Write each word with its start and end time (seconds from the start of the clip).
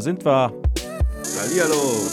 Da 0.00 0.04
sind 0.04 0.24
wir. 0.24 0.50
Hallihallo. 1.38 2.08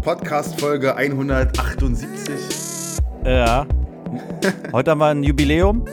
Podcast 0.00 0.60
Folge 0.60 0.94
178. 0.94 3.00
Ja. 3.24 3.66
Heute 4.70 4.92
haben 4.92 4.98
wir 4.98 5.06
ein 5.06 5.24
Jubiläum. 5.24 5.84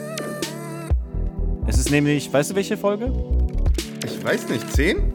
Es 1.66 1.78
ist 1.78 1.90
nämlich, 1.90 2.32
weißt 2.32 2.52
du 2.52 2.54
welche 2.54 2.76
Folge? 2.76 3.12
Ich 4.04 4.22
weiß 4.22 4.48
nicht, 4.50 4.72
10? 4.72 5.12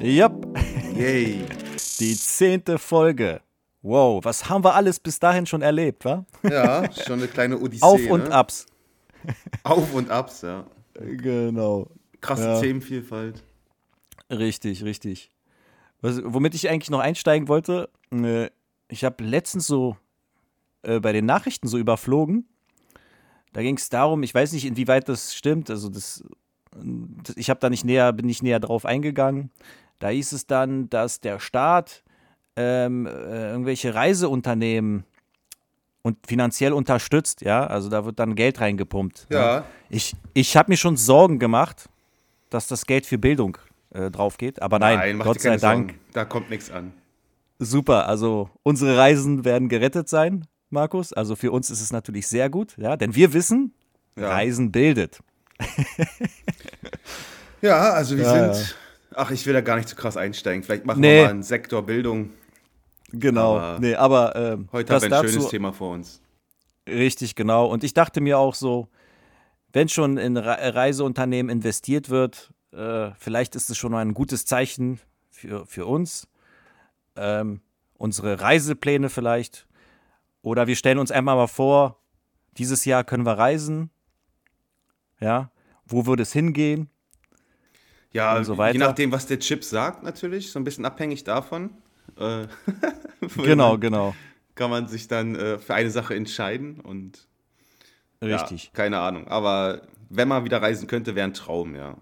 Yep. 0.00 0.32
Yay. 0.94 1.46
Die 1.98 2.16
zehnte 2.16 2.78
Folge. 2.78 3.40
Wow, 3.82 4.24
was 4.24 4.48
haben 4.48 4.62
wir 4.62 4.76
alles 4.76 5.00
bis 5.00 5.18
dahin 5.18 5.46
schon 5.46 5.62
erlebt, 5.62 6.04
wa? 6.04 6.24
Ja, 6.44 6.88
schon 6.92 7.14
eine 7.14 7.26
kleine 7.26 7.58
Odyssee. 7.58 7.84
Auf 7.84 8.08
und 8.08 8.28
ne? 8.28 8.32
abs. 8.32 8.66
Auf 9.64 9.92
und 9.94 10.12
abs, 10.12 10.42
ja. 10.42 10.64
Genau. 10.94 11.90
Krasse 12.20 12.44
Ja. 12.44 12.60
Themenvielfalt. 12.60 13.42
Richtig, 14.30 14.84
richtig. 14.84 15.30
Was, 16.00 16.20
womit 16.24 16.54
ich 16.54 16.68
eigentlich 16.68 16.90
noch 16.90 17.00
einsteigen 17.00 17.48
wollte, 17.48 17.90
äh, 18.12 18.48
ich 18.88 19.04
habe 19.04 19.24
letztens 19.24 19.66
so 19.66 19.96
äh, 20.82 21.00
bei 21.00 21.12
den 21.12 21.26
Nachrichten 21.26 21.68
so 21.68 21.78
überflogen. 21.78 22.46
Da 23.52 23.62
ging 23.62 23.76
es 23.76 23.88
darum, 23.88 24.22
ich 24.22 24.34
weiß 24.34 24.52
nicht, 24.52 24.64
inwieweit 24.64 25.08
das 25.08 25.34
stimmt, 25.34 25.70
also 25.70 25.88
das, 25.88 26.24
das 26.74 27.36
ich 27.36 27.50
habe 27.50 27.60
da 27.60 27.70
nicht 27.70 27.84
näher, 27.84 28.12
bin 28.12 28.26
nicht 28.26 28.42
näher 28.42 28.60
drauf 28.60 28.84
eingegangen. 28.84 29.50
Da 29.98 30.08
hieß 30.08 30.32
es 30.32 30.46
dann, 30.46 30.90
dass 30.90 31.20
der 31.20 31.38
Staat 31.38 32.02
ähm, 32.56 33.06
äh, 33.06 33.50
irgendwelche 33.50 33.94
Reiseunternehmen 33.94 35.04
und 36.04 36.18
finanziell 36.26 36.72
unterstützt, 36.72 37.40
ja, 37.40 37.66
also 37.66 37.88
da 37.88 38.04
wird 38.04 38.18
dann 38.20 38.34
Geld 38.36 38.60
reingepumpt. 38.60 39.26
ne? 39.30 39.36
Ja. 39.36 39.64
Ich, 39.88 40.14
ich 40.34 40.56
habe 40.56 40.70
mir 40.70 40.76
schon 40.76 40.96
Sorgen 40.96 41.38
gemacht, 41.38 41.88
dass 42.50 42.68
das 42.68 42.84
Geld 42.86 43.06
für 43.06 43.18
Bildung 43.18 43.56
äh, 43.90 44.10
drauf 44.10 44.36
geht. 44.36 44.60
Aber 44.62 44.78
nein, 44.78 45.16
mach 45.16 45.24
Gott 45.24 45.40
sei 45.40 45.56
Dank. 45.56 45.90
Sorgen. 45.92 46.00
Da 46.12 46.24
kommt 46.26 46.50
nichts 46.50 46.70
an. 46.70 46.92
Super. 47.58 48.06
Also 48.06 48.50
unsere 48.62 48.96
Reisen 48.98 49.44
werden 49.44 49.68
gerettet 49.70 50.08
sein, 50.08 50.46
Markus. 50.70 51.12
Also 51.12 51.36
für 51.36 51.50
uns 51.50 51.70
ist 51.70 51.80
es 51.80 51.90
natürlich 51.90 52.28
sehr 52.28 52.50
gut, 52.50 52.76
ja, 52.76 52.96
denn 52.96 53.14
wir 53.14 53.32
wissen, 53.32 53.72
Ja. 54.16 54.28
Reisen 54.28 54.70
bildet. 54.72 55.20
Ja, 57.62 57.90
also 57.92 58.16
wir 58.16 58.24
Ja, 58.24 58.52
sind. 58.54 58.76
Ach, 59.14 59.30
ich 59.30 59.46
will 59.46 59.54
da 59.54 59.60
gar 59.62 59.76
nicht 59.76 59.88
zu 59.88 59.96
krass 59.96 60.16
einsteigen. 60.16 60.62
Vielleicht 60.64 60.84
machen 60.84 61.00
Nee. 61.00 61.16
wir 61.18 61.24
mal 61.24 61.30
einen 61.30 61.42
Sektor 61.42 61.82
Bildung. 61.86 62.30
Genau. 63.20 63.58
Aber 63.58 63.80
nee, 63.80 63.94
aber 63.94 64.36
ähm, 64.36 64.68
Heute 64.72 64.94
haben 64.94 65.02
wir 65.02 65.20
ein 65.20 65.28
schönes 65.28 65.48
Thema 65.48 65.72
vor 65.72 65.92
uns. 65.92 66.20
Richtig, 66.88 67.34
genau. 67.34 67.66
Und 67.66 67.84
ich 67.84 67.94
dachte 67.94 68.20
mir 68.20 68.38
auch 68.38 68.54
so, 68.54 68.88
wenn 69.72 69.88
schon 69.88 70.18
in 70.18 70.36
Re 70.36 70.74
Reiseunternehmen 70.74 71.50
investiert 71.50 72.10
wird, 72.10 72.52
äh, 72.72 73.10
vielleicht 73.18 73.56
ist 73.56 73.70
es 73.70 73.76
schon 73.76 73.94
ein 73.94 74.14
gutes 74.14 74.46
Zeichen 74.46 75.00
für, 75.30 75.66
für 75.66 75.86
uns. 75.86 76.28
Ähm, 77.16 77.60
unsere 77.94 78.40
Reisepläne 78.40 79.08
vielleicht. 79.08 79.66
Oder 80.42 80.66
wir 80.66 80.76
stellen 80.76 80.98
uns 80.98 81.10
einmal 81.10 81.36
mal 81.36 81.46
vor, 81.46 82.00
dieses 82.58 82.84
Jahr 82.84 83.04
können 83.04 83.24
wir 83.24 83.38
reisen. 83.38 83.90
Ja, 85.20 85.50
wo 85.86 86.06
würde 86.06 86.22
es 86.22 86.32
hingehen? 86.32 86.90
Ja, 88.12 88.42
so 88.44 88.54
je 88.54 88.78
nachdem, 88.78 89.10
was 89.10 89.26
der 89.26 89.40
Chip 89.40 89.64
sagt, 89.64 90.04
natürlich. 90.04 90.52
So 90.52 90.60
ein 90.60 90.64
bisschen 90.64 90.84
abhängig 90.84 91.24
davon. 91.24 91.70
Äh, 92.18 92.46
Genau, 93.36 93.78
genau. 93.78 94.14
Kann 94.54 94.70
man 94.70 94.86
sich 94.86 95.08
dann 95.08 95.34
äh, 95.34 95.58
für 95.58 95.74
eine 95.74 95.90
Sache 95.90 96.14
entscheiden 96.14 96.80
und. 96.80 97.26
Richtig. 98.22 98.64
Ja, 98.66 98.70
keine 98.72 99.00
Ahnung. 99.00 99.28
Aber 99.28 99.82
wenn 100.08 100.28
man 100.28 100.44
wieder 100.44 100.62
reisen 100.62 100.86
könnte, 100.86 101.14
wäre 101.14 101.26
ein 101.26 101.34
Traum, 101.34 101.74
ja. 101.74 101.96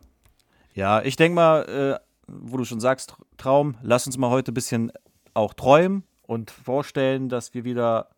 Ja, 0.74 1.02
ich 1.02 1.16
denke 1.16 1.34
mal, 1.34 1.98
äh, 1.98 1.98
wo 2.28 2.56
du 2.56 2.64
schon 2.64 2.80
sagst, 2.80 3.16
Traum, 3.38 3.76
lass 3.82 4.06
uns 4.06 4.16
mal 4.18 4.30
heute 4.30 4.52
ein 4.52 4.54
bisschen 4.54 4.92
auch 5.34 5.54
träumen 5.54 6.04
und 6.22 6.50
vorstellen, 6.50 7.28
dass 7.28 7.54
wir 7.54 7.64
wieder 7.64 8.08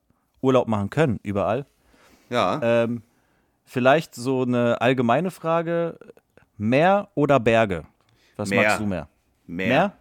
Urlaub 0.41 0.69
machen 0.69 0.91
können, 0.91 1.19
überall. 1.23 1.67
Ja. 2.29 2.61
Ähm, 2.63 3.03
vielleicht 3.65 4.15
so 4.15 4.43
eine 4.43 4.81
allgemeine 4.81 5.31
Frage: 5.31 5.99
Meer 6.59 7.09
oder 7.15 7.41
Berge? 7.41 7.85
Was 8.37 8.51
Meer. 8.51 8.63
magst 8.63 8.81
du 8.81 8.87
mehr? 8.87 9.09
mehr. 9.47 9.69
Meer? 9.69 9.93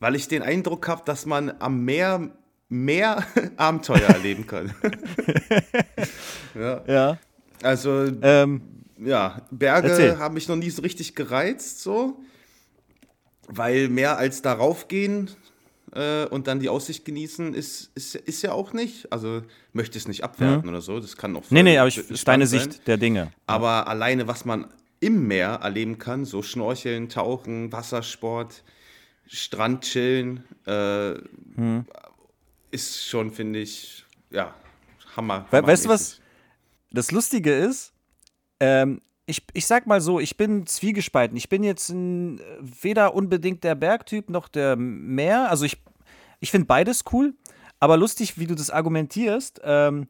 Weil 0.00 0.14
ich 0.14 0.28
den 0.28 0.42
Eindruck 0.42 0.88
habe, 0.88 1.02
dass 1.04 1.24
man 1.26 1.54
am 1.60 1.84
Meer 1.84 2.30
mehr 2.68 3.24
Abenteuer 3.56 4.08
erleben 4.08 4.46
kann. 4.46 4.74
ja. 6.54 6.82
Ja. 6.86 7.18
Also, 7.62 8.06
Ähm, 8.22 8.60
ja, 8.98 9.42
Berge 9.50 9.88
Erzähl. 9.90 10.18
haben 10.18 10.34
mich 10.34 10.48
noch 10.48 10.56
nie 10.56 10.70
so 10.70 10.82
richtig 10.82 11.14
gereizt, 11.14 11.80
so. 11.80 12.18
Weil 13.48 13.88
mehr 13.88 14.18
als 14.18 14.42
darauf 14.42 14.88
gehen 14.88 15.30
äh, 15.94 16.24
und 16.26 16.46
dann 16.48 16.58
die 16.60 16.68
Aussicht 16.68 17.04
genießen, 17.04 17.54
ist, 17.54 17.90
ist, 17.94 18.14
ist 18.16 18.42
ja 18.42 18.52
auch 18.52 18.72
nicht. 18.72 19.12
Also, 19.12 19.42
möchte 19.72 19.96
es 19.98 20.08
nicht 20.08 20.24
abwerten 20.24 20.68
oder 20.68 20.80
so. 20.80 20.98
Das 20.98 21.16
kann 21.16 21.36
auch 21.36 21.42
Mhm. 21.42 21.46
nee, 21.50 21.62
nee, 21.62 21.78
aber 21.78 21.88
ich, 21.88 22.24
deine 22.24 22.46
sein. 22.46 22.60
Sicht 22.60 22.86
der 22.88 22.96
Dinge. 22.96 23.32
Aber 23.46 23.86
alleine, 23.86 24.26
was 24.26 24.44
man 24.44 24.66
im 25.00 25.26
Meer 25.28 25.60
erleben 25.62 25.98
kann, 25.98 26.24
so 26.24 26.42
Schnorcheln, 26.42 27.08
Tauchen, 27.08 27.70
Wassersport, 27.70 28.64
Strand 29.26 29.84
chillen, 29.84 30.44
äh, 30.66 31.14
Hm. 31.56 31.84
ist 32.70 33.06
schon, 33.06 33.30
finde 33.32 33.60
ich, 33.60 34.04
ja, 34.30 34.54
Hammer. 35.16 35.46
We 35.50 35.66
weißt 35.66 35.86
du 35.86 35.88
was? 35.88 36.20
Das 36.90 37.10
Lustige 37.10 37.52
ist, 37.52 37.92
ähm, 38.60 39.00
ich, 39.26 39.42
ich 39.54 39.66
sag 39.66 39.86
mal 39.86 40.00
so, 40.00 40.20
ich 40.20 40.36
bin 40.36 40.66
zwiegespalten. 40.66 41.36
Ich 41.36 41.48
bin 41.48 41.64
jetzt 41.64 41.88
ein, 41.88 42.40
weder 42.60 43.14
unbedingt 43.14 43.64
der 43.64 43.74
Bergtyp 43.74 44.30
noch 44.30 44.48
der 44.48 44.76
Meer. 44.76 45.50
Also 45.50 45.64
ich, 45.64 45.82
ich 46.40 46.50
finde 46.52 46.66
beides 46.66 47.04
cool, 47.12 47.34
aber 47.80 47.96
lustig, 47.96 48.38
wie 48.38 48.46
du 48.46 48.54
das 48.54 48.70
argumentierst, 48.70 49.60
ähm, 49.64 50.08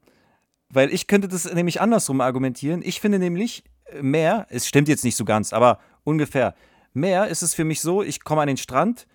weil 0.68 0.92
ich 0.92 1.06
könnte 1.06 1.28
das 1.28 1.50
nämlich 1.52 1.80
andersrum 1.80 2.20
argumentieren. 2.20 2.82
Ich 2.84 3.00
finde 3.00 3.18
nämlich 3.18 3.64
äh, 3.86 4.02
Meer, 4.02 4.46
es 4.50 4.68
stimmt 4.68 4.88
jetzt 4.88 5.04
nicht 5.04 5.16
so 5.16 5.24
ganz, 5.24 5.52
aber 5.52 5.80
ungefähr. 6.04 6.54
Meer 6.96 7.28
ist 7.28 7.42
es 7.42 7.54
für 7.54 7.64
mich 7.64 7.82
so, 7.82 8.02
ich 8.02 8.24
komme 8.24 8.40
an 8.40 8.46
den 8.46 8.56
Strand, 8.56 9.06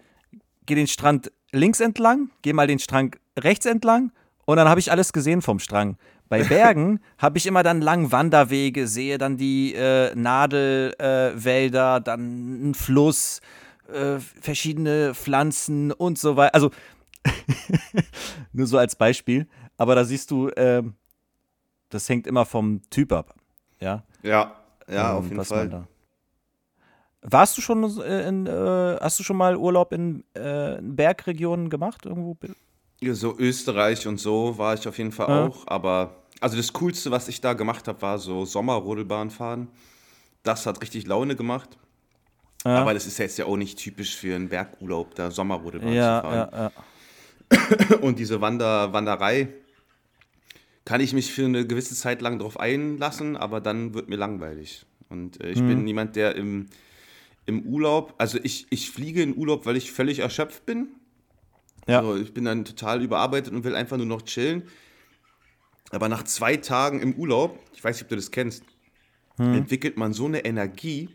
gehe 0.68 0.76
den 0.76 0.86
Strand 0.86 1.32
links 1.52 1.80
entlang, 1.80 2.30
gehe 2.44 2.54
mal 2.54 2.68
den 2.68 2.78
Strand 2.78 3.18
rechts 3.38 3.66
entlang 3.66 4.12
und 4.46 4.58
dann 4.58 4.70
habe 4.70 4.80
ich 4.80 4.92
alles 4.92 5.14
gesehen 5.14 5.42
vom 5.42 5.58
Strang. 5.58 5.98
Bei 6.30 6.44
Bergen 6.48 7.00
habe 7.18 7.40
ich 7.40 7.48
immer 7.48 7.64
dann 7.64 7.82
lang 7.82 8.12
Wanderwege, 8.12 8.88
sehe 8.88 9.18
dann 9.18 9.36
die 9.36 9.74
äh, 9.74 10.14
Nadelwälder, 10.14 11.98
äh, 11.98 12.02
dann 12.02 12.20
einen 12.20 12.74
Fluss, 12.76 13.42
äh, 13.92 14.20
verschiedene 14.20 15.16
Pflanzen 15.16 15.92
und 15.92 16.20
so 16.20 16.36
weiter. 16.38 16.54
Also 16.54 16.70
nur 18.54 18.68
so 18.68 18.78
als 18.78 18.96
Beispiel. 18.96 19.48
Aber 19.78 19.96
da 19.96 20.06
siehst 20.06 20.30
du, 20.30 20.52
ähm, 20.56 20.94
das 21.90 22.08
hängt 22.08 22.28
immer 22.28 22.46
vom 22.46 22.84
Typ 22.92 23.12
ab. 23.12 23.34
Ja, 23.80 24.04
Ja, 24.22 24.56
ja, 24.88 25.12
ähm, 25.12 25.18
auf 25.18 25.30
jeden 25.30 25.44
Fall. 25.44 25.88
Warst 27.24 27.58
du 27.58 27.62
schon 27.62 27.84
äh, 28.02 28.28
in, 28.28 28.48
äh, 28.48 28.98
hast 29.00 29.20
du 29.20 29.24
schon 29.24 29.38
mal 29.38 29.56
Urlaub 29.56 29.94
in, 29.94 30.24
äh, 30.36 30.78
in 30.80 30.96
Bergregionen 30.96 31.70
gemacht 31.70 32.06
irgendwo? 32.06 32.36
Ja, 33.02 33.14
so 33.14 33.38
Österreich 33.38 34.08
und 34.08 34.20
so 34.20 34.58
war 34.58 34.74
ich 34.74 34.88
auf 34.88 34.98
jeden 34.98 35.12
Fall 35.12 35.30
Ja. 35.30 35.46
auch. 35.48 35.68
Aber 35.68 36.16
also 36.40 36.58
das 36.58 36.74
Coolste, 36.74 37.12
was 37.12 37.28
ich 37.28 37.40
da 37.42 37.54
gemacht 37.54 37.88
habe, 37.88 38.02
war 38.02 38.18
so 38.18 38.46
Sommerrodelbahn 38.46 39.30
fahren. 39.30 39.68
Das 40.44 40.66
hat 40.66 40.82
richtig 40.82 41.06
Laune 41.06 41.36
gemacht. 41.36 41.78
Ja. 42.66 42.78
Aber 42.78 42.94
das 42.94 43.06
ist 43.06 43.18
jetzt 43.20 43.38
ja 43.38 43.46
auch 43.46 43.58
nicht 43.58 43.78
typisch 43.78 44.16
für 44.16 44.36
einen 44.36 44.50
Bergurlaub, 44.50 45.14
da 45.16 45.30
Sommerrodelbahn 45.32 45.94
ja, 45.94 46.22
zu 46.22 46.28
fahren. 46.28 46.50
ja, 46.52 46.72
ja. 47.92 47.98
Und 48.02 48.18
diese 48.20 48.42
Wander 48.42 48.94
Wanderei 48.94 49.50
kann 50.86 51.02
ich 51.02 51.14
mich 51.14 51.32
für 51.32 51.46
eine 51.46 51.66
gewisse 51.68 51.96
Zeit 51.96 52.22
lang 52.22 52.40
drauf 52.40 52.60
einlassen, 52.60 53.38
aber 53.38 53.62
dann 53.62 53.94
wird 53.94 54.10
mir 54.10 54.16
langweilig. 54.16 54.86
Und 55.10 55.44
äh, 55.44 55.50
ich 55.52 55.62
Mhm. 55.62 55.68
bin 55.68 55.84
niemand, 55.84 56.16
der 56.16 56.36
im, 56.36 56.68
im 57.46 57.64
Urlaub, 57.64 58.14
also 58.18 58.40
ich, 58.44 58.68
ich 58.70 58.92
fliege 58.92 59.22
in 59.24 59.36
Urlaub, 59.36 59.66
weil 59.66 59.76
ich 59.78 59.92
völlig 59.92 60.20
erschöpft 60.20 60.66
bin. 60.66 60.90
Ja. 61.88 62.00
Also 62.00 62.16
ich 62.18 62.34
bin 62.34 62.46
dann 62.46 62.66
total 62.66 63.02
überarbeitet 63.02 63.54
und 63.54 63.64
will 63.64 63.76
einfach 63.76 63.98
nur 63.98 64.06
noch 64.06 64.22
chillen. 64.22 64.64
Aber 65.90 66.08
nach 66.08 66.24
zwei 66.24 66.58
Tagen 66.58 67.02
im 67.02 67.16
Urlaub, 67.16 67.60
ich 67.74 67.84
weiß 67.84 67.96
nicht, 67.98 68.04
ob 68.04 68.10
du 68.10 68.16
das 68.16 68.32
kennst, 68.32 68.64
Mhm. 69.38 69.54
entwickelt 69.56 69.98
man 69.98 70.14
so 70.14 70.26
eine 70.26 70.46
Energie, 70.46 71.10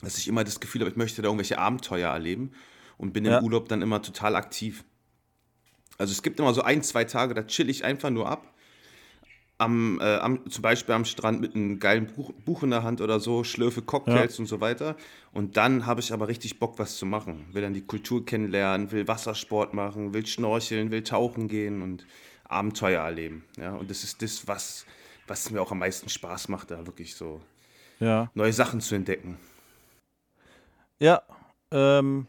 dass 0.00 0.16
ich 0.16 0.28
immer 0.28 0.44
das 0.44 0.60
Gefühl 0.60 0.80
habe, 0.82 0.90
ich 0.90 0.96
möchte 0.96 1.20
da 1.22 1.28
irgendwelche 1.28 1.58
Abenteuer 1.58 2.08
erleben 2.10 2.52
und 2.96 3.12
bin 3.12 3.24
Ja. 3.24 3.38
im 3.38 3.44
Urlaub 3.44 3.68
dann 3.68 3.82
immer 3.82 4.00
total 4.00 4.36
aktiv. 4.36 4.84
Also 5.98 6.12
es 6.12 6.22
gibt 6.22 6.38
immer 6.40 6.54
so 6.54 6.62
ein, 6.62 6.82
zwei 6.82 7.04
Tage, 7.04 7.34
da 7.34 7.42
chill 7.42 7.68
ich 7.68 7.84
einfach 7.84 8.10
nur 8.10 8.28
ab. 8.28 8.54
Am, 9.60 10.00
äh, 10.00 10.16
am, 10.16 10.48
zum 10.50 10.62
Beispiel 10.62 10.94
am 10.94 11.04
Strand 11.04 11.42
mit 11.42 11.54
einem 11.54 11.78
geilen 11.78 12.06
Buch, 12.06 12.32
Buch 12.46 12.62
in 12.62 12.70
der 12.70 12.82
Hand 12.82 13.02
oder 13.02 13.20
so, 13.20 13.44
schlürfe 13.44 13.82
Cocktails 13.82 14.38
und 14.38 14.46
so 14.46 14.62
weiter. 14.62 14.96
Und 15.32 15.58
dann 15.58 15.84
habe 15.84 16.00
ich 16.00 16.14
aber 16.14 16.28
richtig 16.28 16.58
Bock, 16.58 16.78
was 16.78 16.96
zu 16.96 17.04
machen. 17.04 17.44
Will 17.52 17.60
dann 17.60 17.74
die 17.74 17.84
Kultur 17.84 18.24
kennenlernen, 18.24 18.90
will 18.90 19.06
Wassersport 19.06 19.74
machen, 19.74 20.14
will 20.14 20.24
schnorcheln, 20.24 20.90
will 20.90 21.02
tauchen 21.02 21.46
gehen 21.46 21.82
und 21.82 22.06
Abenteuer 22.48 23.02
erleben. 23.02 23.44
Ja, 23.58 23.74
und 23.74 23.90
das 23.90 24.02
ist 24.02 24.22
das, 24.22 24.48
was, 24.48 24.86
was 25.26 25.50
mir 25.50 25.60
auch 25.60 25.72
am 25.72 25.80
meisten 25.80 26.08
Spaß 26.08 26.48
macht, 26.48 26.70
da 26.70 26.86
wirklich 26.86 27.14
so 27.14 27.42
ja. 27.98 28.30
neue 28.32 28.54
Sachen 28.54 28.80
zu 28.80 28.94
entdecken. 28.94 29.36
Ja, 30.98 31.22
ähm, 31.70 32.26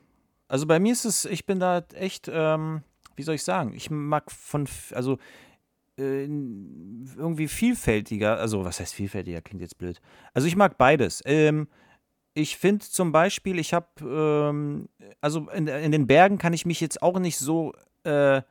also 0.50 0.68
bei 0.68 0.80
mir 0.80 0.92
ist 0.92 1.06
es, 1.06 1.24
ich 1.24 1.46
bin 1.46 1.62
da 1.62 1.80
echt, 1.94 2.30
ähm, 2.30 2.84
wie 3.16 3.24
soll 3.24 3.36
ich 3.36 3.44
sagen, 3.44 3.74
ich 3.74 3.90
mag 3.90 4.30
von, 4.32 4.68
also 4.92 5.18
äh, 5.98 6.24
irgendwie 6.24 7.48
vielfältiger, 7.48 8.38
also 8.38 8.66
was 8.66 8.80
heißt 8.80 8.94
vielfältiger, 8.94 9.42
klingt 9.42 9.62
jetzt 9.62 9.78
blöd. 9.78 10.02
Also 10.34 10.48
ich 10.48 10.56
mag 10.56 10.78
beides. 10.78 11.22
Ähm, 11.26 11.68
ich 12.34 12.58
finde 12.58 12.86
zum 12.86 13.12
Beispiel, 13.12 13.60
ich 13.60 13.74
habe, 13.74 13.88
ähm, 14.02 14.90
also 15.20 15.50
in, 15.50 15.68
in, 15.68 15.92
den 15.92 16.08
Bergen 16.08 16.38
kann 16.38 16.54
ich 16.54 16.66
mich 16.66 16.80
jetzt 16.80 17.02
auch 17.02 17.20
nicht 17.20 17.38
so 17.38 17.74
äh, 18.04 18.42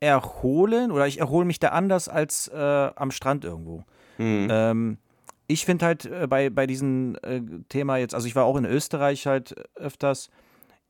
erholen 0.00 0.92
oder 0.92 1.06
ich 1.06 1.18
erhole 1.18 1.46
mich 1.46 1.58
da 1.58 1.68
anders 1.68 2.08
als 2.08 2.48
äh, 2.48 2.56
am 2.56 3.10
Strand 3.10 3.44
irgendwo. 3.44 3.84
Mhm. 4.18 4.48
Ähm, 4.50 4.98
ich 5.48 5.64
finde 5.64 5.86
halt 5.86 6.04
äh, 6.04 6.26
bei, 6.28 6.50
bei 6.50 6.66
diesem 6.66 7.16
äh, 7.22 7.40
Thema 7.68 7.96
jetzt, 7.96 8.14
also 8.14 8.26
ich 8.26 8.36
war 8.36 8.44
auch 8.44 8.56
in 8.56 8.64
Österreich 8.64 9.26
halt 9.26 9.54
öfters, 9.74 10.30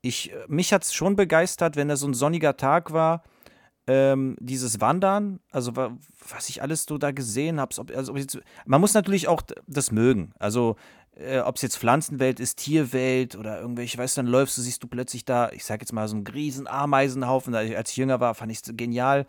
ich, 0.02 0.32
äh, 0.32 0.44
mich 0.49 0.73
hat 0.73 0.82
es 0.82 0.94
schon 0.94 1.17
begeistert, 1.17 1.76
wenn 1.76 1.88
da 1.88 1.97
so 1.97 2.06
ein 2.06 2.14
sonniger 2.14 2.56
Tag 2.56 2.93
war, 2.93 3.23
ähm, 3.87 4.37
dieses 4.41 4.81
Wandern, 4.81 5.41
also 5.50 5.73
was 5.77 6.49
ich 6.49 6.62
alles 6.62 6.85
so 6.85 6.99
da 6.99 7.12
gesehen 7.12 7.61
habe, 7.61 7.75
also 7.94 8.15
man 8.65 8.81
muss 8.81 8.94
natürlich 8.94 9.29
auch 9.29 9.43
das 9.67 9.93
mögen. 9.93 10.33
Also 10.38 10.77
äh, 11.17 11.38
ob 11.38 11.56
es 11.56 11.62
jetzt 11.62 11.79
Pflanzenwelt 11.79 12.41
ist, 12.41 12.59
Tierwelt 12.59 13.37
oder 13.37 13.61
irgendwelche, 13.61 13.99
weißt 13.99 14.17
du, 14.17 14.23
dann 14.23 14.31
läufst 14.31 14.59
du, 14.59 14.62
siehst 14.62 14.83
du 14.83 14.88
plötzlich 14.88 15.25
da, 15.25 15.50
ich 15.50 15.65
sag 15.65 15.81
jetzt 15.81 15.93
mal 15.93 16.09
so 16.09 16.17
einen 16.17 16.27
riesen 16.27 16.67
Ameisenhaufen, 16.67 17.55
als 17.55 17.91
ich 17.91 17.97
jünger 17.97 18.21
war, 18.21 18.35
fand 18.35 18.53
ich 18.53 18.59
es 18.62 18.77
genial. 18.77 19.27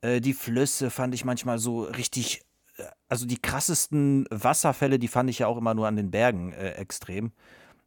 Äh, 0.00 0.20
die 0.20 0.34
Flüsse 0.34 0.90
fand 0.90 1.14
ich 1.14 1.24
manchmal 1.24 1.58
so 1.58 1.82
richtig, 1.84 2.42
äh, 2.76 2.84
also 3.08 3.26
die 3.26 3.40
krassesten 3.40 4.26
Wasserfälle, 4.30 4.98
die 4.98 5.08
fand 5.08 5.30
ich 5.30 5.38
ja 5.38 5.46
auch 5.46 5.56
immer 5.56 5.74
nur 5.74 5.86
an 5.86 5.96
den 5.96 6.10
Bergen 6.10 6.52
äh, 6.52 6.72
extrem. 6.72 7.32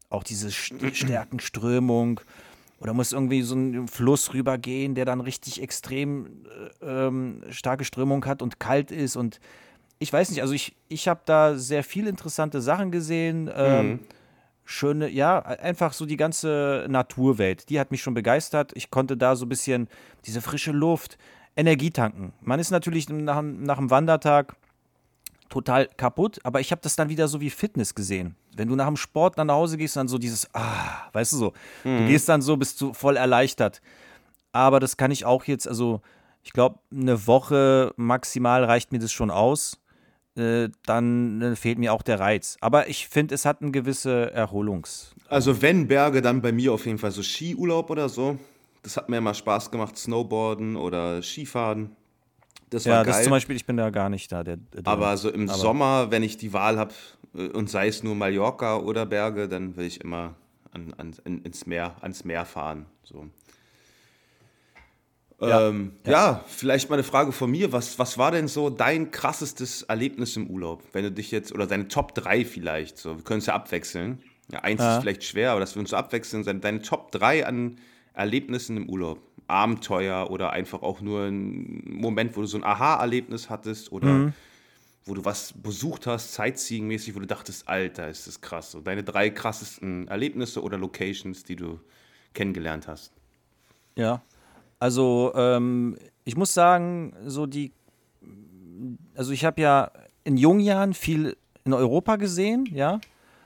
Auch 0.09 0.24
diese 0.24 0.51
Stärkenströmung. 0.51 2.21
Oder 2.79 2.94
muss 2.94 3.12
irgendwie 3.12 3.41
so 3.41 3.56
ein 3.56 3.88
Fluss 3.88 4.33
rübergehen, 4.33 4.94
der 4.94 5.06
dann 5.06 5.21
richtig 5.21 5.62
extrem 5.62 6.45
äh, 6.81 7.07
ähm, 7.07 7.44
starke 7.50 7.83
Strömung 7.83 8.25
hat 8.25 8.41
und 8.41 8.59
kalt 8.59 8.91
ist 8.91 9.15
und 9.15 9.39
ich 10.00 10.13
weiß 10.13 10.29
nicht, 10.29 10.41
also 10.41 10.53
ich, 10.53 10.75
ich 10.89 11.07
habe 11.07 11.21
da 11.25 11.56
sehr 11.56 11.83
viel 11.83 12.07
interessante 12.07 12.62
Sachen 12.62 12.91
gesehen. 12.91 13.50
Ähm, 13.53 13.88
mhm. 13.88 14.00
Schöne, 14.63 15.09
ja, 15.09 15.39
einfach 15.39 15.94
so 15.94 16.06
die 16.06 16.18
ganze 16.18 16.85
Naturwelt, 16.89 17.69
die 17.69 17.79
hat 17.79 17.89
mich 17.89 18.01
schon 18.01 18.13
begeistert. 18.13 18.74
Ich 18.75 18.91
konnte 18.91 19.15
da 19.15 19.35
so 19.35 19.45
ein 19.45 19.50
bisschen 19.50 19.88
diese 20.25 20.41
frische 20.41 20.71
Luft, 20.71 21.18
Energie 21.56 21.89
tanken. 21.89 22.33
Man 22.41 22.59
ist 22.59 22.69
natürlich 22.69 23.07
nach, 23.09 23.41
nach 23.41 23.77
einem 23.77 23.89
Wandertag 23.89 24.56
total 25.49 25.88
kaputt, 25.97 26.39
aber 26.44 26.59
ich 26.59 26.71
habe 26.71 26.81
das 26.81 26.95
dann 26.95 27.09
wieder 27.09 27.27
so 27.27 27.41
wie 27.41 27.49
Fitness 27.49 27.95
gesehen. 27.95 28.35
Wenn 28.55 28.67
du 28.67 28.75
nach 28.75 28.88
dem 28.88 28.97
Sport 28.97 29.38
nach 29.38 29.47
Hause 29.47 29.77
gehst, 29.77 29.95
dann 29.95 30.07
so 30.07 30.17
dieses, 30.17 30.53
ah, 30.53 31.09
weißt 31.13 31.33
du 31.33 31.38
so, 31.38 31.53
mhm. 31.83 31.99
du 31.99 32.07
gehst 32.07 32.27
dann 32.29 32.41
so, 32.41 32.57
bist 32.57 32.81
du 32.81 32.94
voll 32.94 33.17
erleichtert. 33.17 33.81
Aber 34.51 34.79
das 34.79 34.97
kann 34.97 35.11
ich 35.11 35.25
auch 35.25 35.44
jetzt, 35.45 35.67
also 35.67 36.01
ich 36.44 36.53
glaube, 36.53 36.79
eine 36.91 37.27
Woche 37.27 37.94
maximal 37.97 38.63
reicht 38.63 38.91
mir 38.91 38.99
das 38.99 39.11
schon 39.11 39.29
aus. 39.29 39.79
Äh, 40.38 40.69
dann 40.85 41.41
äh, 41.41 41.55
fehlt 41.55 41.79
mir 41.79 41.94
auch 41.94 42.03
der 42.03 42.19
Reiz. 42.19 42.57
Aber 42.61 42.88
ich 42.88 43.07
finde, 43.07 43.35
es 43.35 43.44
hat 43.44 43.61
eine 43.61 43.71
gewisse 43.71 44.31
Erholungs. 44.31 45.15
Also 45.27 45.61
wenn 45.61 45.88
Berge, 45.88 46.21
dann 46.21 46.41
bei 46.41 46.51
mir 46.51 46.73
auf 46.73 46.85
jeden 46.85 46.99
Fall 46.99 47.11
so 47.11 47.23
Skiurlaub 47.23 47.89
oder 47.89 48.07
so. 48.07 48.38
Das 48.83 48.95
hat 48.97 49.09
mir 49.09 49.17
immer 49.17 49.33
Spaß 49.33 49.71
gemacht, 49.71 49.97
Snowboarden 49.97 50.75
oder 50.75 51.21
Skifahren. 51.21 51.95
Das 52.69 52.85
war 52.85 52.95
ja, 52.95 53.03
geil. 53.03 53.13
das 53.13 53.23
zum 53.23 53.31
Beispiel, 53.31 53.55
ich 53.55 53.65
bin 53.65 53.77
da 53.77 53.89
gar 53.89 54.09
nicht 54.09 54.31
da. 54.31 54.43
Der, 54.43 54.57
der 54.57 54.85
aber 54.85 55.15
so 55.17 55.29
im 55.29 55.49
aber 55.49 55.57
Sommer, 55.57 56.11
wenn 56.11 56.23
ich 56.23 56.37
die 56.37 56.51
Wahl 56.53 56.77
habe, 56.77 56.93
äh, 57.35 57.47
und 57.47 57.69
sei 57.69 57.87
es 57.87 58.03
nur 58.03 58.15
Mallorca 58.15 58.77
oder 58.77 59.05
Berge, 59.05 59.47
dann 59.47 59.77
will 59.77 59.85
ich 59.85 60.01
immer 60.01 60.35
an, 60.71 60.93
an, 60.97 61.15
ins 61.43 61.65
Meer, 61.65 61.95
ans 62.01 62.23
Meer 62.25 62.45
fahren. 62.45 62.85
So. 63.03 63.27
Ja, 65.39 65.67
ähm, 65.67 65.93
ja. 66.05 66.11
ja, 66.11 66.45
vielleicht 66.47 66.89
mal 66.89 66.95
eine 66.95 67.03
Frage 67.03 67.31
von 67.31 67.51
mir. 67.51 67.71
Was, 67.71 67.99
was 67.99 68.17
war 68.17 68.31
denn 68.31 68.47
so 68.47 68.69
dein 68.69 69.11
krassestes 69.11 69.83
Erlebnis 69.83 70.35
im 70.35 70.47
Urlaub? 70.47 70.83
Wenn 70.93 71.03
du 71.03 71.11
dich 71.11 71.31
jetzt, 71.31 71.53
oder 71.53 71.67
deine 71.67 71.87
Top 71.87 72.15
3 72.15 72.43
vielleicht, 72.43 72.97
so, 72.97 73.17
wir 73.17 73.23
können 73.23 73.39
es 73.39 73.45
ja 73.45 73.53
abwechseln. 73.53 74.23
Ja, 74.51 74.59
eins 74.59 74.81
ja. 74.81 74.95
ist 74.95 75.01
vielleicht 75.01 75.23
schwer, 75.23 75.51
aber 75.51 75.59
dass 75.59 75.75
wir 75.75 75.81
uns 75.81 75.91
so 75.91 75.95
abwechseln, 75.95 76.43
deine 76.61 76.81
Top 76.81 77.11
3 77.11 77.45
an 77.45 77.77
Erlebnissen 78.13 78.77
im 78.77 78.89
Urlaub. 78.89 79.21
Abenteuer 79.47 80.29
oder 80.29 80.51
einfach 80.51 80.81
auch 80.81 81.01
nur 81.01 81.25
ein 81.25 81.83
Moment, 81.85 82.35
wo 82.35 82.41
du 82.41 82.47
so 82.47 82.57
ein 82.57 82.63
Aha-Erlebnis 82.63 83.49
hattest 83.49 83.91
oder 83.91 84.07
mhm. 84.07 84.33
wo 85.05 85.13
du 85.13 85.23
was 85.25 85.53
besucht 85.53 86.07
hast, 86.07 86.33
Sightseeing-mäßig, 86.33 87.15
wo 87.15 87.19
du 87.19 87.27
dachtest, 87.27 87.67
Alter, 87.67 88.09
ist 88.09 88.27
das 88.27 88.41
krass. 88.41 88.71
So 88.71 88.81
deine 88.81 89.03
drei 89.03 89.29
krassesten 89.29 90.07
Erlebnisse 90.07 90.61
oder 90.61 90.77
Locations, 90.77 91.44
die 91.44 91.55
du 91.55 91.79
kennengelernt 92.33 92.88
hast. 92.88 93.13
Ja, 93.95 94.21
also 94.79 95.31
ähm, 95.35 95.97
ich 96.23 96.35
muss 96.35 96.53
sagen, 96.53 97.13
so 97.25 97.45
die, 97.45 97.71
also 99.15 99.31
ich 99.31 99.45
habe 99.45 99.61
ja 99.61 99.91
in 100.23 100.38
jungen 100.38 100.59
Jahren 100.59 100.94
viel 100.94 101.38
in 101.63 101.73
Europa 101.73 102.17
gesehen, 102.17 102.67
ja. 102.71 102.99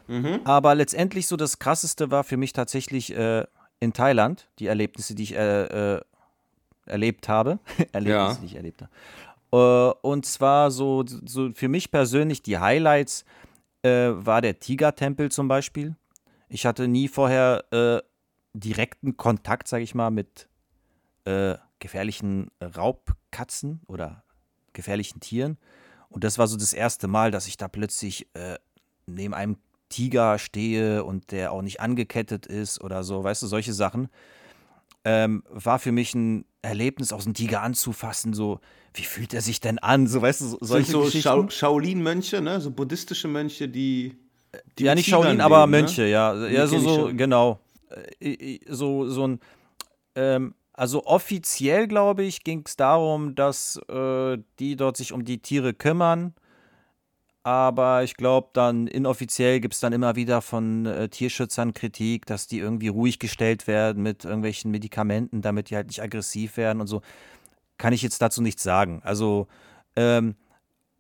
Mhm. 0.08 0.42
Aber 0.44 0.76
letztendlich 0.76 1.28
so 1.28 1.38
das 1.38 1.60
Krasseste 1.60 2.12
war 2.12 2.24
für 2.24 2.38
mich 2.38 2.54
tatsächlich 2.54 3.16
äh, 3.16 3.46
in 3.82 3.92
Thailand, 3.92 4.48
die 4.60 4.68
Erlebnisse, 4.68 5.16
die 5.16 5.24
ich 5.24 5.36
äh, 5.36 5.96
äh, 5.96 6.02
erlebt 6.86 7.28
habe. 7.28 7.60
Erlebnisse, 7.92 8.36
ja. 8.36 8.38
die 8.40 8.46
ich 8.46 8.56
erlebt 8.56 8.84
habe. 8.84 8.92
Äh, 9.52 10.08
und 10.08 10.26
zwar 10.26 10.72
so, 10.72 11.04
so 11.06 11.52
für 11.54 11.68
mich 11.68 11.92
persönlich 11.92 12.42
die 12.42 12.60
Highlights 12.60 13.26
äh, 13.82 14.12
war 14.14 14.42
der 14.42 14.60
Tiger-Tempel 14.60 15.32
zum 15.32 15.48
Beispiel. 15.48 15.96
Ich 16.48 16.66
hatte 16.66 16.88
nie 16.88 17.08
vorher 17.08 17.66
äh, 17.72 18.02
direkten 18.54 19.18
Kontakt, 19.18 19.68
sage 19.68 19.84
ich 19.84 19.96
mal, 19.96 20.12
mit 20.12 20.48
äh, 21.26 21.56
gefährlichen 21.80 22.52
Raubkatzen 22.62 23.82
oder 23.88 24.24
gefährlichen 24.74 25.20
Tieren. 25.20 25.58
Und 26.10 26.24
das 26.24 26.38
war 26.38 26.46
so 26.48 26.58
das 26.58 26.74
erste 26.74 27.08
Mal, 27.08 27.32
dass 27.32 27.48
ich 27.48 27.58
da 27.58 27.68
plötzlich 27.68 28.28
neben 29.08 29.34
einem 29.34 29.58
Tiger 29.92 30.40
stehe 30.40 31.04
und 31.04 31.32
der 31.32 31.52
auch 31.52 31.62
nicht 31.62 31.80
angekettet 31.80 32.48
ist 32.48 32.82
oder 32.82 33.04
so, 33.04 33.24
weißt 33.24 33.44
du, 33.44 33.48
solche 33.48 33.74
Sachen. 33.74 34.10
Ähm, 35.04 35.44
war 35.50 35.80
für 35.80 35.92
mich 35.92 36.14
ein 36.16 36.46
Erlebnis, 36.62 37.12
auch 37.12 37.22
so 37.22 37.28
einen 37.28 37.34
Tiger 37.34 37.62
anzufassen, 37.62 38.34
so, 38.34 38.60
wie 38.94 39.04
fühlt 39.04 39.34
er 39.34 39.42
sich 39.42 39.60
denn 39.60 39.80
an? 39.80 40.08
So, 40.08 40.22
weißt 40.22 40.42
du, 40.42 40.46
so, 40.46 40.58
solche 40.62 40.92
so 40.92 41.10
Schau 41.10 41.50
Shaolin-Mönche, 41.50 42.42
ne? 42.42 42.60
So 42.60 42.72
buddhistische 42.72 43.28
Mönche, 43.28 43.68
die. 43.68 44.16
die 44.78 44.84
ja, 44.84 44.96
nicht 44.96 45.08
Shaolin, 45.08 45.32
leben, 45.32 45.42
aber 45.42 45.66
ne? 45.66 45.68
Mönche, 45.68 46.06
ja. 46.06 46.48
Ja, 46.48 46.68
so, 46.68 46.80
so, 46.80 47.12
genau. 47.14 47.60
Äh, 48.20 48.60
so, 48.68 49.10
so 49.10 49.28
ein. 49.28 49.40
Ähm, 50.16 50.56
also 50.74 51.06
offiziell, 51.06 51.88
glaube 51.88 52.24
ich, 52.24 52.44
ging 52.44 52.64
es 52.66 52.76
darum, 52.76 53.36
dass 53.36 53.80
äh, 53.88 54.38
die 54.60 54.76
dort 54.76 54.98
sich 54.98 55.14
um 55.14 55.24
die 55.24 55.40
Tiere 55.40 55.74
kümmern. 55.74 56.34
Aber 57.44 58.04
ich 58.04 58.18
glaube, 58.18 58.50
dann 58.54 58.86
inoffiziell 58.86 59.60
gibt 59.60 59.74
es 59.74 59.80
dann 59.80 59.94
immer 59.94 60.16
wieder 60.16 60.42
von 60.42 60.86
äh, 60.86 61.10
Tierschützern 61.10 61.74
Kritik, 61.74 62.28
dass 62.28 62.46
die 62.46 62.60
irgendwie 62.60 62.90
ruhig 62.90 63.18
gestellt 63.18 63.66
werden 63.66 64.04
mit 64.04 64.26
irgendwelchen 64.26 64.70
Medikamenten, 64.70 65.42
damit 65.42 65.70
die 65.70 65.76
halt 65.76 65.88
nicht 65.88 66.04
aggressiv 66.04 66.58
werden 66.58 66.82
und 66.82 66.88
so. 66.88 67.02
Kann 67.80 67.94
ich 67.94 68.04
jetzt 68.04 68.22
dazu 68.22 68.44
nichts 68.44 68.62
sagen. 68.62 69.02
Also, 69.04 69.48
ähm, 69.96 70.36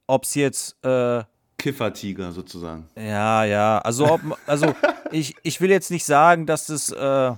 ob 0.07 0.24
es 0.24 0.33
jetzt. 0.33 0.83
Äh, 0.83 1.24
Kiffertiger 1.60 2.31
sozusagen. 2.31 2.88
Ja, 2.95 3.43
ja. 3.43 3.77
Also, 3.77 4.12
ob, 4.12 4.21
also 4.48 4.74
ich, 5.12 5.36
ich 5.43 5.62
will 5.62 5.69
jetzt 5.69 5.91
nicht 5.91 6.05
sagen, 6.05 6.48
dass 6.48 6.65
das. 6.65 6.91
Äh, 6.91 7.36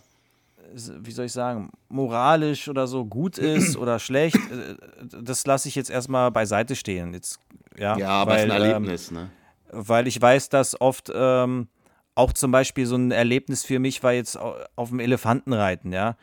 wie 0.73 1.11
soll 1.11 1.25
ich 1.25 1.31
sagen, 1.31 1.71
moralisch 1.89 2.67
oder 2.67 2.87
so 2.87 3.05
gut 3.05 3.37
ist 3.37 3.77
oder 3.77 3.99
schlecht, 3.99 4.35
äh, 4.35 4.75
das 5.21 5.45
lasse 5.45 5.67
ich 5.67 5.75
jetzt 5.75 5.89
erstmal 5.89 6.31
beiseite 6.31 6.75
stehen. 6.75 7.13
Jetzt, 7.13 7.39
ja, 7.77 7.97
ja 7.97 8.09
aber 8.09 8.31
weil, 8.31 8.37
es 8.39 8.45
ist 8.45 8.51
ein 8.51 8.61
Erlebnis, 8.61 9.09
ähm, 9.09 9.17
ne? 9.17 9.29
Weil 9.71 10.07
ich 10.07 10.21
weiß, 10.21 10.49
dass 10.49 10.79
oft 10.79 11.11
ähm, 11.13 11.67
auch 12.15 12.33
zum 12.33 12.51
Beispiel 12.51 12.85
so 12.85 12.95
ein 12.95 13.11
Erlebnis 13.11 13.63
für 13.63 13.79
mich 13.79 14.03
war 14.03 14.13
jetzt 14.13 14.37
auf 14.37 14.89
dem 14.89 14.99
Elefantenreiten, 14.99 15.91
ja. 15.91 16.15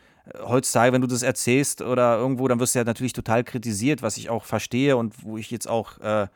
Heutzutage, 0.45 0.92
wenn 0.92 1.00
du 1.00 1.09
das 1.09 1.23
erzählst 1.23 1.83
oder 1.83 2.19
irgendwo, 2.19 2.47
dann 2.47 2.61
wirst 2.61 2.75
du 2.75 2.78
ja 2.78 2.85
natürlich 2.85 3.14
total 3.14 3.42
kritisiert, 3.42 4.02
was 4.02 4.16
ich 4.16 4.30
auch 4.30 4.45
verstehe 4.45 4.97
und 4.97 5.25
wo 5.25 5.38
ich 5.38 5.50
jetzt 5.50 5.69
auch 5.69 5.99
äh, 5.99 6.28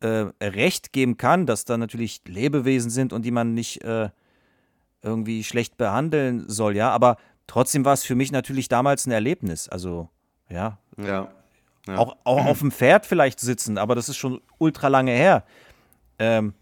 äh, 0.00 0.26
Recht 0.40 0.92
geben 0.92 1.16
kann, 1.16 1.46
dass 1.46 1.64
da 1.64 1.76
natürlich 1.76 2.20
Lebewesen 2.28 2.90
sind 2.90 3.12
und 3.12 3.22
die 3.22 3.32
man 3.32 3.54
nicht 3.54 3.82
äh, 3.82 4.10
irgendwie 5.02 5.44
schlecht 5.44 5.76
behandeln 5.76 6.44
soll, 6.48 6.76
ja. 6.76 6.90
Aber 6.90 7.16
Trotzdem 7.46 7.84
war 7.84 7.92
es 7.92 8.04
für 8.04 8.14
mich 8.14 8.32
natürlich 8.32 8.68
damals 8.68 9.06
ein 9.06 9.12
Erlebnis. 9.12 9.68
Also, 9.68 10.08
ja. 10.48 10.78
Ja. 10.96 11.28
ja. 11.86 11.96
Auch, 11.96 12.16
auch 12.24 12.46
auf 12.46 12.58
dem 12.58 12.72
Pferd 12.72 13.06
vielleicht 13.06 13.40
sitzen, 13.40 13.78
aber 13.78 13.94
das 13.94 14.08
ist 14.08 14.16
schon 14.16 14.40
ultra 14.58 14.88
lange 14.88 15.12
her. 15.12 15.44
Ähm, 16.18 16.54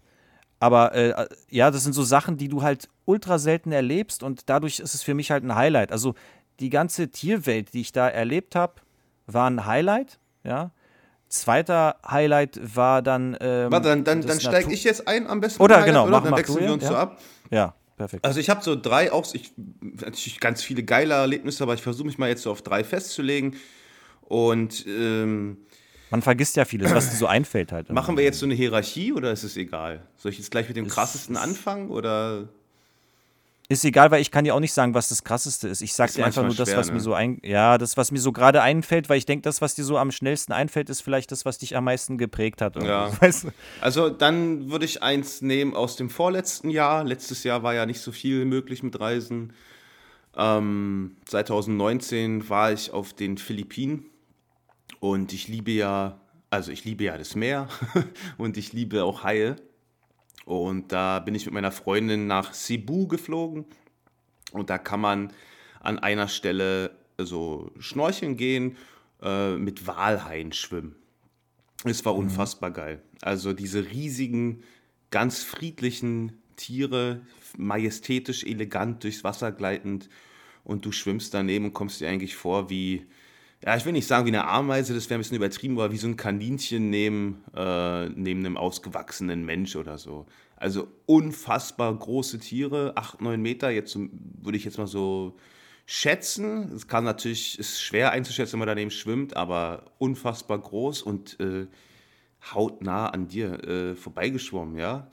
aber 0.59 0.93
äh, 0.93 1.27
ja, 1.49 1.69
das 1.71 1.83
sind 1.83 1.93
so 1.93 2.03
Sachen, 2.03 2.37
die 2.37 2.47
du 2.47 2.61
halt 2.61 2.89
ultra 3.05 3.37
selten 3.37 3.71
erlebst 3.71 4.23
und 4.23 4.49
dadurch 4.49 4.79
ist 4.79 4.93
es 4.93 5.03
für 5.03 5.13
mich 5.13 5.31
halt 5.31 5.43
ein 5.43 5.55
Highlight. 5.55 5.91
Also 5.91 6.15
die 6.59 6.69
ganze 6.69 7.09
Tierwelt, 7.09 7.73
die 7.73 7.81
ich 7.81 7.91
da 7.91 8.07
erlebt 8.07 8.55
habe, 8.55 8.75
war 9.27 9.49
ein 9.49 9.65
Highlight, 9.65 10.19
ja. 10.43 10.71
zweiter 11.27 11.97
Highlight 12.07 12.59
war 12.75 13.01
dann. 13.01 13.37
Ähm, 13.41 13.71
Warte, 13.71 13.89
dann, 13.89 14.03
dann, 14.03 14.21
dann 14.21 14.39
steige 14.39 14.71
ich 14.71 14.83
jetzt 14.83 15.07
ein 15.07 15.27
am 15.27 15.41
besten. 15.41 15.61
Oder 15.61 15.83
genau, 15.83 16.03
oder? 16.03 16.11
mach, 16.11 16.23
dann 16.23 16.37
wechseln 16.37 16.61
wir 16.61 16.73
uns 16.73 16.83
ja? 16.83 16.89
so 16.89 16.95
ab. 16.95 17.19
Ja, 17.49 17.75
perfekt. 17.97 18.25
Also 18.25 18.39
ich 18.39 18.49
habe 18.49 18.63
so 18.63 18.75
drei 18.75 19.11
auch, 19.11 19.33
ich, 19.33 19.51
natürlich 19.81 20.39
ganz 20.39 20.61
viele 20.61 20.83
geile 20.83 21.13
Erlebnisse, 21.13 21.63
aber 21.63 21.73
ich 21.73 21.81
versuche 21.81 22.07
mich 22.07 22.17
mal 22.17 22.29
jetzt 22.29 22.43
so 22.43 22.51
auf 22.51 22.61
drei 22.61 22.83
festzulegen. 22.83 23.55
Und 24.21 24.85
ähm, 24.87 25.57
Man 26.09 26.21
vergisst 26.21 26.55
ja 26.55 26.65
vieles, 26.65 26.93
was 26.93 27.09
dir 27.11 27.17
so 27.17 27.27
einfällt 27.27 27.71
halt. 27.71 27.89
machen 27.91 28.17
wir 28.17 28.23
jetzt 28.23 28.39
so 28.39 28.45
eine 28.45 28.55
Hierarchie 28.55 29.13
oder 29.13 29.31
ist 29.31 29.43
es 29.43 29.55
egal? 29.57 30.07
Soll 30.17 30.31
ich 30.31 30.37
jetzt 30.37 30.51
gleich 30.51 30.67
mit 30.67 30.77
dem 30.77 30.85
Es 30.85 30.93
krassesten 30.93 31.37
anfangen 31.37 31.89
oder? 31.89 32.49
Ist 33.67 33.83
egal, 33.83 34.11
weil 34.11 34.21
ich 34.21 34.29
kann 34.29 34.45
dir 34.45 34.53
auch 34.53 34.59
nicht 34.59 34.73
sagen, 34.73 34.93
was 34.93 35.09
das 35.09 35.23
krasseste 35.23 35.67
ist. 35.67 35.81
Ich 35.81 35.93
sag 35.93 36.09
Ist 36.09 36.17
dir 36.17 36.25
einfach 36.25 36.43
nur 36.43 36.53
das, 36.53 36.69
schwer, 36.69 36.77
was 36.77 36.87
mir 36.89 36.95
ne? 36.95 36.99
so 36.99 37.13
ein, 37.15 37.39
ja, 37.43 37.79
das, 37.79 37.97
was 37.97 38.11
mir 38.11 38.19
so 38.19 38.31
gerade 38.31 38.61
einfällt, 38.61 39.09
weil 39.09 39.17
ich 39.17 39.25
denke, 39.25 39.41
das, 39.41 39.59
was 39.59 39.73
dir 39.73 39.83
so 39.83 39.97
am 39.97 40.11
schnellsten 40.11 40.53
einfällt, 40.53 40.89
ist 40.89 41.01
vielleicht 41.01 41.31
das, 41.31 41.45
was 41.45 41.57
dich 41.57 41.75
am 41.75 41.85
meisten 41.85 42.19
geprägt 42.19 42.61
hat. 42.61 42.81
Ja. 42.81 43.09
Weißt 43.21 43.45
du? 43.45 43.47
Also 43.81 44.09
dann 44.09 44.69
würde 44.69 44.85
ich 44.85 45.01
eins 45.01 45.41
nehmen 45.41 45.73
aus 45.73 45.95
dem 45.95 46.11
vorletzten 46.11 46.69
Jahr. 46.69 47.03
Letztes 47.03 47.43
Jahr 47.43 47.63
war 47.63 47.73
ja 47.73 47.87
nicht 47.87 48.01
so 48.01 48.11
viel 48.11 48.45
möglich 48.45 48.83
mit 48.83 48.99
Reisen. 48.99 49.53
Ähm, 50.37 51.15
2019 51.25 52.49
war 52.49 52.71
ich 52.71 52.91
auf 52.91 53.13
den 53.13 53.37
Philippinen 53.37 54.05
und 54.99 55.33
ich 55.33 55.47
liebe 55.47 55.71
ja, 55.71 56.19
also 56.49 56.71
ich 56.71 56.85
liebe 56.85 57.05
ja 57.05 57.17
das 57.17 57.35
Meer 57.35 57.67
und 58.37 58.57
ich 58.57 58.73
liebe 58.73 59.03
auch 59.03 59.23
Haie. 59.23 59.55
Und 60.45 60.91
da 60.91 61.19
bin 61.19 61.35
ich 61.35 61.45
mit 61.45 61.53
meiner 61.53 61.71
Freundin 61.71 62.27
nach 62.27 62.53
Cebu 62.53 63.07
geflogen 63.07 63.65
und 64.51 64.69
da 64.69 64.77
kann 64.77 65.01
man 65.01 65.33
an 65.81 65.99
einer 65.99 66.27
Stelle 66.27 66.95
so 67.17 67.71
schnorcheln 67.79 68.37
gehen, 68.37 68.77
äh, 69.21 69.55
mit 69.55 69.87
Walhaien 69.87 70.53
schwimmen. 70.53 70.95
Es 71.83 72.05
war 72.05 72.15
unfassbar 72.15 72.71
geil. 72.71 73.01
Also 73.21 73.53
diese 73.53 73.89
riesigen, 73.89 74.63
ganz 75.11 75.43
friedlichen 75.43 76.33
Tiere, 76.55 77.21
majestätisch 77.57 78.43
elegant 78.43 79.03
durchs 79.03 79.23
Wasser 79.23 79.51
gleitend 79.51 80.09
und 80.63 80.85
du 80.85 80.91
schwimmst 80.91 81.33
daneben 81.33 81.65
und 81.65 81.73
kommst 81.73 82.01
dir 82.01 82.09
eigentlich 82.09 82.35
vor 82.35 82.69
wie, 82.69 83.05
ja, 83.63 83.75
ich 83.75 83.85
will 83.85 83.93
nicht 83.93 84.07
sagen 84.07 84.25
wie 84.25 84.29
eine 84.29 84.47
Ameise, 84.47 84.93
das 84.93 85.09
wäre 85.09 85.17
ein 85.17 85.21
bisschen 85.21 85.37
übertrieben, 85.37 85.75
aber 85.75 85.91
wie 85.91 85.97
so 85.97 86.07
ein 86.07 86.17
Kaninchen 86.17 86.89
neben, 86.89 87.43
äh, 87.55 88.09
neben 88.09 88.41
einem 88.41 88.57
ausgewachsenen 88.57 89.45
Mensch 89.45 89.75
oder 89.75 89.97
so. 89.97 90.25
Also 90.55 90.87
unfassbar 91.05 91.93
große 91.93 92.39
Tiere, 92.39 92.93
8, 92.95 93.21
9 93.21 93.41
Meter, 93.41 93.69
jetzt 93.69 93.97
würde 93.97 94.57
ich 94.57 94.65
jetzt 94.65 94.77
mal 94.77 94.87
so 94.87 95.35
schätzen. 95.85 96.71
Es 96.73 96.87
kann 96.87 97.03
natürlich, 97.03 97.59
ist 97.59 97.81
schwer 97.81 98.11
einzuschätzen, 98.11 98.53
wenn 98.53 98.59
man 98.59 98.67
daneben 98.69 98.91
schwimmt, 98.91 99.35
aber 99.35 99.91
unfassbar 99.97 100.59
groß 100.59 101.01
und 101.01 101.39
äh, 101.39 101.67
hautnah 102.53 103.07
an 103.07 103.27
dir 103.27 103.63
äh, 103.63 103.95
vorbeigeschwommen, 103.95 104.77
ja. 104.77 105.09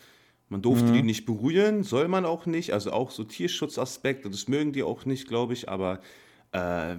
Man 0.48 0.60
durfte 0.60 0.92
die 0.92 1.02
nicht 1.02 1.24
berühren, 1.24 1.82
soll 1.82 2.08
man 2.08 2.26
auch 2.26 2.44
nicht, 2.44 2.74
also 2.74 2.92
auch 2.92 3.10
so 3.10 3.24
Tierschutzaspekte, 3.24 4.28
das 4.28 4.48
mögen 4.48 4.72
die 4.72 4.82
auch 4.82 5.06
nicht, 5.06 5.26
glaube 5.26 5.54
ich, 5.54 5.70
aber 5.70 6.00
äh, 6.52 6.96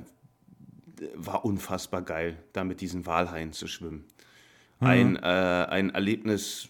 war 1.16 1.46
unfassbar 1.46 2.02
geil, 2.02 2.38
da 2.54 2.64
mit 2.64 2.82
diesen 2.82 3.06
Walhaien 3.06 3.54
zu 3.54 3.68
schwimmen. 3.68 4.06
Ein, 4.80 5.16
äh, 5.16 5.20
ein 5.20 5.92
Erlebnis, 5.92 6.68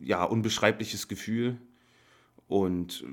ja, 0.00 0.22
unbeschreibliches 0.24 1.08
Gefühl. 1.08 1.58
Und 2.48 3.04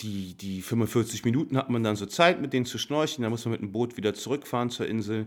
die, 0.00 0.34
die 0.34 0.62
45 0.62 1.24
Minuten 1.24 1.56
hat 1.56 1.68
man 1.68 1.82
dann 1.82 1.96
so 1.96 2.06
Zeit, 2.06 2.40
mit 2.40 2.52
denen 2.52 2.64
zu 2.64 2.78
schnorcheln. 2.78 3.22
Dann 3.22 3.30
muss 3.30 3.44
man 3.44 3.52
mit 3.52 3.60
dem 3.60 3.72
Boot 3.72 3.96
wieder 3.96 4.14
zurückfahren 4.14 4.70
zur 4.70 4.86
Insel. 4.86 5.26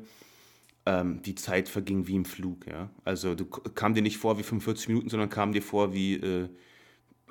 Ähm, 0.85 1.21
die 1.21 1.35
Zeit 1.35 1.69
verging 1.69 2.07
wie 2.07 2.15
im 2.15 2.25
Flug, 2.25 2.65
ja. 2.65 2.89
Also 3.05 3.35
du 3.35 3.45
kam 3.45 3.93
dir 3.93 4.01
nicht 4.01 4.17
vor 4.17 4.39
wie 4.39 4.43
45 4.43 4.87
Minuten, 4.87 5.09
sondern 5.09 5.29
kam 5.29 5.53
dir 5.53 5.61
vor 5.61 5.93
wie 5.93 6.15
äh, 6.15 6.49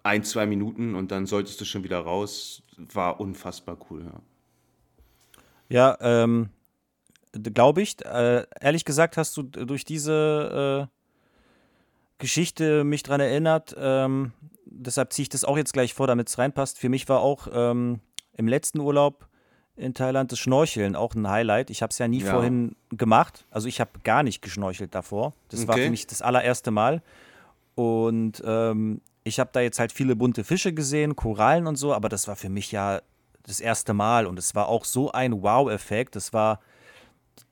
ein, 0.04 0.22
zwei 0.22 0.46
Minuten 0.46 0.94
und 0.94 1.10
dann 1.10 1.26
solltest 1.26 1.60
du 1.60 1.64
schon 1.64 1.82
wieder 1.82 1.98
raus. 1.98 2.62
War 2.76 3.18
unfassbar 3.18 3.76
cool, 3.90 4.04
ja. 4.04 4.22
Ja, 5.68 5.98
ähm, 6.00 6.50
glaube 7.32 7.82
ich. 7.82 8.04
Äh, 8.04 8.46
ehrlich 8.60 8.84
gesagt 8.84 9.16
hast 9.16 9.36
du 9.36 9.42
durch 9.42 9.84
diese 9.84 10.88
äh, 10.88 10.96
Geschichte 12.18 12.84
mich 12.84 13.02
daran 13.02 13.20
erinnert. 13.20 13.74
Ähm, 13.78 14.32
deshalb 14.66 15.12
ziehe 15.12 15.24
ich 15.24 15.28
das 15.28 15.44
auch 15.44 15.56
jetzt 15.56 15.72
gleich 15.72 15.94
vor, 15.94 16.06
damit 16.06 16.28
es 16.28 16.38
reinpasst. 16.38 16.78
Für 16.78 16.88
mich 16.88 17.08
war 17.08 17.20
auch 17.20 17.48
ähm, 17.52 18.00
im 18.36 18.48
letzten 18.48 18.80
Urlaub 18.80 19.26
in 19.76 19.94
Thailand 19.94 20.30
das 20.30 20.38
Schnorcheln 20.38 20.94
auch 20.94 21.14
ein 21.14 21.28
Highlight. 21.28 21.70
Ich 21.70 21.80
habe 21.80 21.90
es 21.90 21.98
ja 21.98 22.06
nie 22.08 22.20
Ja. 22.20 22.30
vorhin 22.32 22.76
gemacht. 22.90 23.46
Also 23.50 23.68
ich 23.68 23.80
habe 23.80 23.90
gar 24.04 24.22
nicht 24.22 24.42
geschnorchelt 24.42 24.94
davor. 24.94 25.32
Das 25.48 25.66
war 25.66 25.74
Okay. 25.76 25.84
für 25.84 25.90
mich 25.90 26.06
das 26.06 26.20
allererste 26.20 26.70
Mal. 26.70 27.02
Und 27.74 28.42
ähm, 28.44 29.00
ich 29.24 29.40
habe 29.40 29.50
da 29.52 29.60
jetzt 29.60 29.78
halt 29.78 29.92
viele 29.92 30.16
bunte 30.16 30.44
Fische 30.44 30.74
gesehen, 30.74 31.16
Korallen 31.16 31.66
und 31.66 31.76
so, 31.76 31.94
aber 31.94 32.08
das 32.10 32.28
war 32.28 32.36
für 32.36 32.50
mich 32.50 32.72
ja 32.72 33.00
das 33.44 33.60
erste 33.60 33.94
Mal 33.94 34.26
und 34.26 34.38
es 34.38 34.54
war 34.54 34.68
auch 34.68 34.84
so 34.84 35.12
ein 35.12 35.42
Wow-Effekt. 35.42 36.14
Das 36.16 36.34
war 36.34 36.60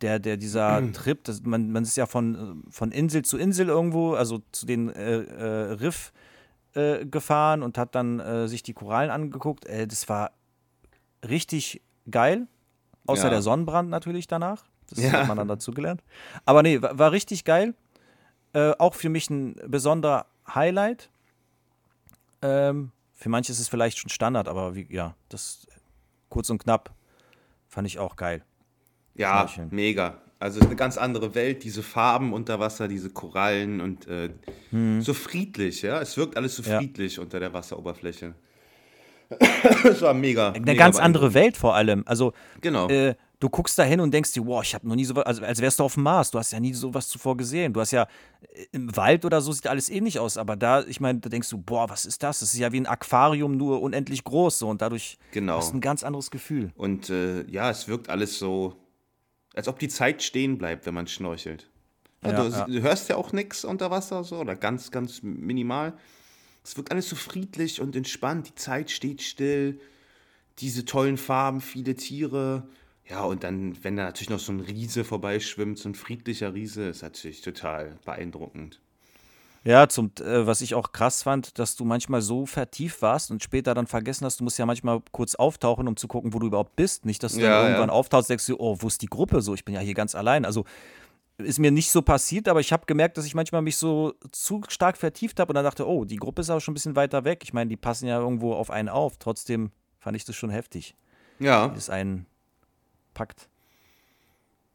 der, 0.00 0.18
der, 0.18 0.36
dieser 0.36 0.92
Trip, 0.92 1.22
das, 1.24 1.42
man, 1.42 1.70
man 1.72 1.82
ist 1.82 1.96
ja 1.96 2.06
von, 2.06 2.62
äh, 2.66 2.70
von 2.70 2.92
Insel 2.92 3.24
zu 3.24 3.38
Insel 3.38 3.68
irgendwo, 3.68 4.14
also 4.14 4.42
zu 4.52 4.66
den 4.66 4.88
äh, 4.90 5.18
äh, 5.22 5.72
Riff 5.72 6.12
äh, 6.74 7.04
gefahren 7.06 7.62
und 7.62 7.78
hat 7.78 7.94
dann 7.94 8.20
äh, 8.20 8.48
sich 8.48 8.62
die 8.62 8.74
Korallen 8.74 9.10
angeguckt. 9.10 9.64
Äh, 9.66 9.86
das 9.86 10.08
war 10.08 10.32
richtig 11.28 11.80
geil. 12.10 12.46
Außer 13.06 13.24
Ja. 13.24 13.30
der 13.30 13.42
Sonnenbrand 13.42 13.88
natürlich 13.90 14.26
danach. 14.26 14.64
Das 14.90 15.00
Ja. 15.00 15.12
hat 15.12 15.28
man 15.28 15.36
dann 15.38 15.48
dazu 15.48 15.72
gelernt. 15.72 16.02
Aber 16.44 16.62
nee, 16.62 16.80
war, 16.80 16.98
war 16.98 17.12
richtig 17.12 17.44
geil. 17.44 17.74
Auch 18.78 18.94
für 18.94 19.10
mich 19.10 19.28
ein 19.28 19.56
besonderer 19.66 20.24
Highlight. 20.52 21.10
Ähm, 22.40 22.92
für 23.12 23.28
manche 23.28 23.52
ist 23.52 23.60
es 23.60 23.68
vielleicht 23.68 23.98
schon 23.98 24.08
Standard, 24.08 24.48
aber 24.48 24.74
wie, 24.74 24.86
ja, 24.90 25.14
das 25.28 25.66
kurz 26.30 26.48
und 26.48 26.58
knapp 26.62 26.94
fand 27.68 27.86
ich 27.86 27.98
auch 27.98 28.16
geil. 28.16 28.42
Ja, 29.18 29.48
mega. 29.70 30.18
Also 30.40 30.58
es 30.58 30.64
ist 30.64 30.68
eine 30.68 30.76
ganz 30.76 30.96
andere 30.96 31.34
Welt, 31.34 31.64
diese 31.64 31.82
Farben 31.82 32.32
unter 32.32 32.60
Wasser, 32.60 32.86
diese 32.88 33.10
Korallen 33.10 33.80
und 33.80 34.06
äh, 34.06 34.30
so 35.00 35.12
friedlich, 35.12 35.82
ja. 35.82 36.00
Es 36.00 36.16
wirkt 36.16 36.36
alles 36.36 36.54
so 36.56 36.62
Ja. 36.62 36.78
friedlich 36.78 37.18
unter 37.18 37.40
der 37.40 37.52
Wasseroberfläche. 37.52 38.34
Es 39.84 40.00
war 40.02 40.14
mega. 40.14 40.52
Eine 40.52 40.60
mega 40.60 40.84
ganz 40.84 40.96
andere. 40.98 41.34
Welt 41.34 41.56
vor 41.56 41.74
allem. 41.74 42.02
Also, 42.06 42.32
Genau. 42.60 42.88
äh, 42.88 43.14
du 43.40 43.48
guckst 43.50 43.78
da 43.78 43.82
hin 43.82 44.00
und 44.00 44.12
denkst 44.14 44.32
dir, 44.32 44.46
wow, 44.46 44.62
ich 44.62 44.74
habe 44.74 44.88
noch 44.88 44.94
nie 44.94 45.04
sowas, 45.04 45.26
also 45.26 45.42
als 45.44 45.60
wärst 45.60 45.78
du 45.80 45.84
auf 45.84 45.94
dem 45.94 46.04
Mars. 46.04 46.30
Du 46.30 46.38
hast 46.38 46.52
ja 46.52 46.60
nie 46.60 46.72
sowas 46.72 47.08
zuvor 47.08 47.36
gesehen. 47.36 47.72
Du 47.72 47.80
hast 47.80 47.90
ja 47.90 48.06
äh, 48.54 48.64
im 48.72 48.96
Wald 48.96 49.24
oder 49.24 49.40
so 49.40 49.52
sieht 49.52 49.66
alles 49.66 49.90
ähnlich 49.90 50.18
aus, 50.18 50.36
aber 50.38 50.56
da, 50.56 50.82
ich 50.84 51.00
meine, 51.00 51.18
da 51.18 51.28
denkst 51.28 51.50
du, 51.50 51.58
boah, 51.58 51.90
was 51.90 52.06
ist 52.06 52.22
das? 52.22 52.40
Das 52.40 52.54
ist 52.54 52.58
ja 52.58 52.72
wie 52.72 52.80
ein 52.80 52.86
Aquarium, 52.86 53.56
nur 53.56 53.82
unendlich 53.82 54.24
groß 54.24 54.60
so 54.60 54.68
und 54.68 54.80
dadurch 54.80 55.18
Genau. 55.32 55.56
hast 55.58 55.72
du 55.72 55.76
ein 55.76 55.80
ganz 55.82 56.04
anderes 56.04 56.30
Gefühl. 56.30 56.70
Und 56.76 57.10
äh, 57.10 57.44
ja, 57.50 57.70
es 57.70 57.86
wirkt 57.88 58.08
alles 58.08 58.38
so, 58.38 58.76
als 59.58 59.66
ob 59.66 59.80
die 59.80 59.88
Zeit 59.88 60.22
stehen 60.22 60.56
bleibt, 60.56 60.86
wenn 60.86 60.94
man 60.94 61.08
schnorchelt. 61.08 61.68
Ja, 62.22 62.30
Ja, 62.30 62.44
du, 62.44 62.50
ja. 62.50 62.64
du 62.64 62.80
hörst 62.80 63.08
ja 63.08 63.16
auch 63.16 63.32
nichts 63.32 63.64
unter 63.64 63.90
Wasser 63.90 64.22
so 64.22 64.36
oder 64.36 64.54
ganz, 64.54 64.92
ganz 64.92 65.20
minimal. 65.24 65.98
Es 66.62 66.76
wirkt 66.76 66.92
alles 66.92 67.08
so 67.08 67.16
friedlich 67.16 67.80
und 67.80 67.96
entspannt. 67.96 68.48
Die 68.48 68.54
Zeit 68.54 68.92
steht 68.92 69.20
still. 69.20 69.80
Diese 70.60 70.84
tollen 70.84 71.16
Farben, 71.16 71.60
viele 71.60 71.96
Tiere. 71.96 72.68
Ja, 73.08 73.24
und 73.24 73.42
dann, 73.42 73.82
wenn 73.82 73.96
da 73.96 74.04
natürlich 74.04 74.30
noch 74.30 74.38
so 74.38 74.52
ein 74.52 74.60
Riese 74.60 75.02
vorbeischwimmt, 75.02 75.76
so 75.76 75.88
ein 75.88 75.96
friedlicher 75.96 76.54
Riese, 76.54 76.84
ist 76.84 77.02
natürlich 77.02 77.40
total 77.40 77.98
beeindruckend. 78.04 78.80
Ja, 79.64 79.88
zum, 79.88 80.12
äh, 80.20 80.46
was 80.46 80.60
ich 80.60 80.74
auch 80.74 80.92
krass 80.92 81.22
fand, 81.24 81.58
dass 81.58 81.76
du 81.76 81.84
manchmal 81.84 82.22
so 82.22 82.46
vertieft 82.46 83.02
warst 83.02 83.30
und 83.30 83.42
später 83.42 83.74
dann 83.74 83.86
vergessen 83.86 84.24
hast, 84.24 84.40
du 84.40 84.44
musst 84.44 84.58
ja 84.58 84.64
manchmal 84.66 85.00
kurz 85.12 85.34
auftauchen, 85.34 85.88
um 85.88 85.96
zu 85.96 86.08
gucken, 86.08 86.32
wo 86.32 86.38
du 86.38 86.46
überhaupt 86.46 86.76
bist. 86.76 87.04
Nicht, 87.04 87.22
dass 87.22 87.34
du 87.34 87.40
Ja, 87.40 87.48
dann 87.48 87.62
ja. 87.62 87.68
irgendwann 87.70 87.90
auftauchst, 87.90 88.30
denkst 88.30 88.46
du, 88.46 88.56
oh, 88.58 88.76
wo 88.80 88.86
ist 88.86 89.02
die 89.02 89.06
Gruppe 89.08 89.42
so? 89.42 89.54
Ich 89.54 89.64
bin 89.64 89.74
ja 89.74 89.80
hier 89.80 89.94
ganz 89.94 90.14
allein. 90.14 90.44
Also 90.44 90.64
ist 91.38 91.58
mir 91.58 91.70
nicht 91.70 91.90
so 91.90 92.02
passiert, 92.02 92.48
aber 92.48 92.60
ich 92.60 92.72
habe 92.72 92.86
gemerkt, 92.86 93.16
dass 93.18 93.24
ich 93.26 93.34
manchmal 93.34 93.62
mich 93.62 93.76
so 93.76 94.14
zu 94.32 94.62
stark 94.68 94.96
vertieft 94.96 95.38
habe 95.38 95.50
und 95.50 95.54
dann 95.54 95.64
dachte, 95.64 95.86
oh, 95.88 96.04
die 96.04 96.16
Gruppe 96.16 96.40
ist 96.40 96.50
aber 96.50 96.60
schon 96.60 96.72
ein 96.72 96.74
bisschen 96.74 96.96
weiter 96.96 97.24
weg. 97.24 97.40
Ich 97.44 97.52
meine, 97.52 97.68
die 97.68 97.76
passen 97.76 98.06
ja 98.06 98.18
irgendwo 98.18 98.54
auf 98.54 98.70
einen 98.70 98.88
auf. 98.88 99.18
Trotzdem 99.18 99.70
fand 99.98 100.16
ich 100.16 100.24
das 100.24 100.34
schon 100.36 100.50
heftig, 100.50 100.96
Ja, 101.40 101.72
wie 101.74 101.78
es 101.78 101.90
einen 101.90 102.26
packt. 103.14 103.48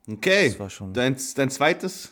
okay. 0.09 0.49
Das 0.49 0.59
war 0.59 0.69
schon- 0.69 0.93
Dein, 0.93 1.17
dein 1.35 1.49
zweites 1.49 2.11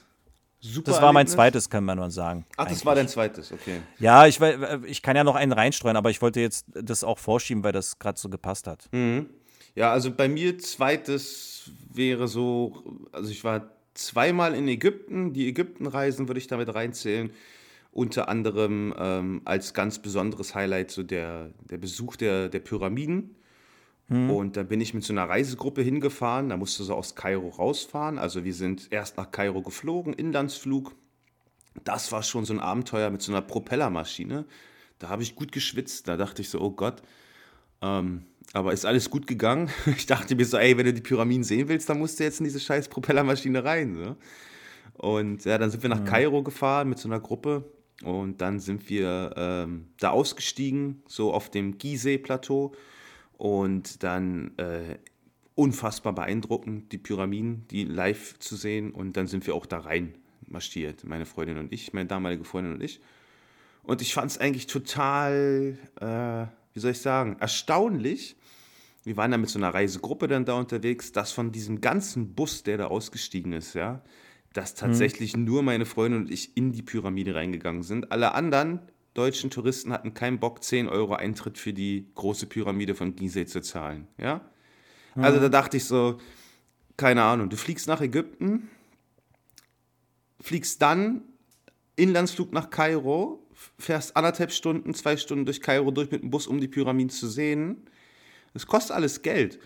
super 0.61 0.91
Das 0.91 1.01
war 1.01 1.11
mein 1.13 1.25
Erlebnis? 1.25 1.33
zweites, 1.33 1.69
kann 1.69 1.83
man 1.83 1.97
nur 1.97 2.11
sagen. 2.11 2.45
Ach, 2.55 2.63
das 2.63 2.73
eigentlich. 2.73 2.85
war 2.85 2.95
dein 2.95 3.07
zweites, 3.07 3.51
okay. 3.51 3.81
Ja, 3.99 4.27
ich, 4.27 4.39
ich 4.85 5.01
kann 5.01 5.15
ja 5.15 5.23
noch 5.23 5.35
einen 5.35 5.51
reinstreuen, 5.51 5.97
aber 5.97 6.09
ich 6.09 6.21
wollte 6.21 6.39
jetzt 6.39 6.65
das 6.73 7.03
auch 7.03 7.17
vorschieben, 7.19 7.63
weil 7.63 7.73
das 7.73 7.99
gerade 7.99 8.19
so 8.19 8.29
gepasst 8.29 8.67
hat. 8.67 8.89
Ja, 9.75 9.91
also 9.91 10.11
bei 10.11 10.27
mir 10.27 10.57
zweites 10.59 11.71
wäre 11.93 12.27
so, 12.27 12.83
also 13.11 13.29
ich 13.31 13.43
war 13.43 13.71
zweimal 13.93 14.55
in 14.55 14.67
Ägypten. 14.67 15.33
Die 15.33 15.47
Ägyptenreisen 15.47 16.27
würde 16.27 16.39
ich 16.39 16.47
damit 16.47 16.73
reinzählen. 16.73 17.31
Unter 17.93 18.29
anderem 18.29 18.93
ähm, 18.97 19.41
als 19.43 19.73
ganz 19.73 19.99
besonderes 19.99 20.55
Highlight 20.55 20.91
so 20.91 21.03
der, 21.03 21.49
der 21.69 21.77
Besuch 21.77 22.15
der, 22.15 22.47
der 22.47 22.59
Pyramiden. 22.61 23.35
Und 24.11 24.57
da 24.57 24.63
bin 24.63 24.81
ich 24.81 24.93
mit 24.93 25.03
so 25.03 25.13
einer 25.13 25.29
Reisegruppe 25.29 25.81
hingefahren. 25.81 26.49
Da 26.49 26.57
musste 26.57 26.83
so 26.83 26.95
aus 26.95 27.15
Kairo 27.15 27.49
rausfahren. 27.49 28.19
Also 28.19 28.43
wir 28.43 28.53
sind 28.53 28.91
erst 28.91 29.17
nach 29.17 29.31
Kairo 29.31 29.61
geflogen, 29.61 30.13
Inlandsflug. 30.13 30.95
Das 31.85 32.11
war 32.11 32.21
schon 32.21 32.43
so 32.43 32.53
ein 32.53 32.59
Abenteuer 32.59 33.09
mit 33.09 33.21
so 33.21 33.31
einer 33.31 33.41
Propellermaschine. 33.41 34.45
Da 34.99 35.09
habe 35.09 35.23
ich 35.23 35.35
gut 35.35 35.51
geschwitzt. 35.51 36.07
Da 36.07 36.17
dachte 36.17 36.41
ich 36.41 36.49
so, 36.49 36.59
oh 36.59 36.71
Gott. 36.71 37.01
Ähm, 37.81 38.25
aber 38.53 38.73
ist 38.73 38.85
alles 38.85 39.09
gut 39.09 39.27
gegangen. 39.27 39.69
Ich 39.85 40.05
dachte 40.05 40.35
mir 40.35 40.45
so, 40.45 40.57
ey, 40.57 40.77
wenn 40.77 40.85
du 40.85 40.93
die 40.93 41.01
Pyramiden 41.01 41.43
sehen 41.43 41.69
willst, 41.69 41.89
dann 41.89 41.99
musst 41.99 42.19
du 42.19 42.23
jetzt 42.23 42.39
in 42.39 42.43
diese 42.43 42.59
scheiß 42.59 42.89
Propellermaschine 42.89 43.63
rein. 43.63 43.95
So. 43.95 44.15
Und 45.07 45.45
ja, 45.45 45.57
dann 45.57 45.71
sind 45.71 45.83
wir 45.83 45.89
nach 45.89 46.01
mhm. 46.01 46.05
Kairo 46.05 46.43
gefahren 46.43 46.89
mit 46.89 46.99
so 46.99 47.07
einer 47.07 47.19
Gruppe. 47.19 47.63
Und 48.03 48.41
dann 48.41 48.59
sind 48.59 48.89
wir 48.89 49.33
ähm, 49.37 49.87
da 49.99 50.09
ausgestiegen, 50.09 51.03
so 51.07 51.33
auf 51.33 51.49
dem 51.49 51.77
Gizeh-Plateau. 51.77 52.73
Und 53.41 54.03
dann 54.03 54.55
äh, 54.57 54.99
unfassbar 55.55 56.13
beeindruckend, 56.13 56.91
die 56.91 56.99
Pyramiden, 56.99 57.65
die 57.71 57.85
live 57.85 58.37
zu 58.37 58.55
sehen. 58.55 58.91
Und 58.91 59.17
dann 59.17 59.25
sind 59.25 59.47
wir 59.47 59.55
auch 59.55 59.65
da 59.65 59.79
rein 59.79 60.13
marschiert, 60.45 61.03
meine 61.05 61.25
Freundin 61.25 61.57
und 61.57 61.73
ich, 61.73 61.91
meine 61.91 62.05
damalige 62.05 62.43
Freundin 62.43 62.73
und 62.73 62.83
ich. 62.83 63.01
Und 63.81 64.03
ich 64.03 64.13
fand 64.13 64.29
es 64.29 64.37
eigentlich 64.37 64.67
total, 64.67 65.75
äh, 65.99 66.45
wie 66.75 66.79
soll 66.79 66.91
ich 66.91 66.99
sagen, 66.99 67.37
erstaunlich. 67.39 68.35
Wir 69.05 69.17
waren 69.17 69.31
da 69.31 69.39
mit 69.39 69.49
so 69.49 69.57
einer 69.57 69.73
Reisegruppe 69.73 70.27
dann 70.27 70.45
da 70.45 70.53
unterwegs, 70.53 71.11
dass 71.11 71.31
von 71.31 71.51
diesem 71.51 71.81
ganzen 71.81 72.35
Bus, 72.35 72.61
der 72.61 72.77
da 72.77 72.85
ausgestiegen 72.89 73.53
ist, 73.53 73.73
ja, 73.73 74.03
dass 74.53 74.75
tatsächlich 74.75 75.35
mhm. 75.35 75.45
nur 75.45 75.63
meine 75.63 75.87
Freundin 75.87 76.21
und 76.21 76.31
ich 76.31 76.55
in 76.55 76.73
die 76.73 76.83
Pyramide 76.83 77.33
reingegangen 77.33 77.81
sind. 77.81 78.11
Alle 78.11 78.35
anderen 78.35 78.81
deutschen 79.13 79.49
Touristen 79.49 79.91
hatten 79.91 80.13
keinen 80.13 80.39
Bock, 80.39 80.63
10 80.63 80.87
Euro 80.87 81.13
Eintritt 81.13 81.57
für 81.57 81.73
die 81.73 82.07
große 82.15 82.45
Pyramide 82.45 82.95
von 82.95 83.15
Gizeh 83.15 83.45
zu 83.45 83.61
zahlen. 83.61 84.07
Ja? 84.17 84.41
Mhm. 85.15 85.23
Also 85.23 85.39
da 85.39 85.49
dachte 85.49 85.77
ich 85.77 85.85
so, 85.85 86.19
keine 86.97 87.23
Ahnung, 87.23 87.49
du 87.49 87.57
fliegst 87.57 87.87
nach 87.87 88.01
Ägypten, 88.01 88.69
fliegst 90.39 90.81
dann 90.81 91.23
Inlandsflug 91.95 92.53
nach 92.53 92.69
Kairo, 92.69 93.45
fährst 93.77 94.15
anderthalb 94.15 94.51
Stunden, 94.51 94.93
zwei 94.93 95.17
Stunden 95.17 95.45
durch 95.45 95.61
Kairo 95.61 95.91
durch 95.91 96.09
mit 96.11 96.23
dem 96.23 96.29
Bus, 96.29 96.47
um 96.47 96.59
die 96.59 96.67
Pyramiden 96.67 97.09
zu 97.09 97.27
sehen. 97.27 97.85
Das 98.53 98.65
kostet 98.65 98.95
alles 98.95 99.21
Geld. 99.21 99.59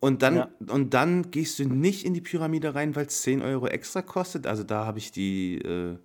Und 0.00 0.22
dann, 0.22 0.36
ja. 0.36 0.50
und 0.68 0.94
dann 0.94 1.30
gehst 1.30 1.58
du 1.58 1.64
nicht 1.64 2.04
in 2.04 2.14
die 2.14 2.22
Pyramide 2.22 2.74
rein, 2.74 2.96
weil 2.96 3.06
es 3.06 3.22
10 3.22 3.42
Euro 3.42 3.66
extra 3.66 4.02
kostet. 4.02 4.46
Also 4.46 4.62
da 4.62 4.86
habe 4.86 4.98
ich 4.98 5.12
die, 5.12 5.58
äh, 5.58 5.98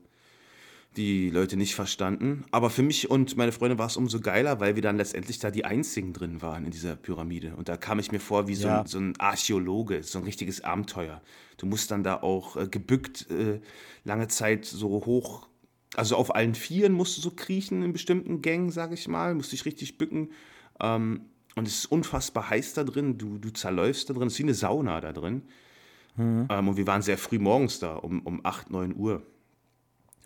die 0.98 1.30
Leute 1.30 1.58
nicht 1.58 1.76
verstanden. 1.76 2.46
Aber 2.52 2.70
für 2.70 2.84
mich 2.84 3.10
und 3.10 3.38
meine 3.38 3.52
Freunde 3.52 3.78
war 3.78 3.88
es 3.88 3.98
umso 3.98 4.20
geiler, 4.20 4.60
weil 4.60 4.76
wir 4.76 4.82
dann 4.82 4.98
letztendlich 4.98 5.40
da 5.40 5.52
die 5.52 5.66
einzigen 5.66 6.14
drin 6.14 6.42
waren 6.42 6.66
in 6.66 6.72
dieser 6.72 6.96
Pyramide. 6.96 7.56
Und 7.56 7.70
da 7.70 7.78
kam 7.78 8.00
ich 8.00 8.12
mir 8.12 8.20
vor 8.20 8.48
wie 8.48 8.56
so, 8.56 8.68
ja. 8.68 8.82
ein, 8.82 8.88
so 8.88 9.00
ein 9.00 9.14
Archäologe, 9.20 10.04
so 10.04 10.20
ein 10.20 10.26
richtiges 10.26 10.64
Abenteuer. 10.64 11.22
Du 11.58 11.66
musst 11.66 11.92
dann 11.92 12.04
da 12.04 12.22
auch 12.22 12.56
äh, 12.58 12.68
gebückt 12.68 13.30
äh, 13.30 13.60
lange 14.04 14.28
Zeit 14.28 14.66
so 14.66 14.90
hoch, 14.90 15.48
also 15.96 16.16
auf 16.16 16.36
allen 16.36 16.56
Vieren 16.56 16.94
musst 16.94 17.18
du 17.18 17.22
so 17.22 17.32
kriechen 17.32 17.82
in 17.84 17.94
bestimmten 17.94 18.42
Gängen, 18.42 18.70
sag 18.70 18.92
ich 18.92 19.08
mal, 19.08 19.34
musst 19.36 19.52
dich 19.52 19.66
richtig 19.66 19.98
bücken. 19.98 20.30
Ähm, 20.80 21.22
und 21.56 21.68
es 21.68 21.80
ist 21.80 21.86
unfassbar 21.86 22.50
heiß 22.50 22.74
da 22.74 22.84
drin, 22.84 23.18
du, 23.18 23.38
du 23.38 23.50
zerläufst 23.50 24.10
da 24.10 24.14
drin, 24.14 24.28
es 24.28 24.34
ist 24.34 24.40
wie 24.40 24.44
eine 24.44 24.54
Sauna 24.54 25.00
da 25.00 25.14
drin. 25.14 25.44
Mhm. 26.18 26.48
Ähm, 26.50 26.68
und 26.68 26.78
wir 26.78 26.88
waren 26.88 27.02
sehr 27.02 27.18
früh 27.18 27.40
morgens 27.40 27.80
da, 27.80 27.96
um, 27.96 28.22
um 28.22 28.42
8, 28.44 28.70
9 28.70 28.96
Uhr. 28.96 29.26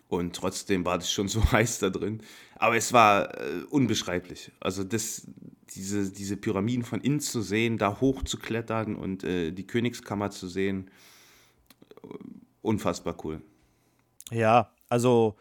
Und 0.09 0.35
trotzdem 0.35 0.83
war 0.85 0.97
das 0.97 1.11
schon 1.11 1.29
so 1.29 1.41
heiß 1.51 1.79
da 1.79 1.89
drin. 1.89 2.21
Aber 2.55 2.75
es 2.75 2.91
war 2.91 3.39
äh, 3.39 3.63
unbeschreiblich. 3.69 4.51
Also 4.59 4.83
das, 4.83 5.27
diese, 5.69 6.11
diese 6.11 6.35
Pyramiden 6.35 6.83
von 6.83 6.99
innen 6.99 7.21
zu 7.21 7.41
sehen, 7.41 7.77
da 7.77 8.01
hoch 8.01 8.23
zu 8.23 8.37
klettern 8.37 8.95
und 8.95 9.23
äh, 9.23 9.51
die 9.51 9.65
Königskammer 9.65 10.31
zu 10.31 10.47
sehen, 10.47 10.89
unfassbar 12.61 13.15
cool. 13.23 13.41
Ja, 14.31 14.71
also 14.89 15.35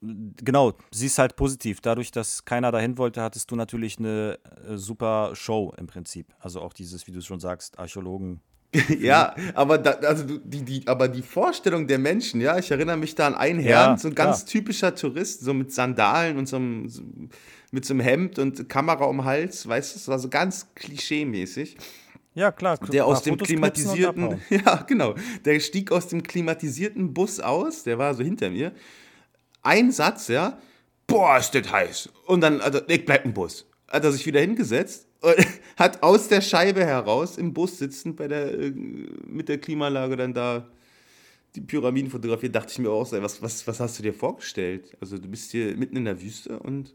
genau, 0.00 0.74
siehst 0.90 1.18
halt 1.18 1.36
positiv. 1.36 1.80
Dadurch, 1.80 2.10
dass 2.10 2.44
keiner 2.44 2.72
dahin 2.72 2.98
wollte, 2.98 3.22
hattest 3.22 3.50
du 3.50 3.56
natürlich 3.56 3.98
eine 3.98 4.38
äh, 4.66 4.76
super 4.76 5.34
Show 5.34 5.72
im 5.76 5.86
Prinzip. 5.86 6.34
Also 6.40 6.60
auch 6.60 6.72
dieses, 6.72 7.06
wie 7.06 7.12
du 7.12 7.20
schon 7.20 7.40
sagst, 7.40 7.78
Archäologen. 7.78 8.40
ja, 9.00 9.34
aber 9.54 9.78
da, 9.78 9.92
also 9.92 10.24
die, 10.24 10.62
die, 10.62 10.86
aber 10.86 11.08
die 11.08 11.22
Vorstellung 11.22 11.86
der 11.86 11.98
Menschen, 11.98 12.40
ja, 12.40 12.58
ich 12.58 12.70
erinnere 12.70 12.98
mich 12.98 13.14
da 13.14 13.26
an 13.26 13.34
einen 13.34 13.60
Herrn, 13.60 13.92
ja, 13.92 13.96
so 13.96 14.08
ein 14.08 14.14
ganz 14.14 14.40
klar. 14.40 14.46
typischer 14.46 14.94
Tourist, 14.94 15.40
so 15.40 15.54
mit 15.54 15.72
Sandalen 15.72 16.36
und 16.36 16.46
so, 16.46 16.56
einem, 16.56 16.88
so 16.88 17.02
mit 17.70 17.86
so 17.86 17.94
einem 17.94 18.00
Hemd 18.00 18.38
und 18.38 18.68
Kamera 18.68 19.04
um 19.06 19.24
Hals, 19.24 19.66
weißt 19.66 19.94
du, 19.94 19.98
das 19.98 20.08
war 20.08 20.18
so 20.18 20.28
ganz 20.28 20.66
klischee-mäßig. 20.74 21.76
Ja, 22.34 22.52
klar. 22.52 22.78
Der 22.92 23.06
aus 23.06 23.22
dem 23.22 23.38
klimatisierten, 23.38 24.40
ja, 24.50 24.76
genau, 24.86 25.14
der 25.46 25.58
stieg 25.60 25.90
aus 25.90 26.08
dem 26.08 26.22
klimatisierten 26.22 27.14
Bus 27.14 27.40
aus, 27.40 27.84
der 27.84 27.98
war 27.98 28.14
so 28.14 28.22
hinter 28.22 28.50
mir. 28.50 28.72
Ein 29.62 29.90
Satz, 29.90 30.28
ja, 30.28 30.58
boah, 31.06 31.38
ist 31.38 31.54
das 31.54 31.72
heiß. 31.72 32.10
Und 32.26 32.42
dann, 32.42 32.60
also, 32.60 32.80
ich 32.86 33.04
bleib 33.04 33.24
im 33.24 33.32
Bus. 33.32 33.66
Hat 33.88 34.04
er 34.04 34.12
sich 34.12 34.26
wieder 34.26 34.40
hingesetzt 34.40 35.07
und 35.20 35.36
hat 35.76 36.02
aus 36.02 36.28
der 36.28 36.40
Scheibe 36.40 36.84
heraus 36.84 37.38
im 37.38 37.52
Bus 37.52 37.78
sitzend 37.78 38.16
bei 38.16 38.28
der, 38.28 38.52
äh, 38.58 38.70
mit 38.70 39.48
der 39.48 39.58
Klimaanlage 39.58 40.16
dann 40.16 40.34
da 40.34 40.66
die 41.54 41.60
Pyramiden 41.60 42.10
fotografiert. 42.10 42.54
Dachte 42.54 42.72
ich 42.72 42.78
mir 42.78 42.90
auch, 42.90 43.10
was, 43.10 43.42
was, 43.42 43.66
was 43.66 43.80
hast 43.80 43.98
du 43.98 44.02
dir 44.02 44.14
vorgestellt? 44.14 44.96
Also, 45.00 45.18
du 45.18 45.28
bist 45.28 45.50
hier 45.50 45.76
mitten 45.76 45.96
in 45.96 46.04
der 46.04 46.20
Wüste 46.20 46.58
und 46.58 46.94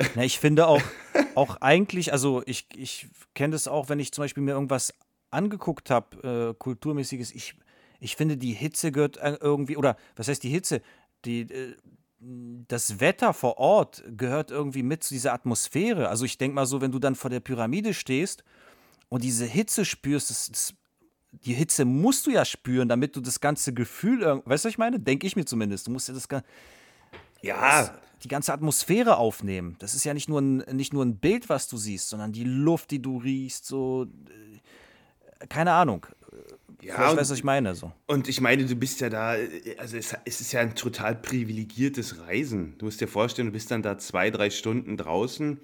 na, 0.14 0.24
ich 0.24 0.38
finde 0.38 0.66
auch, 0.66 0.82
auch 1.34 1.56
eigentlich, 1.60 2.12
also 2.12 2.42
ich, 2.46 2.66
ich 2.74 3.06
kenne 3.34 3.52
das 3.52 3.68
auch, 3.68 3.88
wenn 3.88 4.00
ich 4.00 4.12
zum 4.12 4.24
Beispiel 4.24 4.42
mir 4.42 4.52
irgendwas 4.52 4.94
angeguckt 5.30 5.90
habe, 5.90 6.50
äh, 6.50 6.54
kulturmäßiges, 6.58 7.34
ich, 7.34 7.54
ich 8.00 8.16
finde, 8.16 8.36
die 8.36 8.52
Hitze 8.52 8.92
gehört 8.92 9.18
äh, 9.18 9.36
irgendwie, 9.40 9.76
oder 9.76 9.96
was 10.16 10.28
heißt 10.28 10.42
die 10.42 10.48
Hitze? 10.48 10.80
Die, 11.24 11.42
äh, 11.42 11.76
das 12.20 13.00
Wetter 13.00 13.32
vor 13.32 13.58
Ort 13.58 14.04
gehört 14.06 14.50
irgendwie 14.50 14.82
mit 14.82 15.02
zu 15.02 15.14
dieser 15.14 15.32
Atmosphäre. 15.32 16.08
Also 16.08 16.24
ich 16.24 16.36
denke 16.36 16.54
mal 16.54 16.66
so, 16.66 16.80
wenn 16.80 16.92
du 16.92 16.98
dann 16.98 17.14
vor 17.14 17.30
der 17.30 17.40
Pyramide 17.40 17.94
stehst 17.94 18.44
und 19.08 19.24
diese 19.24 19.46
Hitze 19.46 19.86
spürst, 19.86 20.28
das, 20.28 20.48
das, 20.48 20.74
die 21.32 21.54
Hitze 21.54 21.86
musst 21.86 22.26
du 22.26 22.30
ja 22.30 22.44
spüren, 22.44 22.88
damit 22.88 23.16
du 23.16 23.20
das 23.20 23.40
ganze 23.40 23.72
Gefühl, 23.72 24.20
weißt 24.44 24.64
du, 24.64 24.68
was 24.68 24.72
ich 24.72 24.78
meine? 24.78 25.00
Denke 25.00 25.26
ich 25.26 25.34
mir 25.34 25.46
zumindest. 25.46 25.86
Du 25.86 25.90
musst 25.90 26.08
ja 26.08 26.14
das 26.14 26.28
ja, 27.42 27.82
das, 27.82 27.92
die 28.22 28.28
ganze 28.28 28.52
Atmosphäre 28.52 29.16
aufnehmen. 29.16 29.76
Das 29.78 29.94
ist 29.94 30.04
ja 30.04 30.12
nicht 30.12 30.28
nur, 30.28 30.42
ein, 30.42 30.58
nicht 30.72 30.92
nur 30.92 31.04
ein 31.04 31.18
Bild, 31.18 31.48
was 31.48 31.68
du 31.68 31.78
siehst, 31.78 32.10
sondern 32.10 32.32
die 32.32 32.44
Luft, 32.44 32.90
die 32.90 33.00
du 33.00 33.16
riechst, 33.16 33.64
so. 33.64 34.04
Äh, 34.04 35.46
keine 35.46 35.72
Ahnung. 35.72 36.06
Ja, 36.82 36.94
ich 36.94 37.16
weiß, 37.16 37.30
was 37.30 37.38
ich 37.38 37.44
meine. 37.44 37.74
So. 37.74 37.92
Und 38.06 38.28
ich 38.28 38.40
meine, 38.40 38.64
du 38.64 38.74
bist 38.74 39.00
ja 39.00 39.10
da, 39.10 39.36
also 39.78 39.96
es, 39.96 40.16
es, 40.24 40.40
ist 40.40 40.52
ja 40.52 40.60
ein 40.60 40.74
total 40.74 41.14
privilegiertes 41.14 42.20
Reisen. 42.26 42.76
Du 42.78 42.86
musst 42.86 43.00
dir 43.00 43.08
vorstellen, 43.08 43.48
du 43.48 43.52
bist 43.52 43.70
dann 43.70 43.82
da 43.82 43.98
zwei, 43.98 44.30
drei 44.30 44.50
Stunden 44.50 44.96
draußen 44.96 45.60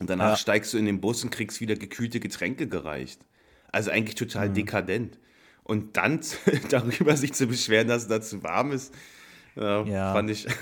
und 0.00 0.10
danach 0.10 0.30
ja. 0.30 0.36
steigst 0.36 0.72
du 0.72 0.78
in 0.78 0.84
den 0.84 1.00
Bus 1.00 1.24
und 1.24 1.30
kriegst 1.30 1.60
wieder 1.60 1.74
gekühlte 1.74 2.20
Getränke 2.20 2.68
gereicht. 2.68 3.20
Also 3.72 3.90
eigentlich 3.90 4.14
total 4.14 4.50
mhm. 4.50 4.54
dekadent. 4.54 5.18
Und 5.64 5.96
dann 5.96 6.20
darüber 6.70 7.16
sich 7.16 7.32
zu 7.32 7.46
beschweren, 7.46 7.88
dass 7.88 8.02
es 8.02 8.08
da 8.08 8.20
zu 8.20 8.42
warm 8.42 8.72
ist, 8.72 8.94
ja, 9.56 9.82
ja. 9.84 10.12
fand 10.12 10.30
ich. 10.30 10.46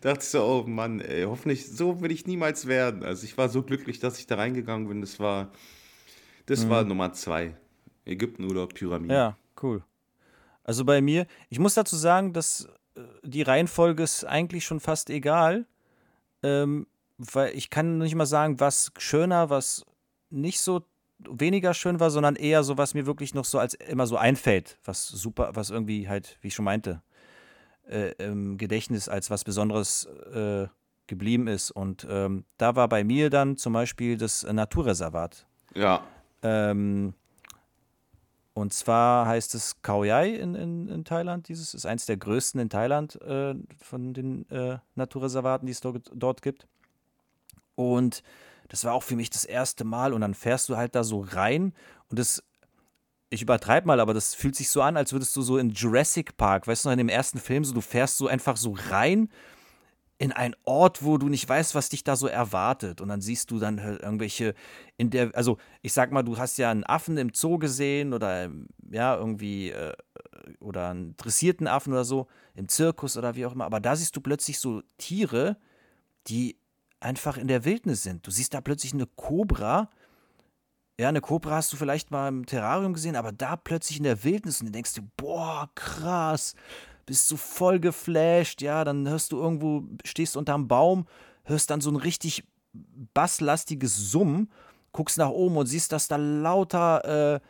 dachte 0.00 0.20
ich 0.20 0.28
so, 0.28 0.44
oh 0.44 0.68
Mann, 0.68 1.00
ey, 1.00 1.24
hoffentlich, 1.24 1.66
so 1.66 2.00
will 2.00 2.12
ich 2.12 2.26
niemals 2.26 2.66
werden. 2.66 3.02
Also 3.02 3.24
ich 3.24 3.36
war 3.36 3.48
so 3.48 3.62
glücklich, 3.62 3.98
dass 3.98 4.18
ich 4.18 4.26
da 4.26 4.36
reingegangen 4.36 4.88
bin. 4.88 5.00
Das 5.00 5.18
war, 5.18 5.50
das 6.46 6.64
mhm. 6.64 6.70
war 6.70 6.84
Nummer 6.84 7.12
zwei. 7.12 7.56
Ägypten 8.04 8.50
oder 8.50 8.66
Pyramiden. 8.66 9.14
Ja, 9.14 9.36
cool. 9.62 9.82
Also 10.62 10.84
bei 10.84 11.00
mir, 11.00 11.26
ich 11.48 11.58
muss 11.58 11.74
dazu 11.74 11.96
sagen, 11.96 12.32
dass 12.32 12.68
äh, 12.94 13.02
die 13.22 13.42
Reihenfolge 13.42 14.02
ist 14.02 14.24
eigentlich 14.24 14.64
schon 14.64 14.80
fast 14.80 15.10
egal. 15.10 15.66
Ähm, 16.42 16.86
weil 17.18 17.54
ich 17.54 17.70
kann 17.70 17.98
nicht 17.98 18.14
mal 18.14 18.26
sagen, 18.26 18.60
was 18.60 18.92
schöner, 18.98 19.50
was 19.50 19.84
nicht 20.30 20.60
so 20.60 20.82
weniger 21.18 21.74
schön 21.74 22.00
war, 22.00 22.10
sondern 22.10 22.36
eher 22.36 22.64
so, 22.64 22.76
was 22.76 22.94
mir 22.94 23.06
wirklich 23.06 23.34
noch 23.34 23.44
so 23.44 23.58
als 23.58 23.74
immer 23.74 24.06
so 24.06 24.16
einfällt, 24.16 24.78
was 24.84 25.06
super, 25.06 25.50
was 25.54 25.70
irgendwie 25.70 26.08
halt, 26.08 26.38
wie 26.40 26.48
ich 26.48 26.54
schon 26.54 26.64
meinte, 26.64 27.02
äh, 27.88 28.12
im 28.18 28.58
Gedächtnis 28.58 29.08
als 29.08 29.30
was 29.30 29.44
Besonderes 29.44 30.06
äh, 30.34 30.66
geblieben 31.06 31.46
ist. 31.46 31.70
Und 31.70 32.06
ähm, 32.10 32.44
da 32.58 32.76
war 32.76 32.88
bei 32.88 33.04
mir 33.04 33.30
dann 33.30 33.56
zum 33.56 33.72
Beispiel 33.72 34.16
das 34.16 34.42
Naturreservat. 34.42 35.46
Ja. 35.74 36.04
Ähm, 36.42 37.14
und 38.54 38.72
zwar 38.72 39.26
heißt 39.26 39.54
es 39.56 39.82
Khao 39.82 40.04
Yai 40.04 40.30
in, 40.30 40.54
in, 40.54 40.88
in, 40.88 41.04
Thailand. 41.04 41.48
Dieses 41.48 41.74
ist 41.74 41.86
eins 41.86 42.06
der 42.06 42.16
größten 42.16 42.60
in 42.60 42.70
Thailand 42.70 43.20
äh, 43.22 43.56
von 43.82 44.14
den 44.14 44.48
äh, 44.48 44.78
Naturreservaten, 44.94 45.66
die 45.66 45.72
es 45.72 45.80
dort, 45.80 46.10
dort 46.14 46.40
gibt. 46.40 46.68
Und 47.74 48.22
das 48.68 48.84
war 48.84 48.94
auch 48.94 49.02
für 49.02 49.16
mich 49.16 49.28
das 49.28 49.44
erste 49.44 49.82
Mal. 49.82 50.12
Und 50.12 50.20
dann 50.20 50.34
fährst 50.34 50.68
du 50.68 50.76
halt 50.76 50.94
da 50.94 51.02
so 51.02 51.20
rein 51.20 51.74
und 52.08 52.18
das 52.18 52.44
ich 53.30 53.42
übertreibe 53.42 53.88
mal, 53.88 53.98
aber 53.98 54.14
das 54.14 54.34
fühlt 54.34 54.54
sich 54.54 54.70
so 54.70 54.80
an, 54.80 54.96
als 54.96 55.12
würdest 55.12 55.34
du 55.34 55.42
so 55.42 55.58
in 55.58 55.70
Jurassic 55.70 56.36
Park, 56.36 56.68
weißt 56.68 56.84
du, 56.84 56.90
in 56.90 56.98
dem 56.98 57.08
ersten 57.08 57.40
Film, 57.40 57.64
so 57.64 57.74
du 57.74 57.80
fährst 57.80 58.16
so 58.16 58.28
einfach 58.28 58.56
so 58.56 58.76
rein 58.90 59.28
in 60.18 60.32
einen 60.32 60.54
Ort, 60.64 61.02
wo 61.02 61.18
du 61.18 61.28
nicht 61.28 61.48
weißt, 61.48 61.74
was 61.74 61.88
dich 61.88 62.04
da 62.04 62.14
so 62.14 62.28
erwartet. 62.28 63.00
Und 63.00 63.08
dann 63.08 63.20
siehst 63.20 63.50
du 63.50 63.58
dann 63.58 63.82
halt 63.82 64.00
irgendwelche 64.00 64.54
in 64.96 65.10
der, 65.10 65.34
also 65.34 65.58
ich 65.82 65.92
sag 65.92 66.12
mal, 66.12 66.22
du 66.22 66.38
hast 66.38 66.56
ja 66.56 66.70
einen 66.70 66.84
Affen 66.84 67.16
im 67.16 67.32
Zoo 67.34 67.58
gesehen 67.58 68.12
oder 68.12 68.50
ja, 68.90 69.16
irgendwie, 69.16 69.70
äh, 69.70 69.92
oder 70.60 70.90
einen 70.90 71.16
dressierten 71.16 71.66
Affen 71.66 71.92
oder 71.92 72.04
so, 72.04 72.28
im 72.54 72.68
Zirkus 72.68 73.16
oder 73.16 73.34
wie 73.34 73.44
auch 73.44 73.52
immer. 73.52 73.64
Aber 73.64 73.80
da 73.80 73.96
siehst 73.96 74.14
du 74.14 74.20
plötzlich 74.20 74.60
so 74.60 74.82
Tiere, 74.98 75.56
die 76.28 76.58
einfach 77.00 77.36
in 77.36 77.48
der 77.48 77.64
Wildnis 77.64 78.02
sind. 78.04 78.26
Du 78.26 78.30
siehst 78.30 78.54
da 78.54 78.60
plötzlich 78.60 78.94
eine 78.94 79.06
Kobra. 79.06 79.90
Ja, 80.98 81.08
eine 81.08 81.20
Kobra 81.20 81.56
hast 81.56 81.72
du 81.72 81.76
vielleicht 81.76 82.12
mal 82.12 82.28
im 82.28 82.46
Terrarium 82.46 82.92
gesehen, 82.92 83.16
aber 83.16 83.32
da 83.32 83.56
plötzlich 83.56 83.98
in 83.98 84.04
der 84.04 84.22
Wildnis 84.22 84.60
und 84.60 84.66
du 84.66 84.72
denkst 84.72 84.94
dir, 84.94 85.02
boah, 85.16 85.68
krass 85.74 86.54
bist 87.06 87.30
du 87.30 87.36
voll 87.36 87.80
geflasht, 87.80 88.62
ja, 88.62 88.84
dann 88.84 89.08
hörst 89.08 89.32
du 89.32 89.38
irgendwo, 89.38 89.84
stehst 90.04 90.36
unterm 90.36 90.68
Baum, 90.68 91.06
hörst 91.44 91.70
dann 91.70 91.80
so 91.80 91.90
ein 91.90 91.96
richtig 91.96 92.44
basslastiges 93.14 94.10
Summen, 94.10 94.50
guckst 94.92 95.18
nach 95.18 95.30
oben 95.30 95.56
und 95.56 95.66
siehst, 95.66 95.92
dass 95.92 96.08
da 96.08 96.16
lauter 96.16 97.34
äh, 97.34 97.40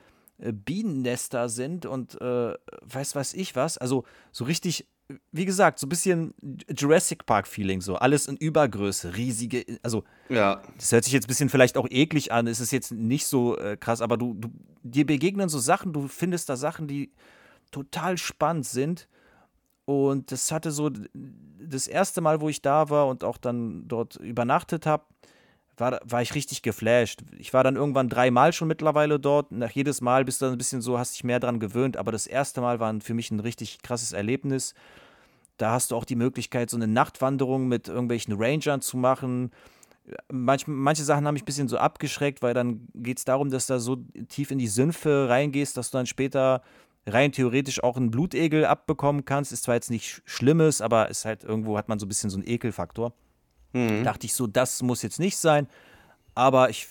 Bienennester 0.53 1.49
sind 1.49 1.87
und 1.87 2.21
äh, 2.21 2.55
weiß 2.83 3.15
weiß 3.15 3.35
ich 3.35 3.55
was. 3.55 3.79
Also 3.79 4.05
so 4.33 4.45
richtig, 4.45 4.87
wie 5.31 5.45
gesagt, 5.45 5.79
so 5.79 5.87
ein 5.87 5.91
bisschen 5.91 6.35
Jurassic 6.69 7.27
Park-Feeling, 7.27 7.81
so 7.81 7.97
alles 7.97 8.27
in 8.27 8.37
Übergröße, 8.37 9.17
riesige, 9.17 9.65
also 9.83 10.05
ja. 10.29 10.63
das 10.77 10.93
hört 10.93 11.05
sich 11.05 11.13
jetzt 11.13 11.25
ein 11.25 11.29
bisschen 11.29 11.51
vielleicht 11.51 11.77
auch 11.77 11.87
eklig 11.89 12.33
an, 12.33 12.47
es 12.47 12.61
ist 12.61 12.73
jetzt 12.73 12.93
nicht 12.93 13.27
so 13.27 13.57
äh, 13.59 13.77
krass, 13.77 14.01
aber 14.01 14.17
du, 14.17 14.35
du, 14.35 14.51
dir 14.83 15.07
begegnen 15.07 15.49
so 15.49 15.59
Sachen, 15.59 15.93
du 15.93 16.09
findest 16.09 16.49
da 16.49 16.57
Sachen, 16.57 16.89
die 16.89 17.13
total 17.71 18.19
spannend 18.19 18.67
sind 18.67 19.09
und 19.85 20.33
das 20.33 20.51
hatte 20.51 20.71
so 20.71 20.91
das 21.59 21.87
erste 21.87 22.21
Mal, 22.21 22.41
wo 22.41 22.49
ich 22.49 22.63
da 22.63 22.91
war 22.91 23.07
und 23.07 23.25
auch 23.25 23.39
dann 23.39 23.87
dort 23.89 24.17
übernachtet 24.17 24.87
habe, 24.87 25.05
war, 25.77 26.01
war 26.05 26.23
ich 26.23 26.35
richtig 26.35 26.63
geflasht. 26.63 27.23
Ich 27.39 27.53
war 27.53 27.65
dann 27.65 27.77
irgendwann 27.77 28.09
dreimal 28.09 28.53
schon 28.53 28.69
mittlerweile 28.69 29.19
dort. 29.19 29.51
Nach 29.53 29.71
jedes 29.71 30.01
Mal 30.01 30.25
bist 30.25 30.41
du 30.41 30.47
dann 30.47 30.55
ein 30.55 30.59
bisschen 30.59 30.83
so, 30.83 30.99
hast 30.99 31.15
dich 31.15 31.25
mehr 31.25 31.41
dran 31.41 31.59
gewöhnt. 31.59 31.97
Aber 31.97 32.13
das 32.13 32.27
erste 32.27 32.61
Mal 32.61 32.81
war 32.81 32.95
für 33.01 33.15
mich 33.15 33.31
ein 33.31 33.41
richtig 33.41 33.83
krasses 33.83 34.13
Erlebnis. 34.13 34.75
Da 35.57 35.73
hast 35.73 35.91
du 35.91 35.97
auch 35.97 36.05
die 36.05 36.17
Möglichkeit, 36.17 36.71
so 36.71 36.77
eine 36.77 36.87
Nachtwanderung 36.87 37.69
mit 37.69 37.89
irgendwelchen 37.89 38.35
Rangern 38.35 38.81
zu 38.81 38.97
machen. 38.97 39.51
Manch, 40.31 40.67
manche 40.67 41.03
Sachen 41.03 41.27
haben 41.27 41.35
mich 41.35 41.43
ein 41.43 41.47
bisschen 41.47 41.69
so 41.69 41.79
abgeschreckt, 41.79 42.43
weil 42.43 42.55
dann 42.55 42.89
geht 42.95 43.19
es 43.19 43.25
darum, 43.25 43.51
dass 43.51 43.67
du 43.67 43.75
da 43.75 43.79
so 43.79 43.97
tief 44.29 44.51
in 44.51 44.59
die 44.59 44.69
Sümpfe 44.69 45.29
reingehst, 45.29 45.77
dass 45.77 45.91
du 45.91 45.99
dann 45.99 46.07
später 46.07 46.63
rein 47.07 47.33
theoretisch 47.33 47.83
auch 47.83 47.97
einen 47.97 48.11
Blutegel 48.11 48.65
abbekommen 48.65 49.25
kannst. 49.25 49.53
Ist 49.53 49.65
zwar 49.65 49.75
jetzt 49.75 49.91
nicht 49.91 50.23
Schlimmes, 50.25 50.81
aber 50.81 51.09
ist 51.11 51.25
halt 51.25 51.45
irgendwo 51.45 51.77
hat 51.77 51.89
man 51.89 51.99
so 51.99 52.07
ein 52.07 52.09
bisschen 52.09 52.31
so 52.31 52.37
einen 52.37 52.47
Ekelfaktor. 52.47 53.13
Mhm. 53.73 54.05
Dachte 54.05 54.27
ich 54.27 54.35
so, 54.35 54.47
das 54.47 54.83
muss 54.83 55.03
jetzt 55.03 55.21
nicht 55.21 55.37
sein. 55.37 55.69
Aber 56.35 56.71
ich 56.71 56.87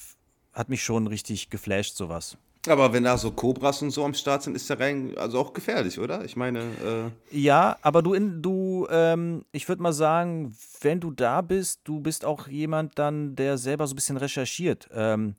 hat 0.54 0.70
mich 0.70 0.84
schon 0.84 1.08
richtig 1.08 1.50
geflasht, 1.50 1.96
sowas. 1.96 2.38
Aber 2.68 2.94
wenn 2.94 3.04
da 3.04 3.18
so 3.18 3.32
Kobras 3.32 3.82
und 3.82 3.92
so 3.92 4.06
am 4.06 4.14
Start 4.14 4.44
sind, 4.44 4.56
ist 4.56 4.70
der 4.70 4.80
rein 4.80 5.18
also 5.18 5.38
auch 5.40 5.52
gefährlich, 5.52 6.00
oder? 6.00 6.24
Ich 6.24 6.38
meine. 6.38 6.60
Äh 7.32 7.38
ja, 7.38 7.78
aber 7.82 8.02
du, 8.02 8.14
in, 8.14 8.42
du, 8.42 8.88
ähm, 8.90 9.44
ich 9.52 9.68
würde 9.68 9.82
mal 9.82 9.92
sagen, 9.92 10.56
wenn 10.80 11.02
du 11.02 11.12
da 11.12 11.42
bist, 11.42 11.82
du 11.84 12.00
bist 12.00 12.24
auch 12.24 12.48
jemand 12.48 12.98
dann, 12.98 13.36
der 13.36 13.58
selber 13.58 13.86
so 13.86 13.94
ein 13.94 13.96
bisschen 13.96 14.16
recherchiert. 14.16 14.88
Ähm, 14.94 15.36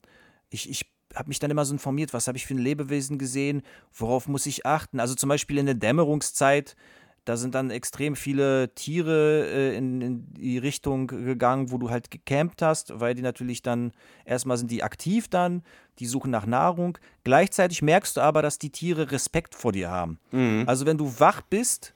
ich, 0.50 0.68
ich 0.68 0.93
habe 1.14 1.28
mich 1.28 1.38
dann 1.38 1.50
immer 1.50 1.64
so 1.64 1.72
informiert, 1.72 2.12
was 2.12 2.26
habe 2.28 2.38
ich 2.38 2.46
für 2.46 2.54
ein 2.54 2.58
Lebewesen 2.58 3.18
gesehen, 3.18 3.62
worauf 3.92 4.28
muss 4.28 4.46
ich 4.46 4.66
achten. 4.66 5.00
Also 5.00 5.14
zum 5.14 5.28
Beispiel 5.28 5.58
in 5.58 5.66
der 5.66 5.74
Dämmerungszeit, 5.74 6.76
da 7.24 7.36
sind 7.36 7.54
dann 7.54 7.70
extrem 7.70 8.16
viele 8.16 8.74
Tiere 8.74 9.46
äh, 9.46 9.76
in, 9.76 10.00
in, 10.00 10.34
die 10.34 10.58
Richtung 10.58 11.06
gegangen, 11.06 11.70
wo 11.70 11.78
du 11.78 11.90
halt 11.90 12.10
gecampt 12.10 12.60
hast, 12.60 13.00
weil 13.00 13.14
die 13.14 13.22
natürlich 13.22 13.62
dann, 13.62 13.92
erstmal 14.24 14.58
sind 14.58 14.70
die 14.70 14.82
aktiv 14.82 15.28
dann, 15.28 15.62
die 15.98 16.06
suchen 16.06 16.30
nach 16.30 16.46
Nahrung. 16.46 16.98
Gleichzeitig 17.24 17.80
merkst 17.80 18.16
du 18.16 18.20
aber, 18.20 18.42
dass 18.42 18.58
die 18.58 18.70
Tiere 18.70 19.10
Respekt 19.10 19.54
vor 19.54 19.72
dir 19.72 19.90
haben. 19.90 20.18
Mhm. 20.32 20.64
Also 20.66 20.84
wenn 20.84 20.98
du 20.98 21.18
wach 21.18 21.40
bist, 21.40 21.94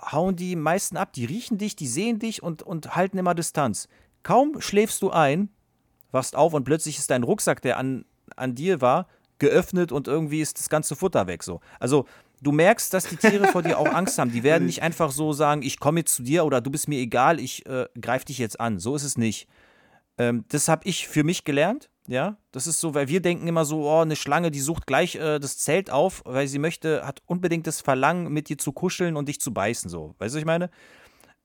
hauen 0.00 0.36
die 0.36 0.56
meisten 0.56 0.96
ab, 0.96 1.12
die 1.12 1.24
riechen 1.24 1.58
dich, 1.58 1.74
die 1.74 1.88
sehen 1.88 2.18
dich 2.18 2.42
und, 2.42 2.62
und 2.62 2.94
halten 2.94 3.18
immer 3.18 3.34
Distanz. 3.34 3.88
Kaum 4.22 4.60
schläfst 4.60 5.02
du 5.02 5.10
ein, 5.10 5.48
wachst 6.12 6.36
auf 6.36 6.54
und 6.54 6.64
plötzlich 6.64 6.98
ist 6.98 7.10
dein 7.10 7.22
Rucksack, 7.22 7.62
der 7.62 7.78
an, 7.78 8.04
an 8.36 8.54
dir 8.54 8.80
war, 8.80 9.06
geöffnet 9.38 9.92
und 9.92 10.08
irgendwie 10.08 10.40
ist 10.40 10.58
das 10.58 10.68
ganze 10.68 10.96
Futter 10.96 11.26
weg. 11.26 11.42
So. 11.42 11.60
Also 11.78 12.06
du 12.42 12.52
merkst, 12.52 12.92
dass 12.94 13.06
die 13.06 13.16
Tiere 13.16 13.48
vor 13.48 13.62
dir 13.62 13.78
auch 13.78 13.92
Angst 13.92 14.18
haben. 14.18 14.32
Die 14.32 14.42
werden 14.42 14.66
nicht 14.66 14.82
einfach 14.82 15.10
so 15.10 15.32
sagen, 15.32 15.62
ich 15.62 15.80
komme 15.80 16.00
jetzt 16.00 16.14
zu 16.14 16.22
dir 16.22 16.44
oder 16.44 16.60
du 16.60 16.70
bist 16.70 16.88
mir 16.88 16.98
egal, 16.98 17.40
ich 17.40 17.66
äh, 17.66 17.86
greife 18.00 18.26
dich 18.26 18.38
jetzt 18.38 18.60
an. 18.60 18.78
So 18.78 18.94
ist 18.94 19.04
es 19.04 19.16
nicht. 19.16 19.48
Ähm, 20.18 20.44
das 20.48 20.68
habe 20.68 20.86
ich 20.86 21.08
für 21.08 21.24
mich 21.24 21.44
gelernt. 21.44 21.88
Ja, 22.06 22.38
das 22.50 22.66
ist 22.66 22.80
so, 22.80 22.94
weil 22.94 23.06
wir 23.06 23.20
denken 23.20 23.46
immer 23.46 23.64
so, 23.64 23.88
oh, 23.88 24.00
eine 24.00 24.16
Schlange, 24.16 24.50
die 24.50 24.58
sucht 24.58 24.86
gleich 24.86 25.14
äh, 25.14 25.38
das 25.38 25.58
Zelt 25.58 25.90
auf, 25.90 26.22
weil 26.24 26.48
sie 26.48 26.58
möchte, 26.58 27.06
hat 27.06 27.22
unbedingt 27.26 27.68
das 27.68 27.80
Verlangen, 27.80 28.32
mit 28.32 28.48
dir 28.48 28.58
zu 28.58 28.72
kuscheln 28.72 29.16
und 29.16 29.28
dich 29.28 29.40
zu 29.40 29.52
beißen. 29.52 29.88
So, 29.88 30.16
weißt 30.18 30.34
du, 30.34 30.36
was 30.36 30.40
ich 30.40 30.46
meine? 30.46 30.70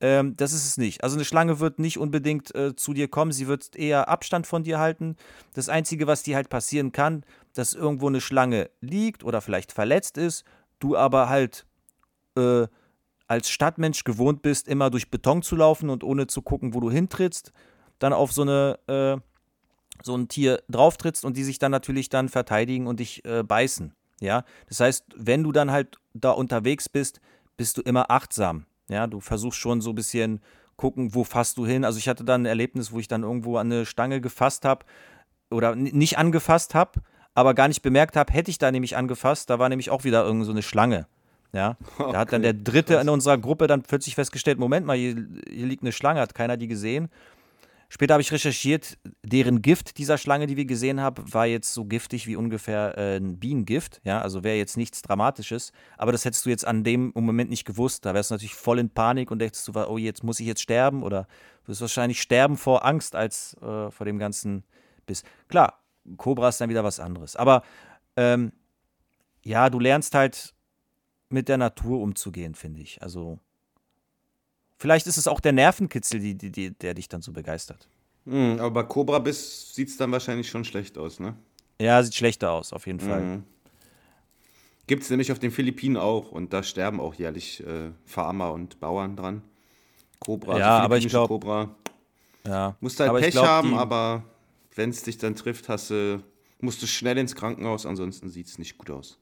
Ähm, 0.02 0.36
das 0.36 0.54
ist 0.54 0.66
es 0.66 0.78
nicht. 0.78 1.04
Also 1.04 1.16
eine 1.16 1.26
Schlange 1.26 1.60
wird 1.60 1.80
nicht 1.80 1.98
unbedingt 1.98 2.54
äh, 2.54 2.76
zu 2.76 2.94
dir 2.94 3.08
kommen, 3.08 3.32
sie 3.32 3.48
wird 3.48 3.76
eher 3.76 4.10
Abstand 4.10 4.46
von 4.46 4.64
dir 4.64 4.80
halten. 4.80 5.16
Das 5.54 5.70
Einzige, 5.70 6.08
was 6.08 6.24
dir 6.24 6.36
halt 6.36 6.50
passieren 6.50 6.92
kann, 6.92 7.24
dass 7.54 7.74
irgendwo 7.74 8.08
eine 8.08 8.22
Schlange 8.22 8.70
liegt 8.82 9.24
oder 9.24 9.42
vielleicht 9.42 9.72
verletzt 9.72 10.18
ist, 10.18 10.44
du 10.80 10.98
aber 10.98 11.30
halt 11.30 11.66
äh, 12.38 12.68
als 13.28 13.50
Stadtmensch 13.50 14.04
gewohnt 14.04 14.42
bist, 14.42 14.68
immer 14.68 14.90
durch 14.90 15.10
Beton 15.10 15.42
zu 15.42 15.56
laufen 15.56 15.90
und 15.90 16.04
ohne 16.04 16.28
zu 16.28 16.42
gucken, 16.42 16.74
wo 16.74 16.80
du 16.80 16.92
hintrittst, 16.92 17.54
dann 17.98 18.14
auf 18.14 18.32
so 18.32 18.42
eine 18.42 18.80
äh, 18.88 19.18
so 20.04 20.16
ein 20.16 20.28
Tier 20.28 20.62
drauftrittst 20.70 21.24
und 21.24 21.38
die 21.38 21.44
sich 21.44 21.58
dann 21.58 21.72
natürlich 21.72 22.10
dann 22.10 22.30
verteidigen 22.30 22.88
und 22.88 23.00
dich 23.00 23.24
äh, 23.26 23.44
beißen. 23.44 23.94
Ja, 24.22 24.44
das 24.68 24.80
heißt, 24.80 25.06
wenn 25.16 25.44
du 25.44 25.52
dann 25.52 25.72
halt 25.72 25.98
da 26.14 26.32
unterwegs 26.32 26.90
bist, 26.90 27.22
bist 27.58 27.78
du 27.78 27.82
immer 27.82 28.12
achtsam. 28.12 28.66
Ja, 28.90 29.08
du 29.08 29.20
versuchst 29.20 29.60
schon 29.60 29.82
so 29.82 29.92
ein 29.92 29.96
bisschen 29.96 30.42
gucken, 30.76 31.16
wo 31.16 31.24
fasst 31.24 31.58
du 31.58 31.66
hin. 31.66 31.86
Also 31.86 31.98
ich 31.98 32.08
hatte 32.08 32.24
dann 32.24 32.44
ein 32.44 32.46
Erlebnis, 32.46 32.92
wo 32.92 33.00
ich 33.00 33.08
dann 33.08 33.24
irgendwo 33.24 33.58
an 33.58 33.72
eine 33.72 33.86
Stange 33.86 34.22
gefasst 34.22 34.66
habe 34.66 34.86
oder 35.50 35.76
nicht 35.76 36.18
angefasst 36.18 36.76
habe, 36.76 37.02
aber 37.34 37.54
gar 37.54 37.68
nicht 37.68 37.82
bemerkt 37.82 38.16
habe, 38.16 38.32
hätte 38.34 38.52
ich 38.52 38.58
da 38.58 38.72
nämlich 38.72 38.98
angefasst, 38.98 39.50
da 39.50 39.60
war 39.60 39.70
nämlich 39.70 39.90
auch 39.90 40.04
wieder 40.04 40.24
irgend 40.24 40.46
so 40.46 40.52
eine 40.52 40.62
Schlange. 40.62 41.08
Ja, 41.54 41.78
okay. 41.98 42.12
da 42.12 42.20
hat 42.20 42.34
dann 42.34 42.42
der 42.42 42.54
Dritte 42.54 42.96
in 42.96 43.08
unserer 43.08 43.38
Gruppe 43.38 43.68
dann 43.68 43.84
plötzlich 43.84 44.16
festgestellt, 44.16 44.60
Moment 44.60 44.86
mal, 44.86 44.98
hier, 44.98 45.16
hier 45.48 45.66
liegt 45.66 45.84
eine 45.84 45.94
Schlange, 45.94 46.20
hat 46.20 46.36
keiner 46.36 46.58
die 46.58 46.68
gesehen. 46.68 47.10
Später 47.90 48.16
habe 48.16 48.22
ich 48.22 48.32
recherchiert, 48.32 48.98
deren 49.24 49.62
Gift 49.62 49.98
dieser 49.98 50.18
Schlange, 50.18 50.48
die 50.48 50.58
wir 50.58 50.66
gesehen 50.66 51.00
haben, 51.00 51.32
war 51.34 51.46
jetzt 51.46 51.74
so 51.74 51.86
giftig 51.86 52.28
wie 52.28 52.36
ungefähr 52.36 52.98
äh, 52.98 53.18
ein 53.18 53.40
Bienengift. 53.40 54.02
Ja, 54.04 54.22
also 54.22 54.44
wäre 54.44 54.58
jetzt 54.58 54.78
nichts 54.78 55.02
Dramatisches. 55.02 55.72
Aber 55.98 56.12
das 56.12 56.26
hättest 56.26 56.46
du 56.46 56.50
jetzt 56.50 56.66
an 56.66 56.84
dem 56.84 57.12
Moment 57.16 57.50
nicht 57.50 57.66
gewusst. 57.66 58.06
Da 58.06 58.14
wärst 58.14 58.32
du 58.32 58.36
natürlich 58.36 58.56
voll 58.56 58.80
in 58.80 58.90
Panik 58.90 59.32
und 59.32 59.40
denkst 59.40 59.66
du, 59.66 59.72
oh, 59.88 59.98
jetzt 59.98 60.24
muss 60.24 60.40
ich 60.40 60.48
jetzt 60.48 60.62
sterben. 60.62 61.04
Oder 61.04 61.28
du 61.64 61.70
wirst 61.70 61.82
wahrscheinlich 61.82 62.22
sterben 62.22 62.58
vor 62.58 62.86
Angst 62.86 63.16
als 63.16 63.56
äh, 63.62 63.92
vor 63.92 64.06
dem 64.06 64.18
ganzen 64.18 64.64
Biss. 65.06 65.24
Klar, 65.48 65.82
Cobra 66.18 66.50
ist 66.50 66.60
dann 66.60 66.70
wieder 66.70 66.84
was 66.84 67.00
anderes. 67.00 67.36
Aber 67.36 67.64
ähm, 68.16 68.52
ja, 69.44 69.70
du 69.70 69.80
lernst 69.80 70.16
halt 70.16 70.54
mit 71.30 71.50
der 71.50 71.58
Natur 71.58 72.02
umzugehen, 72.02 72.56
finde 72.56 72.82
ich. 72.82 73.02
Also 73.02 73.40
Vielleicht 74.86 75.08
ist 75.08 75.18
es 75.18 75.28
auch 75.28 75.40
der 75.40 75.52
Nervenkitzel, 75.52 76.20
die, 76.20 76.36
die, 76.36 76.52
die, 76.52 76.70
der 76.70 76.94
dich 76.94 77.10
dann 77.10 77.24
so 77.24 77.32
begeistert. 77.32 77.88
Mhm, 78.26 78.60
aber 78.60 78.70
bei 78.70 78.84
Cobra 78.84 79.18
Biss 79.18 79.74
sieht 79.74 79.88
es 79.88 79.98
dann 79.98 80.12
wahrscheinlich 80.12 80.48
schon 80.48 80.64
schlecht 80.64 81.00
aus, 81.00 81.20
ne? 81.20 81.36
Ja, 81.82 82.04
sieht 82.04 82.14
schlechter 82.14 82.52
aus, 82.52 82.72
auf 82.72 82.86
jeden 82.86 83.00
Fall. 83.00 83.22
Mhm. 83.22 83.44
Gibt 84.86 85.02
es 85.02 85.10
nämlich 85.10 85.32
auf 85.32 85.40
den 85.40 85.50
Philippinen 85.50 85.98
auch 85.98 86.32
und 86.32 86.54
da 86.54 86.62
sterben 86.62 87.00
auch 87.00 87.16
jährlich 87.16 87.66
äh, 87.66 87.90
Farmer 88.06 88.52
und 88.52 88.80
Bauern 88.80 89.16
dran. 89.16 89.42
Cobra, 90.20 90.60
ja, 90.60 90.76
also 90.76 90.84
aber 90.84 90.98
ich 90.98 91.08
glaube. 91.08 91.30
Cobra. 91.30 91.76
Ja, 92.46 92.76
musst 92.80 93.00
halt 93.00 93.12
Pech 93.12 93.32
glaub, 93.32 93.48
haben, 93.48 93.74
aber 93.74 94.24
wenn 94.76 94.92
es 94.92 95.02
dich 95.02 95.18
dann 95.18 95.36
trifft, 95.36 95.68
hast 95.68 95.90
du, 95.90 96.22
musst 96.60 96.80
du 96.84 96.86
schnell 96.86 97.18
ins 97.18 97.34
Krankenhaus, 97.34 97.88
ansonsten 97.88 98.30
sieht 98.30 98.46
es 98.46 98.60
nicht 98.60 98.78
gut 98.78 98.92
aus. 98.92 99.18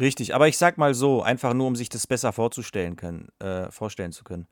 Richtig, 0.00 0.34
aber 0.34 0.48
ich 0.48 0.58
sag 0.58 0.76
mal 0.76 0.92
so, 0.94 1.22
einfach 1.22 1.54
nur, 1.54 1.68
um 1.68 1.76
sich 1.76 1.88
das 1.88 2.08
besser 2.08 2.32
vorzustellen 2.32 2.96
können, 2.96 3.28
äh, 3.38 3.70
vorstellen 3.70 4.10
zu 4.10 4.24
können. 4.24 4.48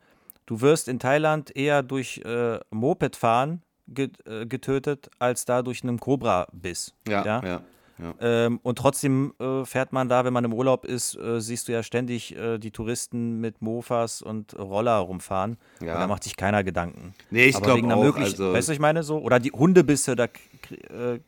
Du 0.46 0.60
wirst 0.60 0.88
in 0.88 0.98
Thailand 0.98 1.54
eher 1.54 1.82
durch 1.82 2.18
äh, 2.24 2.60
Mopedfahren 2.70 3.62
äh, 3.96 4.46
getötet, 4.46 5.10
als 5.18 5.44
da 5.44 5.62
durch 5.62 5.82
einen 5.82 5.98
Cobra-Biss. 5.98 6.94
Ja, 7.06 7.24
ja. 7.24 7.42
ja, 7.44 7.60
ja. 7.98 8.14
Ähm, 8.20 8.60
und 8.62 8.78
trotzdem 8.78 9.32
äh, 9.40 9.64
fährt 9.64 9.92
man 9.92 10.08
da, 10.08 10.24
wenn 10.24 10.32
man 10.32 10.44
im 10.44 10.52
Urlaub 10.52 10.84
ist, 10.84 11.16
äh, 11.16 11.40
siehst 11.40 11.66
du 11.66 11.72
ja 11.72 11.82
ständig 11.82 12.36
äh, 12.36 12.58
die 12.58 12.70
Touristen 12.70 13.40
mit 13.40 13.60
Mofas 13.60 14.22
und 14.22 14.56
Roller 14.58 14.96
rumfahren. 14.98 15.56
Ja. 15.80 15.94
Und 15.94 16.00
da 16.00 16.06
macht 16.06 16.24
sich 16.24 16.36
keiner 16.36 16.62
Gedanken. 16.62 17.14
Nee, 17.30 17.46
ich 17.46 17.60
glaube 17.60 17.94
auch. 17.94 18.16
Also 18.16 18.52
weißt 18.52 18.68
du, 18.68 18.72
ich 18.72 18.80
meine 18.80 19.02
so? 19.02 19.18
Oder 19.18 19.40
die 19.40 19.50
Hundebisse, 19.50 20.14
da 20.14 20.24
äh, 20.24 21.18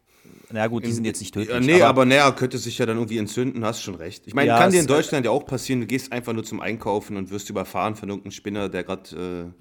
na 0.51 0.67
gut, 0.67 0.85
die 0.85 0.93
sind 0.93 1.05
jetzt 1.05 1.21
nicht 1.21 1.35
tödlich. 1.35 1.67
nee, 1.67 1.75
aber, 1.75 1.87
aber 1.87 2.05
naja, 2.05 2.31
könnte 2.33 2.59
sich 2.59 2.79
ja 2.79 2.87
dann 2.87 2.97
irgendwie 2.97 3.19
entzünden, 3.19 3.65
hast 3.65 3.83
schon 3.83 3.95
recht. 3.97 4.27
Ich 4.27 4.35
meine, 4.35 4.49
ja, 4.49 4.59
kann 4.59 4.71
dir 4.73 4.81
in 4.81 4.87
Deutschland 4.87 5.25
ja 5.27 5.31
auch 5.31 5.45
passieren, 5.47 5.81
du 5.81 5.87
gehst 5.87 6.13
einfach 6.13 6.33
nur 6.33 6.45
zum 6.45 6.61
Einkaufen 6.61 7.17
und 7.17 7.31
wirst 7.31 7.51
überfahren 7.51 7.97
von 7.97 8.09
irgendeinem 8.09 8.33
Spinner, 8.33 8.69
der 8.69 8.85
gerade 8.85 9.53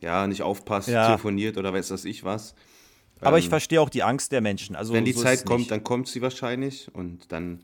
ja, 0.00 0.26
nicht 0.26 0.42
aufpasst, 0.42 0.88
Ja. 0.88 1.06
telefoniert 1.06 1.56
oder 1.58 1.72
weiß 1.72 1.88
das 1.88 2.04
ich 2.04 2.24
was. 2.24 2.54
Aber 3.20 3.38
ich 3.38 3.44
Ähm, 3.44 3.50
verstehe 3.50 3.80
auch 3.80 3.88
die 3.88 4.02
Angst 4.02 4.32
der 4.32 4.40
Menschen. 4.40 4.74
Also, 4.74 4.92
Wenn 4.92 5.04
die 5.04 5.12
so 5.12 5.22
Zeit 5.22 5.44
kommt, 5.44 5.60
nicht. 5.60 5.70
dann 5.70 5.84
kommt 5.84 6.08
sie 6.08 6.20
wahrscheinlich 6.22 6.90
und 6.92 7.30
dann. 7.30 7.62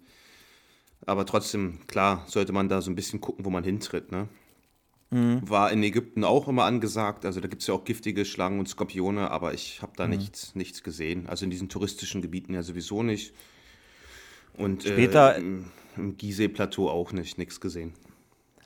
Aber 1.04 1.26
trotzdem, 1.26 1.80
klar, 1.88 2.24
sollte 2.28 2.52
man 2.52 2.68
da 2.68 2.80
so 2.80 2.90
ein 2.90 2.94
bisschen 2.94 3.20
gucken, 3.20 3.44
wo 3.44 3.50
man 3.50 3.64
hintritt. 3.64 4.12
Ne? 4.12 4.28
Mhm. 5.10 5.40
War 5.48 5.72
in 5.72 5.82
Ägypten 5.82 6.22
auch 6.24 6.48
immer 6.48 6.64
angesagt. 6.64 7.24
Also 7.24 7.40
da 7.40 7.48
gibt 7.48 7.62
es 7.62 7.68
ja 7.68 7.74
auch 7.74 7.84
giftige 7.84 8.24
Schlangen 8.24 8.58
und 8.58 8.68
Skorpione, 8.68 9.30
aber 9.30 9.54
ich 9.54 9.80
habe 9.80 9.92
da 9.96 10.04
Mhm. 10.04 10.10
nichts, 10.10 10.54
nichts 10.54 10.82
gesehen. 10.82 11.26
Also 11.26 11.44
in 11.44 11.50
diesen 11.50 11.68
touristischen 11.68 12.20
Gebieten 12.20 12.52
ja 12.54 12.62
sowieso 12.62 13.02
nicht. 13.02 13.32
Und 14.54 14.82
Später- 14.82 15.36
äh, 15.36 15.40
im, 15.40 15.70
im 15.96 16.16
Gizeh-Plateau 16.16 16.90
auch 16.90 17.12
nicht, 17.12 17.38
nichts 17.38 17.60
gesehen. 17.60 17.94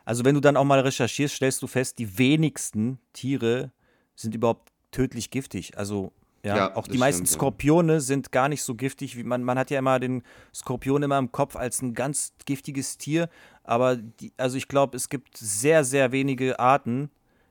Also 0.05 0.25
wenn 0.25 0.35
du 0.35 0.41
dann 0.41 0.57
auch 0.57 0.65
mal 0.65 0.81
recherchierst, 0.81 1.37
stellst 1.37 1.63
du 1.63 1.67
fest, 1.69 1.99
die 1.99 2.19
wenigsten 2.19 2.99
Tiere 3.13 3.71
sind 4.17 4.35
überhaupt 4.35 4.73
tödlich 4.91 5.31
giftig. 5.31 5.79
Also 5.79 6.13
ja, 6.45 6.57
Ja, 6.57 6.77
auch 6.77 6.87
die 6.89 6.99
meisten 6.99 7.27
stimmt, 7.27 7.31
ja. 7.31 7.35
Skorpione 7.35 8.01
sind 8.01 8.33
gar 8.33 8.49
nicht 8.49 8.63
so 8.63 8.75
giftig, 8.75 9.17
wie 9.17 9.25
man, 9.25 9.43
man 9.45 9.59
hat 9.59 9.71
ja 9.71 9.79
immer 9.79 9.99
den 10.01 10.23
Skorpion 10.55 11.03
immer 11.03 11.19
im 11.19 11.31
Kopf 11.33 11.57
als 11.57 11.83
ein 11.83 11.95
ganz 11.95 12.33
giftiges 12.47 12.99
Tier, 12.99 13.29
aber 13.65 13.97
die, 13.97 14.33
also 14.37 14.57
ich 14.57 14.69
glaube, 14.69 14.97
es 14.97 15.09
gibt 15.09 15.37
sehr, 15.37 15.85
sehr 15.85 16.11
wenige 16.13 16.59
Arten, 16.59 17.11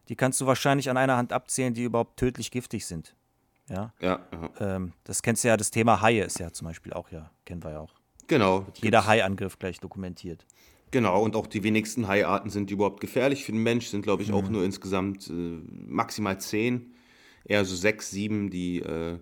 die 0.10 0.16
kannst 0.16 0.42
du 0.42 0.46
wahrscheinlich 0.46 0.90
an 0.90 0.98
einer 0.98 1.16
Hand 1.18 1.32
abzählen, 1.32 1.74
die 1.74 1.84
überhaupt 1.84 2.18
tödlich 2.18 2.52
giftig 2.52 2.86
sind. 2.86 3.16
Ja, 3.70 3.94
Ja, 4.02 4.20
ja. 4.60 4.76
ähm, 4.76 4.94
das 5.06 5.22
kennst 5.22 5.44
du 5.44 5.48
ja, 5.48 5.56
das 5.56 5.72
Thema 5.72 6.02
Haie 6.02 6.24
ist 6.26 6.40
ja 6.40 6.52
zum 6.52 6.68
Beispiel 6.68 6.92
auch, 6.92 7.10
ja, 7.12 7.32
kennen 7.46 7.64
wir 7.64 7.72
ja 7.72 7.80
auch. 7.80 7.94
genau. 8.28 8.66
Jeder 8.82 9.06
Haiangriff 9.06 9.58
gleich 9.60 9.80
dokumentiert. 9.80 10.46
Genau, 10.90 11.22
und 11.24 11.38
auch 11.38 11.48
die 11.48 11.64
wenigsten 11.64 12.10
Haiarten 12.10 12.50
sind 12.50 12.70
überhaupt 12.70 13.00
gefährlich 13.00 13.46
für 13.46 13.54
den 13.54 13.64
Mensch, 13.64 13.88
sind 13.88 14.02
glaube 14.02 14.24
ich 14.24 14.34
auch 14.34 14.44
Mhm. 14.44 14.52
nur 14.52 14.66
insgesamt 14.66 15.30
äh, 15.30 15.32
maximal 15.70 16.38
zehn, 16.42 16.94
eher 17.46 17.66
so 17.66 17.76
sechs, 17.76 18.12
sieben, 18.12 18.50
die 18.50 18.80
äh, 18.80 19.18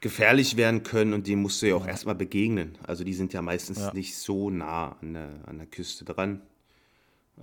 gefährlich 0.00 0.56
werden 0.56 0.82
können 0.82 1.12
und 1.12 1.26
denen 1.26 1.42
musst 1.42 1.60
du 1.62 1.66
ja 1.66 1.74
auch 1.74 1.86
erstmal 1.86 2.14
begegnen. 2.14 2.78
Also 2.86 3.04
die 3.04 3.14
sind 3.14 3.32
ja 3.32 3.42
meistens 3.42 3.78
Ja. 3.78 3.92
nicht 3.92 4.16
so 4.16 4.50
nah 4.50 4.96
an 5.02 5.14
der, 5.14 5.30
an 5.46 5.58
der 5.58 5.66
Küste 5.66 6.04
dran. 6.04 6.40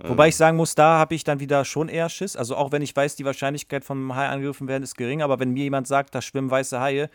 Wobei 0.04 0.28
ich 0.28 0.36
sagen 0.36 0.58
muss, 0.58 0.74
da 0.74 0.98
habe 0.98 1.14
ich 1.14 1.24
dann 1.24 1.40
wieder 1.40 1.64
schon 1.64 1.88
eher 1.88 2.10
Schiss. 2.10 2.36
Also 2.36 2.54
auch 2.56 2.70
wenn 2.70 2.82
ich 2.82 2.94
weiß, 2.94 3.16
die 3.16 3.24
Wahrscheinlichkeit 3.24 3.82
vom 3.82 4.14
Hai 4.14 4.28
angegriffen 4.28 4.68
werden 4.68 4.82
ist 4.82 4.96
gering, 4.96 5.22
aber 5.22 5.40
wenn 5.40 5.52
mir 5.52 5.64
jemand 5.64 5.86
sagt, 5.86 6.14
da 6.14 6.20
schwimmen 6.20 6.50
weiße 6.50 6.78
Haie, 6.78 7.08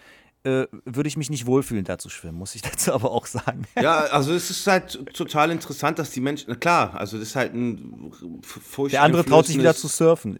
äh, 0.44 0.66
würde 0.86 1.08
ich 1.08 1.18
mich 1.18 1.30
nicht 1.30 1.46
wohlfühlen, 1.46 1.84
da 1.84 1.98
zu 1.98 2.10
schwimmen, 2.10 2.38
muss 2.38 2.56
ich 2.56 2.62
dazu 2.72 2.94
aber 2.94 3.12
auch 3.12 3.26
sagen. 3.26 3.64
Ja, 3.80 4.00
also 4.06 4.34
es 4.34 4.50
ist 4.50 4.66
halt 4.66 5.14
total 5.14 5.52
interessant, 5.52 6.00
dass 6.00 6.12
die 6.12 6.22
Menschen, 6.22 6.46
na 6.50 6.56
klar, 6.56 6.96
also 6.96 7.18
das 7.18 7.30
ist 7.30 7.36
halt 7.36 7.54
ein 7.54 8.12
furchteinflößendes... 8.42 8.92
Der 8.92 9.02
andere 9.04 9.26
traut 9.26 9.46
sich 9.46 9.58
wieder 9.58 9.76
zu 9.76 9.88
surfen. 9.88 10.40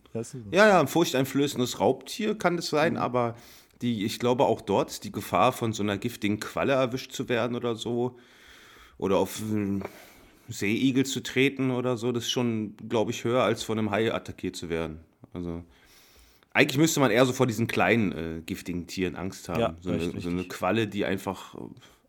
Ja, 0.52 0.68
ja, 0.68 0.80
ein 0.80 0.88
furchteinflößendes 0.88 1.80
Raubtier 1.80 2.38
kann 2.38 2.58
das 2.58 2.72
Mhm. 2.72 2.76
sein, 2.76 2.98
aber 2.98 3.36
die, 3.82 4.06
ich 4.06 4.20
glaube 4.20 4.46
auch 4.46 4.62
dort 4.62 4.92
ist 4.92 5.04
die 5.04 5.12
Gefahr, 5.12 5.52
von 5.52 5.74
so 5.74 5.84
einer 5.84 5.98
giftigen 5.98 6.40
Qualle 6.40 6.74
erwischt 6.74 7.12
zu 7.12 7.30
werden 7.30 7.56
oder 7.56 7.76
so, 7.76 8.18
oder 8.98 9.18
auf 9.18 9.42
einen 9.42 9.84
Seeigel 10.48 11.06
zu 11.06 11.22
treten 11.24 11.72
oder 11.72 11.98
so, 11.98 12.12
das 12.12 12.26
ist 12.26 12.32
schon, 12.32 12.76
glaube 12.90 13.12
ich, 13.12 13.24
höher, 13.24 13.44
als 13.44 13.64
von 13.64 13.80
einem 13.80 13.92
Hai 13.92 14.14
attackiert 14.14 14.56
zu 14.56 14.70
werden. 14.70 15.00
Also 15.34 15.64
eigentlich 16.54 16.78
müsste 16.78 17.00
man 17.00 17.12
eher 17.12 17.26
so 17.26 17.34
vor 17.34 17.48
diesen 17.48 17.68
kleinen 17.68 18.12
äh, 18.12 18.42
giftigen 18.46 18.88
Tieren 18.88 19.16
Angst 19.16 19.48
haben. 19.50 19.60
Ja, 19.60 19.76
so, 19.82 19.90
eine, 19.92 20.04
richtig, 20.06 20.24
so 20.24 20.30
eine. 20.30 20.44
Qualle, 20.46 20.88
die 20.88 21.06
einfach 21.06 21.56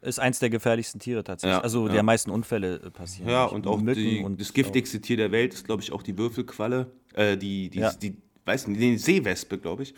Ist 0.00 0.18
eins 0.18 0.38
der 0.40 0.50
gefährlichsten 0.50 0.98
Tiere 0.98 1.22
tatsächlich. 1.22 1.56
Ja, 1.58 1.60
also 1.62 1.88
ja. 1.88 2.00
am 2.00 2.06
meisten 2.06 2.30
Unfälle 2.30 2.76
äh, 2.76 2.90
passieren. 2.90 3.28
Ja, 3.30 3.44
und 3.44 3.66
auch 3.66 3.80
die, 3.80 4.20
und 4.24 4.40
das 4.40 4.52
giftigste 4.52 5.00
Tier 5.00 5.16
der 5.16 5.30
Welt 5.32 5.54
ist, 5.54 5.64
glaube 5.64 5.82
ich, 5.82 5.92
auch 5.92 6.02
die 6.02 6.18
Würfelqualle. 6.18 6.90
Äh, 7.14 7.36
die, 7.36 7.70
die, 7.70 7.78
Ja. 7.80 7.92
die, 7.92 8.16
weiß 8.44 8.66
nicht, 8.66 8.80
die 8.80 8.98
Seewespe, 8.98 9.58
glaube 9.58 9.84
ich. 9.84 9.94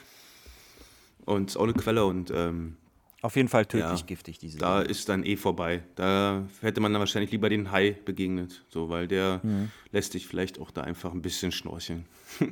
Und 1.25 1.51
ist 1.51 1.57
auch 1.57 1.63
eine 1.65 1.73
Quelle 1.73 2.05
und 2.05 2.31
ähm, 2.35 2.77
Auf 3.23 3.37
jeden 3.37 3.49
Fall 3.49 3.65
tödlich 3.65 4.01
Ja. 4.01 4.07
giftig, 4.07 4.37
diese 4.39 4.59
da 4.59 4.81
Dinge. 4.81 4.91
ist 4.91 5.09
dann 5.09 5.25
eh 5.25 5.37
vorbei. 5.37 5.83
Da 5.95 6.45
hätte 6.61 6.83
man 6.83 6.93
dann 6.93 7.01
wahrscheinlich 7.01 7.31
lieber 7.33 7.49
den 7.49 7.71
Hai 7.73 7.97
begegnet, 8.05 8.63
so, 8.69 8.91
weil 8.91 9.09
der 9.09 9.41
Mhm. 9.43 9.71
lässt 9.91 10.13
sich 10.13 10.27
vielleicht 10.27 10.59
auch 10.61 10.71
da 10.71 10.83
einfach 10.83 11.13
ein 11.13 11.23
bisschen 11.23 11.51
schnorcheln. 11.51 12.05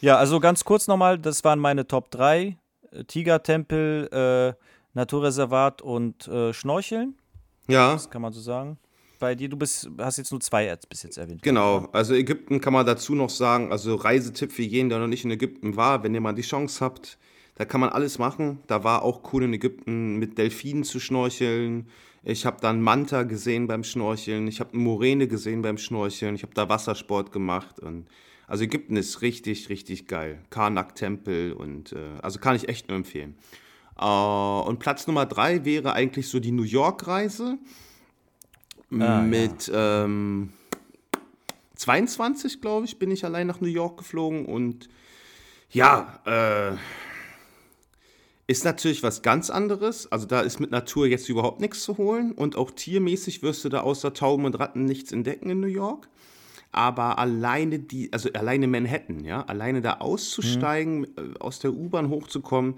Ja, 0.00 0.16
also 0.16 0.40
ganz 0.40 0.64
kurz 0.64 0.86
nochmal, 0.86 1.18
das 1.18 1.44
waren 1.44 1.58
meine 1.58 1.86
Top 1.86 2.10
3. 2.10 2.56
Äh, 2.90 3.04
Tigertempel, 3.04 4.08
äh, 4.12 4.64
Naturreservat 4.94 5.82
und 5.82 6.28
äh, 6.28 6.52
Schnorcheln, 6.52 7.16
Ja, 7.66 7.92
das 7.92 8.10
kann 8.10 8.22
man 8.22 8.32
so 8.32 8.40
sagen. 8.40 8.78
Bei 9.18 9.34
dir, 9.34 9.48
du 9.48 9.56
bist, 9.56 9.88
hast 9.98 10.18
jetzt 10.18 10.30
nur 10.30 10.40
zwei 10.40 10.70
Ads 10.70 10.86
bis 10.86 11.02
jetzt 11.02 11.18
erwähnt. 11.18 11.42
Genau, 11.42 11.88
also 11.92 12.14
Ägypten 12.14 12.60
kann 12.60 12.72
man 12.72 12.84
dazu 12.84 13.14
noch 13.14 13.30
sagen, 13.30 13.72
also 13.72 13.94
Reisetipp 13.94 14.52
für 14.52 14.62
jeden, 14.62 14.88
der 14.88 14.98
noch 14.98 15.06
nicht 15.06 15.24
in 15.24 15.30
Ägypten 15.30 15.76
war, 15.76 16.02
wenn 16.02 16.14
ihr 16.14 16.20
mal 16.20 16.34
die 16.34 16.42
Chance 16.42 16.84
habt, 16.84 17.18
da 17.56 17.64
kann 17.64 17.80
man 17.80 17.90
alles 17.90 18.18
machen. 18.18 18.58
Da 18.66 18.84
war 18.84 19.02
auch 19.02 19.32
cool 19.32 19.44
in 19.44 19.54
Ägypten 19.54 20.16
mit 20.16 20.38
Delfinen 20.38 20.84
zu 20.84 20.98
schnorcheln. 20.98 21.88
Ich 22.24 22.46
habe 22.46 22.56
dann 22.60 22.80
Manta 22.80 23.22
gesehen 23.22 23.66
beim 23.66 23.84
Schnorcheln. 23.84 24.48
Ich 24.48 24.58
habe 24.60 24.72
eine 24.72 24.82
Moräne 24.82 25.28
gesehen 25.28 25.62
beim 25.62 25.78
Schnorcheln. 25.78 26.34
Ich 26.34 26.42
habe 26.42 26.54
da 26.54 26.68
Wassersport 26.68 27.32
gemacht. 27.32 27.78
Und 27.78 28.06
also 28.46 28.64
Ägypten 28.64 28.96
ist 28.96 29.22
richtig, 29.22 29.68
richtig 29.68 30.06
geil. 30.06 30.40
Karnak-Tempel 30.50 31.52
und 31.52 31.92
äh, 31.92 32.18
also 32.22 32.38
kann 32.38 32.56
ich 32.56 32.68
echt 32.68 32.88
nur 32.88 32.96
empfehlen. 32.96 33.36
Äh, 33.98 34.04
und 34.04 34.78
Platz 34.78 35.06
Nummer 35.06 35.26
drei 35.26 35.64
wäre 35.64 35.92
eigentlich 35.92 36.28
so 36.28 36.40
die 36.40 36.52
New 36.52 36.62
York-Reise 36.62 37.58
mit 38.90 39.70
ähm, 39.74 40.52
22, 41.76 42.60
glaube 42.60 42.86
ich, 42.86 42.98
bin 42.98 43.10
ich 43.10 43.24
allein 43.24 43.46
nach 43.46 43.60
New 43.60 43.68
York 43.68 43.98
geflogen 43.98 44.46
und 44.46 44.88
ja, 45.70 46.20
äh, 46.24 46.76
ist 48.46 48.64
natürlich 48.64 49.02
was 49.02 49.22
ganz 49.22 49.50
anderes. 49.50 50.10
Also 50.12 50.26
da 50.26 50.40
ist 50.40 50.60
mit 50.60 50.70
Natur 50.70 51.06
jetzt 51.06 51.28
überhaupt 51.28 51.60
nichts 51.60 51.82
zu 51.82 51.96
holen 51.96 52.32
und 52.32 52.56
auch 52.56 52.70
tiermäßig 52.70 53.42
wirst 53.42 53.64
du 53.64 53.68
da 53.68 53.80
außer 53.80 54.12
Tauben 54.12 54.44
und 54.44 54.58
Ratten 54.58 54.84
nichts 54.84 55.12
entdecken 55.12 55.50
in 55.50 55.60
New 55.60 55.66
York. 55.66 56.08
Aber 56.74 57.18
alleine 57.18 57.78
die, 57.78 58.12
also 58.12 58.30
alleine 58.32 58.66
Manhattan, 58.66 59.24
ja, 59.24 59.42
alleine 59.42 59.80
da 59.80 59.94
auszusteigen, 59.94 61.04
äh, 61.16 61.38
aus 61.38 61.60
der 61.60 61.72
U-Bahn 61.72 62.08
hochzukommen 62.08 62.74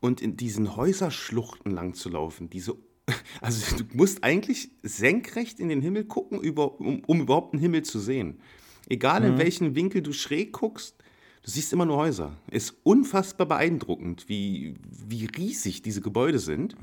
und 0.00 0.22
in 0.22 0.36
diesen 0.36 0.76
Häuserschluchten 0.76 1.72
lang 1.72 1.94
zu 1.94 2.08
laufen, 2.08 2.48
diese 2.50 2.76
also 3.42 3.76
du 3.76 3.84
musst 3.92 4.24
eigentlich 4.24 4.70
senkrecht 4.82 5.60
in 5.60 5.68
den 5.68 5.82
Himmel 5.82 6.04
gucken, 6.04 6.40
über, 6.40 6.80
um, 6.80 7.02
um 7.06 7.20
überhaupt 7.20 7.52
einen 7.52 7.60
Himmel 7.60 7.82
zu 7.82 7.98
sehen. 7.98 8.40
Egal 8.88 9.24
in 9.24 9.38
welchen 9.38 9.74
Winkel 9.74 10.00
du 10.02 10.12
schräg 10.12 10.52
guckst, 10.52 10.96
du 11.42 11.50
siehst 11.50 11.72
immer 11.72 11.84
nur 11.84 11.98
Häuser. 11.98 12.36
Ist 12.50 12.76
unfassbar 12.82 13.46
beeindruckend, 13.46 14.28
wie, 14.28 14.74
wie 15.06 15.26
riesig 15.26 15.82
diese 15.82 16.00
Gebäude 16.00 16.38
sind. 16.38 16.76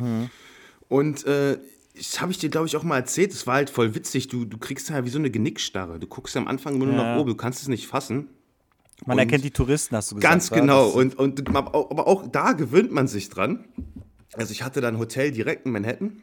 Und 0.89 1.25
äh, 1.25 1.57
das 1.95 2.21
habe 2.21 2.31
ich 2.31 2.37
dir, 2.37 2.49
glaube 2.49 2.67
ich, 2.67 2.75
auch 2.77 2.83
mal 2.83 2.97
erzählt. 2.97 3.31
Es 3.33 3.45
war 3.47 3.55
halt 3.55 3.69
voll 3.69 3.95
witzig. 3.95 4.27
Du, 4.27 4.45
du 4.45 4.57
kriegst 4.57 4.89
ja 4.89 5.03
wie 5.05 5.09
so 5.09 5.19
eine 5.19 5.29
Genickstarre. 5.31 5.99
Du 5.99 6.07
guckst 6.07 6.35
am 6.37 6.47
Anfang 6.47 6.75
immer 6.75 6.85
nur 6.85 6.95
Ja. 6.95 7.13
nach 7.15 7.19
oben, 7.19 7.29
du 7.29 7.35
kannst 7.35 7.61
es 7.61 7.67
nicht 7.67 7.87
fassen. 7.87 8.29
Man 9.05 9.15
Und- 9.15 9.19
erkennt 9.19 9.43
die 9.43 9.51
Touristen, 9.51 9.95
hast 9.95 10.11
du 10.11 10.15
gesagt. 10.15 10.31
Ganz 10.31 10.49
genau. 10.51 10.85
Das- 10.87 10.95
Und, 10.95 11.15
und, 11.17 11.55
aber 11.55 11.73
auch- 11.75 11.89
aber 11.91 12.07
auch 12.07 12.27
da 12.31 12.53
gewöhnt 12.53 12.91
man 12.91 13.07
sich 13.07 13.29
dran. 13.29 13.65
Also 14.33 14.51
ich 14.51 14.63
hatte 14.63 14.79
dann 14.79 14.95
ein 14.95 14.99
Hotel 14.99 15.31
direkt 15.31 15.65
in 15.65 15.71
Manhattan. 15.71 16.21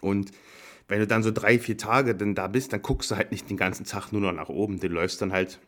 Und 0.00 0.32
wenn 0.88 0.98
du 1.00 1.06
dann 1.06 1.22
so 1.22 1.30
drei, 1.30 1.58
vier 1.58 1.78
Tage 1.78 2.14
dann 2.14 2.34
da 2.34 2.48
bist, 2.48 2.72
dann 2.72 2.82
guckst 2.82 3.10
du 3.10 3.16
halt 3.16 3.30
nicht 3.30 3.48
den 3.48 3.56
ganzen 3.56 3.86
Tag 3.86 4.12
nur 4.12 4.20
noch 4.20 4.32
nach 4.32 4.48
oben. 4.50 4.80
Du 4.80 4.88
läufst 4.88 5.22
dann 5.22 5.32
halt, 5.32 5.60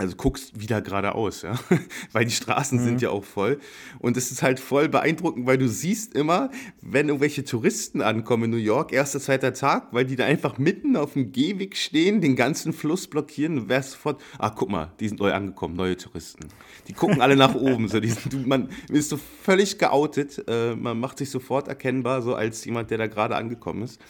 also 0.00 0.16
guckst 0.16 0.58
wieder 0.58 0.80
geradeaus, 0.80 1.42
ja. 1.42 1.52
weil 2.12 2.24
die 2.24 2.30
Straßen 2.30 2.78
sind 2.78 3.02
ja 3.02 3.10
auch 3.10 3.22
voll. 3.22 3.60
Und 3.98 4.16
es 4.16 4.30
ist 4.32 4.42
halt 4.42 4.58
voll 4.58 4.88
beeindruckend, 4.88 5.46
weil 5.46 5.58
du 5.58 5.68
siehst 5.68 6.14
immer, 6.14 6.50
wenn 6.80 7.08
irgendwelche 7.08 7.44
Touristen 7.44 8.00
ankommen 8.00 8.44
in 8.44 8.50
New 8.50 8.56
York, 8.56 8.94
erster, 8.94 9.20
zweiter 9.20 9.52
Tag, 9.52 9.88
weil 9.92 10.06
die 10.06 10.16
da 10.16 10.24
einfach 10.24 10.56
mitten 10.56 10.96
auf 10.96 11.12
dem 11.12 11.32
Gehweg 11.32 11.76
stehen, 11.76 12.22
den 12.22 12.34
ganzen 12.34 12.72
Fluss 12.72 13.08
blockieren, 13.08 13.56
du 13.56 13.68
wärst 13.68 13.90
sofort, 13.90 14.22
ah, 14.38 14.48
guck 14.48 14.70
mal, 14.70 14.90
die 15.00 15.08
sind 15.08 15.20
neu 15.20 15.34
angekommen, 15.34 15.76
neue 15.76 15.98
Touristen. 15.98 16.48
Die 16.88 16.94
gucken 16.94 17.20
alle 17.20 17.36
nach 17.36 17.54
oben, 17.56 17.88
so, 17.88 18.00
die 18.00 18.08
sind, 18.08 18.32
du, 18.32 18.38
man 18.38 18.70
ist 18.88 19.10
so 19.10 19.18
völlig 19.18 19.76
geoutet, 19.76 20.42
äh, 20.48 20.74
man 20.76 20.98
macht 20.98 21.18
sich 21.18 21.28
sofort 21.28 21.68
erkennbar, 21.68 22.22
so 22.22 22.34
als 22.34 22.64
jemand, 22.64 22.90
der 22.90 22.96
da 22.96 23.06
gerade 23.06 23.36
angekommen 23.36 23.82
ist. 23.82 24.00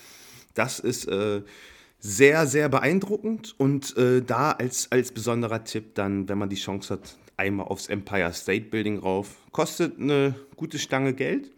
Das 0.55 0.79
ist 0.79 1.09
äh, 1.09 1.43
sehr, 2.01 2.47
sehr 2.47 2.69
beeindruckend 2.69 3.55
und 3.59 3.97
äh, 3.97 4.23
da 4.23 4.53
als, 4.53 4.91
als 4.91 5.13
besonderer 5.13 5.65
Tipp 5.65 5.95
dann, 5.95 6.29
wenn 6.29 6.39
man 6.39 6.49
die 6.49 6.57
Chance 6.57 6.95
hat, 6.95 7.19
einmal 7.37 7.67
aufs 7.67 7.89
Empire 7.89 8.33
State 8.33 8.67
Building 8.67 8.99
rauf. 8.99 9.37
Kostet 9.53 9.99
eine 9.99 10.35
gute 10.57 10.79
Stange 10.79 11.15
Geld. 11.15 11.51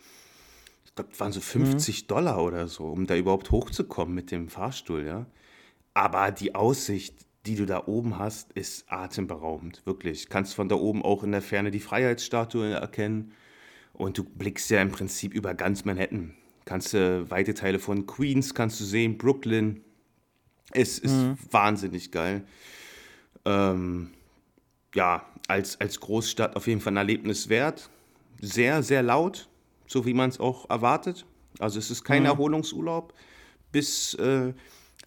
Ich 0.84 0.94
glaube, 0.94 1.10
waren 1.18 1.32
so 1.32 1.40
50 1.40 2.06
Dollar 2.06 2.42
oder 2.42 2.68
so, 2.68 2.84
um 2.84 3.06
da 3.06 3.16
überhaupt 3.16 3.50
hochzukommen 3.50 4.14
mit 4.14 4.30
dem 4.30 4.48
Fahrstuhl, 4.48 5.06
ja. 5.06 5.26
Aber 5.94 6.30
die 6.30 6.54
Aussicht, 6.54 7.14
die 7.46 7.56
du 7.56 7.64
da 7.64 7.86
oben 7.86 8.18
hast, 8.18 8.52
ist 8.52 8.90
atemberaubend, 8.90 9.82
wirklich. 9.84 10.28
Kannst 10.28 10.54
von 10.54 10.68
da 10.68 10.76
oben 10.76 11.02
auch 11.02 11.22
in 11.22 11.32
der 11.32 11.42
Ferne 11.42 11.70
die 11.70 11.80
Freiheitsstatue 11.80 12.72
erkennen. 12.72 13.32
Und 13.92 14.18
du 14.18 14.24
blickst 14.24 14.70
ja 14.70 14.80
im 14.80 14.90
Prinzip 14.90 15.34
über 15.34 15.54
ganz 15.54 15.84
Manhattan. 15.84 16.34
Kannst 16.64 16.94
du 16.94 17.30
weite 17.30 17.54
Teile 17.54 17.78
von 17.78 18.06
Queens 18.06 18.54
kannst 18.54 18.80
du 18.80 18.84
sehen, 18.84 19.18
Brooklyn. 19.18 19.82
Es 20.70 20.98
ist 20.98 21.14
wahnsinnig 21.50 22.10
geil. 22.10 22.44
Ähm, 23.44 24.10
ja, 24.94 25.26
als, 25.48 25.80
als 25.80 26.00
Großstadt 26.00 26.56
auf 26.56 26.66
jeden 26.66 26.80
Fall 26.80 26.94
ein 26.94 26.98
Erlebnis 26.98 27.48
wert. 27.48 27.90
Sehr, 28.40 28.82
sehr 28.82 29.02
laut, 29.02 29.48
so 29.86 30.06
wie 30.06 30.14
man 30.14 30.30
es 30.30 30.40
auch 30.40 30.68
erwartet. 30.70 31.26
Also 31.58 31.78
es 31.78 31.90
ist 31.90 32.04
kein 32.04 32.22
mhm. 32.22 32.26
Erholungsurlaub. 32.26 33.12
Bis, 33.70 34.14
äh, 34.14 34.52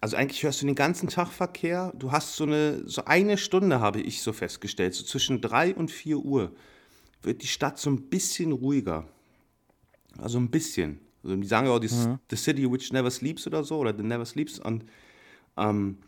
also 0.00 0.16
eigentlich 0.16 0.42
hörst 0.42 0.62
du 0.62 0.66
den 0.66 0.74
ganzen 0.74 1.08
Tag 1.08 1.28
Verkehr. 1.28 1.92
Du 1.96 2.12
hast 2.12 2.36
so 2.36 2.44
eine, 2.44 2.82
so 2.86 3.04
eine 3.04 3.38
Stunde, 3.38 3.80
habe 3.80 4.00
ich 4.00 4.22
so 4.22 4.32
festgestellt, 4.32 4.94
so 4.94 5.04
zwischen 5.04 5.40
drei 5.40 5.74
und 5.74 5.90
vier 5.90 6.18
Uhr 6.18 6.52
wird 7.22 7.42
die 7.42 7.48
Stadt 7.48 7.78
so 7.78 7.90
ein 7.90 8.08
bisschen 8.08 8.52
ruhiger. 8.52 9.08
Also 10.18 10.38
ein 10.38 10.50
bisschen. 10.50 11.00
Also 11.22 11.36
die 11.36 11.46
sagen 11.46 11.66
ja 11.66 11.72
auch, 11.72 11.78
die, 11.78 11.92
mhm. 11.92 12.18
The 12.30 12.36
City 12.36 12.70
Which 12.70 12.92
Never 12.92 13.10
Sleeps 13.10 13.46
oder 13.46 13.64
so, 13.64 13.78
oder 13.78 13.94
The 13.96 14.02
Never 14.02 14.24
Sleeps. 14.24 14.58
Und 14.60 14.84
ähm, 15.56 15.98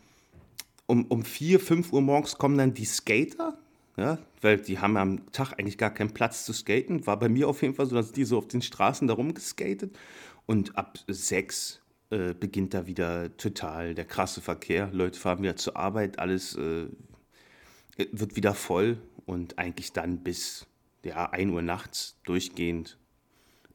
um, 0.85 1.05
um 1.05 1.23
4, 1.23 1.59
5 1.59 1.93
Uhr 1.93 2.01
morgens 2.01 2.37
kommen 2.37 2.57
dann 2.57 2.73
die 2.73 2.85
Skater, 2.85 3.57
ja, 3.95 4.17
weil 4.41 4.57
die 4.57 4.79
haben 4.79 4.97
am 4.97 5.31
Tag 5.31 5.53
eigentlich 5.53 5.77
gar 5.77 5.93
keinen 5.93 6.13
Platz 6.13 6.45
zu 6.45 6.53
skaten. 6.53 7.05
War 7.05 7.19
bei 7.19 7.29
mir 7.29 7.47
auf 7.47 7.61
jeden 7.61 7.75
Fall 7.75 7.85
so, 7.85 7.95
dass 7.95 8.11
die 8.11 8.23
so 8.23 8.37
auf 8.37 8.47
den 8.47 8.61
Straßen 8.61 9.07
da 9.07 9.13
rumgeskatet. 9.13 9.97
Und 10.45 10.77
ab 10.77 10.97
6 11.07 11.81
äh, 12.09 12.33
beginnt 12.33 12.73
da 12.73 12.87
wieder 12.87 13.35
total 13.37 13.93
der 13.93 14.05
krasse 14.05 14.41
Verkehr. 14.41 14.89
Leute 14.91 15.19
fahren 15.19 15.43
wieder 15.43 15.57
zur 15.57 15.75
Arbeit, 15.75 16.17
alles 16.17 16.55
äh, 16.55 16.87
wird 18.11 18.35
wieder 18.35 18.55
voll 18.55 18.97
und 19.25 19.59
eigentlich 19.59 19.91
dann 19.91 20.23
bis 20.23 20.65
ja, 21.03 21.29
1 21.29 21.51
Uhr 21.51 21.61
nachts 21.61 22.17
durchgehend 22.23 22.97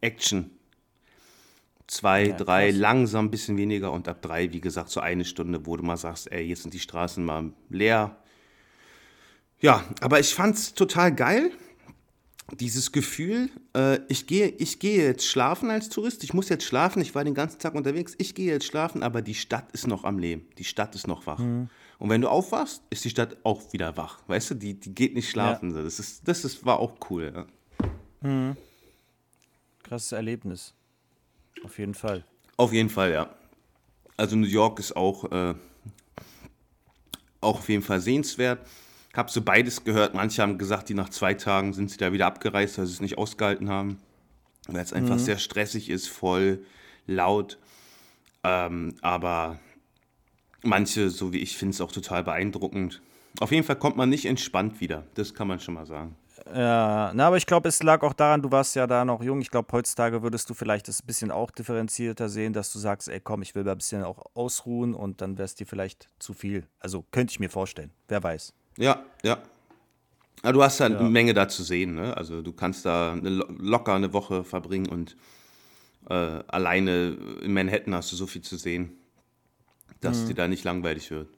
Action. 0.00 0.50
Zwei, 1.86 2.28
ja, 2.28 2.36
drei, 2.36 2.70
krass. 2.70 2.78
langsam 2.78 3.26
ein 3.26 3.30
bisschen 3.30 3.56
weniger 3.58 3.92
und 3.92 4.08
ab 4.08 4.22
drei, 4.22 4.52
wie 4.52 4.60
gesagt, 4.60 4.88
so 4.90 5.00
eine 5.00 5.24
Stunde, 5.24 5.66
wo 5.66 5.76
du 5.76 5.82
mal 5.82 5.98
sagst, 5.98 6.32
ey, 6.32 6.42
jetzt 6.42 6.62
sind 6.62 6.72
die 6.72 6.78
Straßen 6.78 7.24
mal 7.24 7.52
leer. 7.68 8.16
Ja, 9.60 9.84
aber 10.00 10.18
ich 10.18 10.34
fand's 10.34 10.74
total 10.74 11.14
geil, 11.14 11.50
dieses 12.52 12.92
Gefühl, 12.92 13.50
äh, 13.74 13.98
ich, 14.08 14.26
gehe, 14.26 14.48
ich 14.48 14.78
gehe 14.78 15.04
jetzt 15.04 15.26
schlafen 15.26 15.70
als 15.70 15.88
Tourist, 15.88 16.24
ich 16.24 16.34
muss 16.34 16.48
jetzt 16.48 16.64
schlafen, 16.64 17.00
ich 17.00 17.14
war 17.14 17.24
den 17.24 17.34
ganzen 17.34 17.58
Tag 17.58 17.74
unterwegs, 17.74 18.14
ich 18.18 18.34
gehe 18.34 18.52
jetzt 18.52 18.66
schlafen, 18.66 19.02
aber 19.02 19.22
die 19.22 19.34
Stadt 19.34 19.72
ist 19.72 19.86
noch 19.86 20.04
am 20.04 20.18
Leben, 20.18 20.46
die 20.58 20.64
Stadt 20.64 20.94
ist 20.94 21.06
noch 21.06 21.26
wach. 21.26 21.38
Mhm. 21.38 21.68
Und 21.98 22.10
wenn 22.10 22.20
du 22.20 22.28
aufwachst, 22.28 22.82
ist 22.90 23.04
die 23.04 23.10
Stadt 23.10 23.36
auch 23.44 23.72
wieder 23.72 23.96
wach. 23.96 24.18
Weißt 24.26 24.50
du, 24.50 24.54
die, 24.54 24.74
die 24.78 24.94
geht 24.94 25.14
nicht 25.14 25.30
schlafen. 25.30 25.74
Ja. 25.74 25.82
Das, 25.82 25.98
ist, 25.98 26.26
das 26.26 26.44
ist, 26.44 26.66
war 26.66 26.78
auch 26.80 26.96
cool. 27.08 27.32
Ja. 27.34 28.28
Mhm. 28.28 28.56
Krasses 29.82 30.12
Erlebnis. 30.12 30.74
Auf 31.62 31.78
jeden 31.78 31.94
Fall. 31.94 32.24
Auf 32.56 32.72
jeden 32.72 32.90
Fall, 32.90 33.12
ja. 33.12 33.34
Also 34.16 34.36
New 34.36 34.46
York 34.46 34.78
ist 34.78 34.96
auch, 34.96 35.30
äh, 35.30 35.54
auch 37.40 37.58
auf 37.58 37.68
jeden 37.68 37.82
Fall 37.82 38.00
sehenswert. 38.00 38.66
Ich 39.10 39.18
habe 39.18 39.30
so 39.30 39.42
beides 39.42 39.84
gehört. 39.84 40.14
Manche 40.14 40.42
haben 40.42 40.58
gesagt, 40.58 40.88
die 40.88 40.94
nach 40.94 41.08
zwei 41.08 41.34
Tagen 41.34 41.72
sind 41.72 41.90
sie 41.90 41.98
da 41.98 42.12
wieder 42.12 42.26
abgereist, 42.26 42.78
weil 42.78 42.86
sie 42.86 42.92
es 42.92 43.00
nicht 43.00 43.18
ausgehalten 43.18 43.70
haben. 43.70 43.98
Weil 44.66 44.82
es 44.82 44.92
einfach 44.92 45.16
mhm. 45.16 45.20
sehr 45.20 45.38
stressig 45.38 45.90
ist, 45.90 46.08
voll, 46.08 46.64
laut. 47.06 47.58
Ähm, 48.42 48.94
aber 49.02 49.58
manche, 50.62 51.10
so 51.10 51.32
wie 51.32 51.38
ich, 51.38 51.56
finden 51.56 51.74
es 51.74 51.80
auch 51.80 51.92
total 51.92 52.24
beeindruckend. 52.24 53.02
Auf 53.40 53.52
jeden 53.52 53.64
Fall 53.64 53.76
kommt 53.76 53.96
man 53.96 54.08
nicht 54.08 54.26
entspannt 54.26 54.80
wieder. 54.80 55.06
Das 55.14 55.34
kann 55.34 55.48
man 55.48 55.60
schon 55.60 55.74
mal 55.74 55.86
sagen. 55.86 56.16
Ja, 56.52 57.10
na, 57.14 57.26
aber 57.26 57.38
ich 57.38 57.46
glaube, 57.46 57.68
es 57.68 57.82
lag 57.82 58.02
auch 58.02 58.12
daran, 58.12 58.42
du 58.42 58.50
warst 58.50 58.76
ja 58.76 58.86
da 58.86 59.04
noch 59.04 59.22
jung. 59.22 59.40
Ich 59.40 59.50
glaube, 59.50 59.72
heutzutage 59.72 60.22
würdest 60.22 60.48
du 60.50 60.54
vielleicht 60.54 60.88
das 60.88 61.02
ein 61.02 61.06
bisschen 61.06 61.30
auch 61.30 61.50
differenzierter 61.50 62.28
sehen, 62.28 62.52
dass 62.52 62.72
du 62.72 62.78
sagst, 62.78 63.08
ey, 63.08 63.18
komm, 63.18 63.40
ich 63.40 63.54
will 63.54 63.66
ein 63.66 63.76
bisschen 63.76 64.04
auch 64.04 64.26
ausruhen 64.34 64.94
und 64.94 65.22
dann 65.22 65.38
wäre 65.38 65.46
es 65.46 65.54
dir 65.54 65.66
vielleicht 65.66 66.10
zu 66.18 66.34
viel. 66.34 66.66
Also 66.80 67.04
könnte 67.12 67.30
ich 67.32 67.40
mir 67.40 67.48
vorstellen. 67.48 67.90
Wer 68.08 68.22
weiß. 68.22 68.52
Ja, 68.76 69.02
ja. 69.22 69.38
ja 70.42 70.52
du 70.52 70.62
hast 70.62 70.80
ja, 70.80 70.88
ja. 70.88 70.98
eine 70.98 71.08
Menge 71.08 71.32
da 71.32 71.48
zu 71.48 71.62
sehen. 71.62 71.94
Ne? 71.94 72.14
Also 72.14 72.42
du 72.42 72.52
kannst 72.52 72.84
da 72.84 73.12
eine, 73.12 73.30
locker 73.30 73.94
eine 73.94 74.12
Woche 74.12 74.44
verbringen 74.44 74.88
und 74.90 75.16
äh, 76.10 76.14
alleine 76.46 77.16
in 77.40 77.54
Manhattan 77.54 77.94
hast 77.94 78.12
du 78.12 78.16
so 78.16 78.26
viel 78.26 78.42
zu 78.42 78.58
sehen, 78.58 78.98
dass 80.02 80.22
mhm. 80.22 80.28
dir 80.28 80.34
da 80.34 80.48
nicht 80.48 80.64
langweilig 80.64 81.10
wird. 81.10 81.28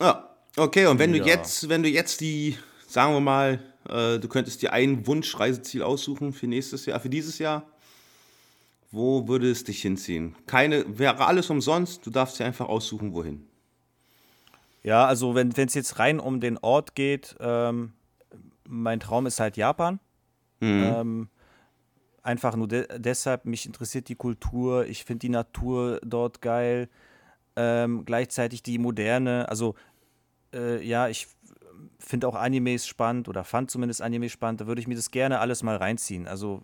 Ja. 0.00 0.29
Okay, 0.56 0.86
und 0.86 0.98
wenn 0.98 1.14
ja. 1.14 1.22
du 1.22 1.28
jetzt, 1.28 1.68
wenn 1.68 1.82
du 1.82 1.88
jetzt 1.88 2.20
die, 2.20 2.56
sagen 2.88 3.14
wir 3.14 3.20
mal, 3.20 3.60
äh, 3.88 4.18
du 4.18 4.28
könntest 4.28 4.62
dir 4.62 4.72
ein 4.72 5.06
Wunschreiseziel 5.06 5.82
aussuchen 5.82 6.32
für 6.32 6.46
nächstes 6.46 6.86
Jahr, 6.86 7.00
für 7.00 7.10
dieses 7.10 7.38
Jahr, 7.38 7.64
wo 8.90 9.28
würde 9.28 9.50
es 9.50 9.64
dich 9.64 9.82
hinziehen? 9.82 10.34
Keine, 10.46 10.98
wäre 10.98 11.24
alles 11.26 11.48
umsonst, 11.50 12.04
du 12.04 12.10
darfst 12.10 12.40
dir 12.40 12.44
einfach 12.44 12.68
aussuchen, 12.68 13.14
wohin. 13.14 13.46
Ja, 14.82 15.06
also 15.06 15.34
wenn 15.34 15.50
es 15.50 15.74
jetzt 15.74 15.98
rein 15.98 16.18
um 16.18 16.40
den 16.40 16.58
Ort 16.58 16.94
geht, 16.94 17.36
ähm, 17.40 17.92
mein 18.66 19.00
Traum 19.00 19.26
ist 19.26 19.38
halt 19.38 19.56
Japan. 19.56 20.00
Mhm. 20.60 20.94
Ähm, 20.94 21.28
einfach 22.22 22.56
nur 22.56 22.68
de 22.68 22.86
deshalb, 22.98 23.44
mich 23.44 23.66
interessiert 23.66 24.08
die 24.08 24.14
Kultur, 24.14 24.86
ich 24.86 25.04
finde 25.04 25.20
die 25.20 25.28
Natur 25.28 26.00
dort 26.04 26.40
geil. 26.40 26.88
Ähm, 27.56 28.04
gleichzeitig 28.04 28.62
die 28.62 28.78
moderne, 28.78 29.48
also 29.48 29.74
äh, 30.52 30.84
ja, 30.84 31.08
ich 31.08 31.28
finde 31.98 32.28
auch 32.28 32.34
Animes 32.34 32.86
spannend 32.86 33.28
oder 33.28 33.44
fand 33.44 33.70
zumindest 33.70 34.02
Animes 34.02 34.32
spannend, 34.32 34.60
da 34.60 34.66
würde 34.66 34.80
ich 34.80 34.88
mir 34.88 34.96
das 34.96 35.10
gerne 35.10 35.40
alles 35.40 35.62
mal 35.62 35.76
reinziehen. 35.76 36.26
Also 36.26 36.62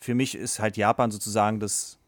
für 0.00 0.14
mich 0.14 0.34
ist 0.34 0.60
halt 0.60 0.76
Japan 0.76 1.10
sozusagen 1.10 1.60
das, 1.60 1.98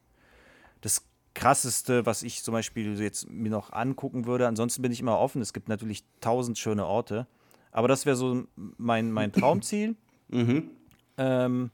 das 0.80 1.04
krasseste, 1.34 2.06
was 2.06 2.22
ich 2.22 2.42
zum 2.42 2.52
Beispiel 2.52 3.00
jetzt 3.00 3.28
mir 3.28 3.50
noch 3.50 3.72
angucken 3.72 4.26
würde. 4.26 4.46
Ansonsten 4.46 4.82
bin 4.82 4.92
ich 4.92 5.00
immer 5.00 5.18
offen. 5.18 5.42
Es 5.42 5.52
gibt 5.52 5.68
natürlich 5.68 6.04
tausend 6.20 6.58
schöne 6.58 6.86
Orte. 6.86 7.26
Aber 7.72 7.88
das 7.88 8.06
wäre 8.06 8.16
so 8.16 8.44
mein, 8.54 9.10
mein 9.12 9.32
Traumziel. 9.32 9.96
mhm. 10.28 10.70
ähm, 11.18 11.70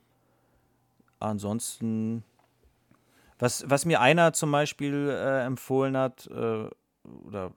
ansonsten, 1.18 2.22
was, 3.38 3.68
was 3.68 3.84
mir 3.84 4.00
einer 4.00 4.32
zum 4.32 4.52
Beispiel 4.52 5.08
äh, 5.10 5.44
empfohlen 5.44 5.96
hat, 5.96 6.26
äh, 6.26 6.68
oder 7.24 7.52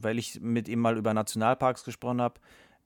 weil 0.00 0.18
ich 0.18 0.40
mit 0.40 0.68
ihm 0.68 0.80
mal 0.80 0.96
über 0.96 1.14
Nationalparks 1.14 1.84
gesprochen 1.84 2.20
habe. 2.20 2.40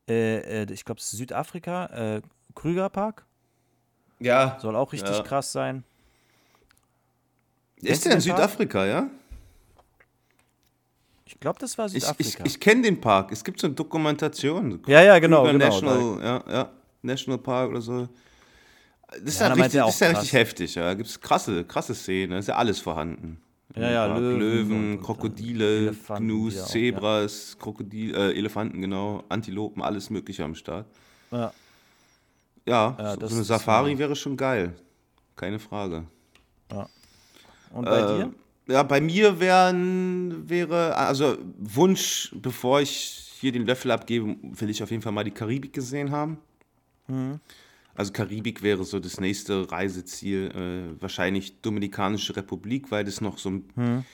Äh, 0.08 0.62
äh, 0.62 0.72
ich 0.72 0.84
glaube, 0.84 1.00
es 1.00 1.12
ist 1.12 1.18
Südafrika, 1.18 1.86
äh, 2.16 2.22
Krügerpark. 2.54 3.26
Ja. 4.20 4.58
Soll 4.60 4.76
auch 4.76 4.92
richtig 4.92 5.16
ja. 5.16 5.22
krass 5.22 5.52
sein. 5.52 5.84
Ist 7.76 8.04
der 8.04 8.12
in 8.12 8.20
Südafrika, 8.20 8.84
ja? 8.86 9.08
Ich 11.24 11.38
glaube, 11.38 11.58
das 11.60 11.76
war 11.78 11.88
Südafrika. 11.88 12.20
Ich, 12.20 12.38
ich, 12.38 12.46
ich 12.46 12.60
kenne 12.60 12.82
den 12.82 13.00
Park. 13.00 13.30
Es 13.32 13.44
gibt 13.44 13.60
so 13.60 13.66
eine 13.66 13.74
Dokumentation. 13.74 14.82
Ja, 14.86 15.02
ja, 15.02 15.18
genau. 15.18 15.44
genau 15.44 15.58
National, 15.58 16.24
ja, 16.24 16.44
ja, 16.50 16.72
National 17.02 17.38
Park 17.38 17.70
oder 17.70 17.80
so. 17.80 18.08
Das 19.10 19.20
ist 19.20 19.40
ja, 19.40 19.48
ja, 19.48 19.54
richtig, 19.54 19.80
das 19.80 19.94
ist 19.94 20.00
ja 20.00 20.08
richtig 20.08 20.32
heftig. 20.32 20.74
Ja. 20.74 20.82
Da 20.84 20.94
gibt 20.94 21.08
es 21.08 21.20
krasse, 21.20 21.64
krasse 21.64 21.94
Szenen. 21.94 22.32
Da 22.32 22.38
ist 22.38 22.48
ja 22.48 22.56
alles 22.56 22.80
vorhanden. 22.80 23.40
Ja, 23.76 23.90
ja, 23.90 24.06
Löwen, 24.06 24.38
Löwen 24.38 24.92
und, 24.92 25.02
Krokodile, 25.02 25.94
Gnus, 26.16 26.66
Zebras, 26.68 27.52
ja. 27.52 27.62
Krokodil, 27.62 28.14
äh, 28.14 28.32
Elefanten, 28.32 28.80
genau, 28.80 29.24
Antilopen, 29.28 29.82
alles 29.82 30.08
Mögliche 30.10 30.44
am 30.44 30.54
Start. 30.54 30.86
Ja. 31.30 31.52
Ja, 32.66 32.96
ja 32.98 33.14
so, 33.20 33.26
so 33.26 33.34
eine 33.34 33.44
Safari 33.44 33.98
wäre 33.98 34.16
schon 34.16 34.36
geil. 34.36 34.74
Keine 35.36 35.58
Frage. 35.58 36.04
Ja. 36.72 36.88
Und 37.72 37.84
bei 37.84 38.00
äh, 38.00 38.16
dir? 38.16 38.34
Ja, 38.68 38.82
bei 38.82 39.00
mir 39.00 39.40
wären, 39.40 40.48
wäre, 40.48 40.94
also 40.96 41.38
Wunsch, 41.58 42.34
bevor 42.34 42.80
ich 42.80 43.28
hier 43.40 43.52
den 43.52 43.66
Löffel 43.66 43.90
abgebe, 43.90 44.36
will 44.42 44.70
ich 44.70 44.82
auf 44.82 44.90
jeden 44.90 45.02
Fall 45.02 45.12
mal 45.12 45.24
die 45.24 45.30
Karibik 45.30 45.72
gesehen 45.72 46.10
haben. 46.10 46.38
Mhm. 47.06 47.40
Also 47.98 48.12
Karibik 48.12 48.62
wäre 48.62 48.84
so 48.84 49.00
das 49.00 49.18
nächste 49.18 49.68
Reiseziel, 49.72 50.52
äh, 50.54 51.02
wahrscheinlich 51.02 51.60
Dominikanische 51.62 52.36
Republik, 52.36 52.92
weil 52.92 53.04
das 53.04 53.20
noch 53.20 53.38
so 53.38 53.50
hm. 53.50 54.04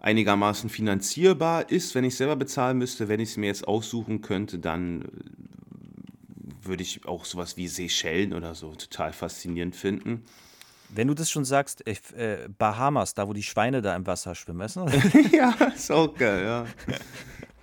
einigermaßen 0.00 0.68
finanzierbar 0.68 1.70
ist, 1.70 1.94
wenn 1.94 2.04
ich 2.04 2.14
selber 2.14 2.36
bezahlen 2.36 2.76
müsste. 2.76 3.08
Wenn 3.08 3.20
ich 3.20 3.30
es 3.30 3.36
mir 3.38 3.46
jetzt 3.46 3.66
aussuchen 3.66 4.20
könnte, 4.20 4.58
dann 4.58 5.00
äh, 5.00 5.06
würde 6.66 6.82
ich 6.82 7.06
auch 7.06 7.24
sowas 7.24 7.56
wie 7.56 7.68
Seychellen 7.68 8.34
oder 8.34 8.54
so 8.54 8.74
total 8.74 9.14
faszinierend 9.14 9.76
finden. 9.76 10.24
Wenn 10.90 11.08
du 11.08 11.14
das 11.14 11.30
schon 11.30 11.46
sagst, 11.46 11.86
äh, 11.86 11.96
äh 12.16 12.48
Bahamas, 12.58 13.14
da 13.14 13.26
wo 13.26 13.32
die 13.32 13.42
Schweine 13.42 13.80
da 13.80 13.96
im 13.96 14.06
Wasser 14.06 14.34
schwimmen, 14.34 14.68
du? 14.74 14.84
ja, 15.34 15.54
ist 15.74 15.90
auch 15.90 16.14
geil, 16.14 16.44
ja. 16.44 16.66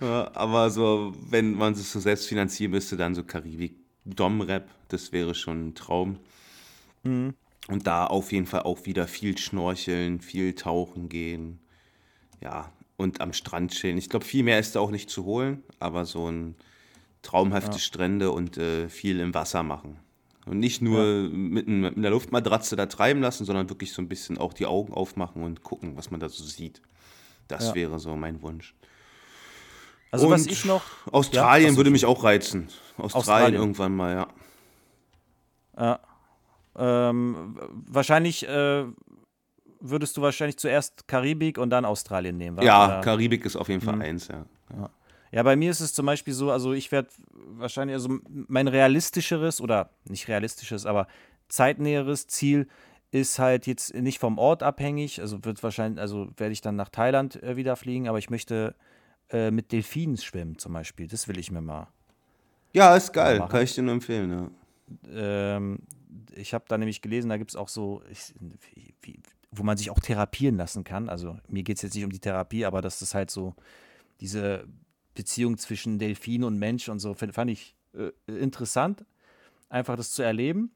ja. 0.00 0.30
Aber 0.34 0.68
so, 0.68 1.14
wenn 1.28 1.54
man 1.54 1.74
es 1.74 1.92
so 1.92 2.00
selbst 2.00 2.26
finanzieren 2.26 2.72
müsste, 2.72 2.96
dann 2.96 3.14
so 3.14 3.22
Karibik 3.22 3.79
Dom-Rap, 4.10 4.68
das 4.88 5.12
wäre 5.12 5.34
schon 5.34 5.68
ein 5.68 5.74
Traum. 5.74 6.18
Mhm. 7.02 7.34
Und 7.68 7.86
da 7.86 8.06
auf 8.06 8.32
jeden 8.32 8.46
Fall 8.46 8.62
auch 8.62 8.86
wieder 8.86 9.06
viel 9.06 9.38
schnorcheln, 9.38 10.20
viel 10.20 10.54
tauchen 10.54 11.08
gehen. 11.08 11.60
Ja, 12.40 12.72
und 12.96 13.20
am 13.20 13.32
Strand 13.32 13.72
chillen. 13.72 13.98
Ich 13.98 14.08
glaube, 14.08 14.24
viel 14.24 14.42
mehr 14.42 14.58
ist 14.58 14.76
da 14.76 14.80
auch 14.80 14.90
nicht 14.90 15.08
zu 15.08 15.24
holen, 15.24 15.62
aber 15.78 16.04
so 16.04 16.30
ein 16.30 16.54
traumhafte 17.22 17.76
ja. 17.76 17.78
Strände 17.78 18.30
und 18.30 18.58
äh, 18.58 18.88
viel 18.88 19.20
im 19.20 19.34
Wasser 19.34 19.62
machen. 19.62 19.98
Und 20.46 20.58
nicht 20.58 20.82
nur 20.82 21.04
ja. 21.04 21.28
mit, 21.28 21.68
ein, 21.68 21.80
mit, 21.80 21.96
einer 21.96 22.10
Luftmatratze 22.10 22.76
da 22.76 22.86
treiben 22.86 23.20
lassen, 23.20 23.44
sondern 23.44 23.68
wirklich 23.68 23.92
so 23.92 24.02
ein 24.02 24.08
bisschen 24.08 24.38
auch 24.38 24.52
die 24.52 24.66
Augen 24.66 24.92
aufmachen 24.92 25.42
und 25.42 25.62
gucken, 25.62 25.96
was 25.96 26.10
man 26.10 26.20
da 26.20 26.28
so 26.28 26.42
sieht. 26.44 26.80
Das 27.46 27.68
ja. 27.68 27.74
wäre 27.74 27.98
so 27.98 28.16
mein 28.16 28.42
Wunsch. 28.42 28.74
Also 30.10 30.26
Und 30.26 30.32
was 30.32 30.46
ich 30.46 30.64
noch. 30.64 30.82
Australien 31.12 31.62
Ja, 31.64 31.68
achso, 31.68 31.76
würde 31.78 31.90
mich 31.90 32.04
auch 32.06 32.24
reizen. 32.24 32.68
Australien, 32.98 33.14
Australien. 33.14 33.54
irgendwann 33.54 33.96
mal, 33.96 34.26
ja. 35.76 36.00
Ähm, 36.76 37.58
wahrscheinlich 37.72 38.46
äh, 38.46 38.84
würdest 39.80 40.16
du 40.16 40.22
wahrscheinlich 40.22 40.56
zuerst 40.58 41.08
Karibik 41.08 41.58
und 41.58 41.70
dann 41.70 41.84
Australien 41.84 42.36
nehmen. 42.36 42.56
wa? 42.56 42.62
Ja, 42.62 42.84
Oder- 42.86 43.00
Karibik 43.00 43.44
ist 43.44 43.56
auf 43.56 43.68
jeden 43.68 43.82
Mhm. 43.84 43.86
Fall 43.90 44.02
eins, 44.02 44.28
ja. 44.28 44.44
Ja, 45.32 45.42
bei 45.44 45.54
mir 45.56 45.70
ist 45.70 45.80
es 45.80 45.94
zum 45.94 46.06
Beispiel 46.06 46.34
so, 46.34 46.50
also 46.50 46.72
ich 46.72 46.90
werde 46.90 47.08
wahrscheinlich, 47.52 47.94
also 47.94 48.18
mein 48.28 48.66
realistischeres 48.68 49.60
oder 49.60 49.90
nicht 50.04 50.26
realistisches, 50.28 50.86
aber 50.86 51.06
zeitnäheres 51.48 52.26
Ziel 52.26 52.66
ist 53.12 53.38
halt 53.38 53.66
jetzt 53.66 53.94
nicht 53.94 54.18
vom 54.18 54.38
Ort 54.38 54.62
abhängig, 54.64 55.20
also 55.20 55.44
wird 55.44 55.62
wahrscheinlich, 55.62 56.00
also 56.00 56.28
werde 56.36 56.52
ich 56.52 56.60
dann 56.62 56.74
nach 56.76 56.88
Thailand 56.88 57.40
äh, 57.42 57.56
wieder 57.56 57.76
fliegen, 57.76 58.08
aber 58.08 58.18
ich 58.18 58.28
möchte 58.30 58.74
äh, 59.30 59.50
mit 59.50 59.72
Delfinen 59.72 60.16
schwimmen 60.16 60.58
zum 60.58 60.72
Beispiel, 60.72 61.06
das 61.06 61.28
will 61.28 61.38
ich 61.38 61.50
mir 61.50 61.60
mal. 61.60 61.88
Ja, 62.72 62.94
ist 62.96 63.12
geil. 63.12 63.38
machen. 63.38 63.50
Kann 63.50 63.62
ich 63.62 63.74
dir 63.74 63.82
nur 63.82 63.94
empfehlen, 63.94 64.30
ja. 64.30 65.56
Ähm, 65.56 65.80
ich 66.34 66.54
habe 66.54 66.64
da 66.68 66.78
nämlich 66.78 67.02
gelesen, 67.02 67.28
da 67.28 67.36
gibt 67.36 67.50
es 67.50 67.56
auch 67.56 67.68
so, 67.68 68.02
ich, 68.10 68.34
wie, 69.02 69.20
wo 69.50 69.62
man 69.62 69.76
sich 69.76 69.90
auch 69.90 69.98
therapieren 69.98 70.56
lassen 70.56 70.84
kann. 70.84 71.08
Also 71.08 71.38
mir 71.48 71.62
geht 71.62 71.76
es 71.76 71.82
jetzt 71.82 71.94
nicht 71.94 72.04
um 72.04 72.10
die 72.10 72.20
Therapie, 72.20 72.64
aber 72.64 72.80
das 72.82 73.02
ist 73.02 73.14
halt 73.14 73.30
so 73.30 73.54
diese 74.20 74.66
Beziehung 75.14 75.58
zwischen 75.58 75.98
Delfin 75.98 76.44
und 76.44 76.58
Mensch 76.58 76.88
und 76.88 76.98
so, 77.00 77.14
fand 77.14 77.50
ich 77.50 77.74
äh, 77.94 78.10
interessant, 78.30 79.04
einfach 79.68 79.96
das 79.96 80.12
zu 80.12 80.22
erleben. 80.22 80.72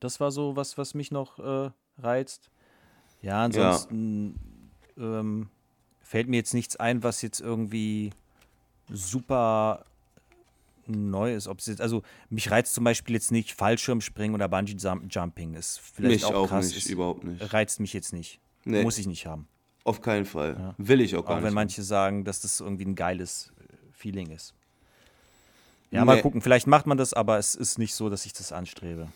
Das 0.00 0.20
war 0.20 0.30
so 0.30 0.56
was, 0.56 0.78
was 0.78 0.94
mich 0.94 1.10
noch 1.10 1.38
äh, 1.38 1.70
reizt. 1.98 2.50
Ja, 3.22 3.44
ansonsten 3.44 4.38
Ähm, 4.96 5.48
fällt 6.04 6.28
mir 6.28 6.36
jetzt 6.36 6.54
nichts 6.54 6.76
ein, 6.76 7.02
was 7.02 7.20
jetzt 7.22 7.40
irgendwie 7.40 8.10
super 8.90 9.84
neu 10.86 11.34
ist. 11.34 11.48
Ob's 11.48 11.66
jetzt, 11.66 11.80
also 11.80 12.02
mich 12.30 12.50
reizt 12.50 12.74
zum 12.74 12.84
Beispiel 12.84 13.14
jetzt 13.14 13.32
nicht 13.32 13.52
Fallschirmspringen 13.54 14.34
oder 14.34 14.48
Bungee 14.48 14.74
Jump- 14.76 15.06
Jumping. 15.10 15.54
Ist 15.54 15.80
vielleicht 15.80 16.22
Mich 16.22 16.24
auch, 16.26 16.34
auch 16.34 16.48
krass. 16.48 16.66
nicht, 16.66 16.76
ist, 16.76 16.90
überhaupt 16.90 17.24
nicht. 17.24 17.52
Reizt 17.52 17.80
mich 17.80 17.92
jetzt 17.92 18.12
nicht. 18.12 18.38
Nee. 18.64 18.82
Muss 18.82 18.98
ich 18.98 19.06
nicht 19.06 19.26
haben. 19.26 19.48
Auf 19.84 20.00
keinen 20.00 20.24
Fall. 20.24 20.74
Will 20.78 21.00
ich 21.00 21.16
auch 21.16 21.24
gar 21.24 21.32
Auch 21.32 21.36
nicht. 21.36 21.44
wenn 21.46 21.54
manche 21.54 21.82
sagen, 21.82 22.24
dass 22.24 22.40
das 22.40 22.60
irgendwie 22.60 22.84
ein 22.86 22.94
geiles 22.94 23.52
äh, 23.60 23.64
Feeling 23.92 24.30
ist. 24.30 24.54
Ja, 25.90 26.04
mal 26.04 26.16
Nee. 26.16 26.22
gucken. 26.22 26.40
Vielleicht 26.42 26.66
macht 26.66 26.86
man 26.86 26.96
das, 26.98 27.12
aber 27.14 27.38
es 27.38 27.54
ist 27.54 27.78
nicht 27.78 27.94
so, 27.94 28.08
dass 28.10 28.26
ich 28.26 28.32
das 28.32 28.52
anstrebe. 28.52 29.08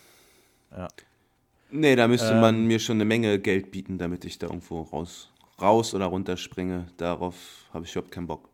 Nee, 1.71 1.95
da 1.95 2.07
müsste 2.07 2.31
Ähm. 2.31 2.39
man 2.41 2.65
mir 2.65 2.79
schon 2.79 2.97
eine 2.97 3.05
Menge 3.05 3.39
Geld 3.39 3.71
bieten, 3.71 3.97
damit 3.97 4.25
ich 4.25 4.37
da 4.39 4.47
irgendwo 4.47 4.81
raus, 4.83 5.29
raus 5.61 5.93
oder 5.93 6.05
runter 6.05 6.37
springe. 6.37 6.87
Darauf 6.97 7.35
habe 7.73 7.85
ich 7.85 7.91
überhaupt 7.91 8.11
keinen 8.11 8.27
Bock. 8.27 8.49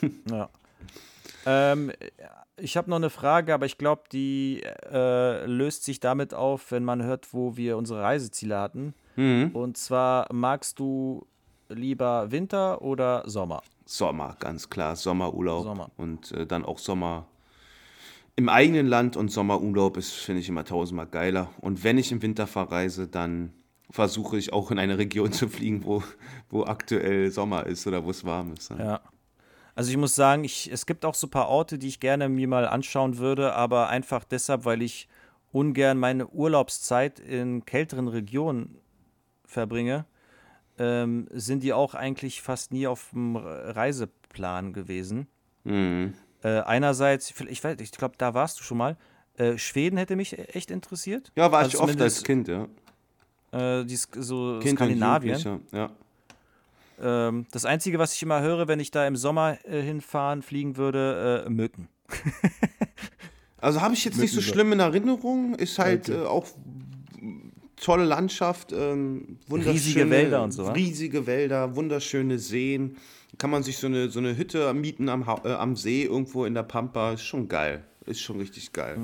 Ja. 0.30 0.48
Ähm, 1.44 1.92
ich 2.56 2.76
habe 2.76 2.88
noch 2.90 2.96
eine 2.96 3.10
Frage, 3.10 3.54
aber 3.54 3.66
ich 3.66 3.78
glaube, 3.78 4.02
die 4.12 4.62
äh, 4.62 5.44
löst 5.46 5.84
sich 5.84 6.00
damit 6.00 6.34
auf, 6.34 6.70
wenn 6.70 6.84
man 6.84 7.02
hört, 7.02 7.32
wo 7.32 7.56
wir 7.56 7.76
unsere 7.76 8.02
Reiseziele 8.02 8.58
hatten. 8.58 8.94
Mhm. 9.16 9.50
Und 9.52 9.76
zwar 9.76 10.32
magst 10.32 10.78
du 10.78 11.26
lieber 11.68 12.30
Winter 12.30 12.82
oder 12.82 13.22
Sommer? 13.26 13.62
Sommer, 13.84 14.36
ganz 14.38 14.70
klar. 14.70 14.96
Sommerurlaub. 14.96 15.64
Sommer. 15.64 15.90
Und 15.96 16.32
äh, 16.32 16.46
dann 16.46 16.64
auch 16.64 16.78
Sommer 16.78 17.26
im 18.36 18.48
eigenen 18.48 18.86
Land 18.86 19.16
und 19.16 19.30
Sommerurlaub 19.30 19.96
ist, 19.96 20.12
finde 20.12 20.40
ich, 20.40 20.48
immer 20.48 20.64
tausendmal 20.64 21.06
geiler. 21.06 21.50
Und 21.60 21.84
wenn 21.84 21.98
ich 21.98 22.12
im 22.12 22.22
Winter 22.22 22.46
verreise, 22.46 23.08
dann 23.08 23.52
versuche 23.92 24.38
ich 24.38 24.52
auch 24.52 24.70
in 24.70 24.78
eine 24.78 24.98
Region 24.98 25.32
zu 25.32 25.48
fliegen, 25.48 25.84
wo, 25.84 26.02
wo 26.48 26.64
aktuell 26.64 27.30
Sommer 27.30 27.66
ist 27.66 27.86
oder 27.86 28.04
wo 28.04 28.10
es 28.10 28.24
warm 28.24 28.54
ist. 28.54 28.70
Ja. 28.70 29.00
Also 29.74 29.90
ich 29.90 29.96
muss 29.96 30.14
sagen, 30.14 30.44
ich, 30.44 30.70
es 30.70 30.84
gibt 30.84 31.04
auch 31.04 31.14
so 31.14 31.26
ein 31.26 31.30
paar 31.30 31.48
Orte, 31.48 31.78
die 31.78 31.88
ich 31.88 32.00
gerne 32.00 32.28
mir 32.28 32.48
mal 32.48 32.66
anschauen 32.66 33.18
würde, 33.18 33.54
aber 33.54 33.88
einfach 33.88 34.24
deshalb, 34.24 34.64
weil 34.64 34.82
ich 34.82 35.08
ungern 35.50 35.98
meine 35.98 36.26
Urlaubszeit 36.28 37.20
in 37.20 37.64
kälteren 37.64 38.08
Regionen 38.08 38.78
verbringe, 39.46 40.06
ähm, 40.78 41.28
sind 41.30 41.62
die 41.62 41.72
auch 41.72 41.94
eigentlich 41.94 42.42
fast 42.42 42.72
nie 42.72 42.86
auf 42.86 43.10
dem 43.12 43.36
Reiseplan 43.36 44.72
gewesen. 44.72 45.26
Mhm. 45.64 46.14
Äh, 46.42 46.60
einerseits, 46.60 47.32
ich 47.48 47.64
weiß, 47.64 47.76
ich 47.80 47.92
glaube, 47.92 48.14
da 48.18 48.34
warst 48.34 48.60
du 48.60 48.64
schon 48.64 48.78
mal. 48.78 48.96
Äh, 49.36 49.56
Schweden 49.58 49.96
hätte 49.96 50.16
mich 50.16 50.38
echt 50.54 50.70
interessiert. 50.70 51.32
Ja, 51.36 51.52
war 51.52 51.60
Also 51.60 51.78
ich 51.78 51.82
oft 51.82 52.00
als 52.00 52.24
Kind, 52.24 52.48
ja. 52.48 52.68
Äh, 53.52 53.84
die, 53.84 53.96
so 53.96 54.58
Kind 54.60 54.78
Skandinavien. 54.78 55.60
Ja. 55.72 55.90
Ähm, 57.00 57.46
das 57.52 57.64
Einzige, 57.64 57.98
was 57.98 58.14
ich 58.14 58.22
immer 58.22 58.40
höre, 58.40 58.68
wenn 58.68 58.80
ich 58.80 58.90
da 58.90 59.06
im 59.06 59.16
Sommer 59.16 59.58
äh, 59.64 59.80
hinfahren, 59.82 60.42
fliegen 60.42 60.76
würde, 60.76 61.44
äh, 61.46 61.50
Mücken. 61.50 61.88
Also 63.58 63.80
habe 63.80 63.94
ich 63.94 64.04
jetzt 64.04 64.18
nicht 64.18 64.32
so 64.32 64.40
Mücken- 64.40 64.52
schlimm 64.52 64.72
in 64.72 64.80
Erinnerung. 64.80 65.54
Ist 65.54 65.78
halt 65.78 66.08
Okay. 66.10 66.20
äh, 66.20 66.26
auch 66.26 66.48
tolle 67.80 68.04
Landschaft, 68.04 68.72
ähm, 68.72 69.38
wunderschöne 69.46 69.74
Riesige 69.76 70.10
Wälder 70.10 70.42
und 70.42 70.50
so? 70.50 70.64
Riesige 70.68 71.26
Wälder, 71.28 71.76
wunderschöne 71.76 72.40
Seen. 72.40 72.96
Kann 73.38 73.50
man 73.50 73.62
sich 73.62 73.78
so 73.78 73.86
eine, 73.86 74.10
so 74.10 74.18
eine 74.18 74.36
Hütte 74.36 74.74
mieten 74.74 75.08
am, 75.08 75.22
äh, 75.44 75.52
am 75.52 75.76
See 75.76 76.02
irgendwo 76.02 76.44
in 76.44 76.54
der 76.54 76.64
Pampa. 76.64 77.12
Ist 77.12 77.22
schon 77.24 77.46
geil. 77.48 77.84
Ist 78.04 78.20
schon 78.20 78.38
richtig 78.40 78.72
geil. 78.72 78.98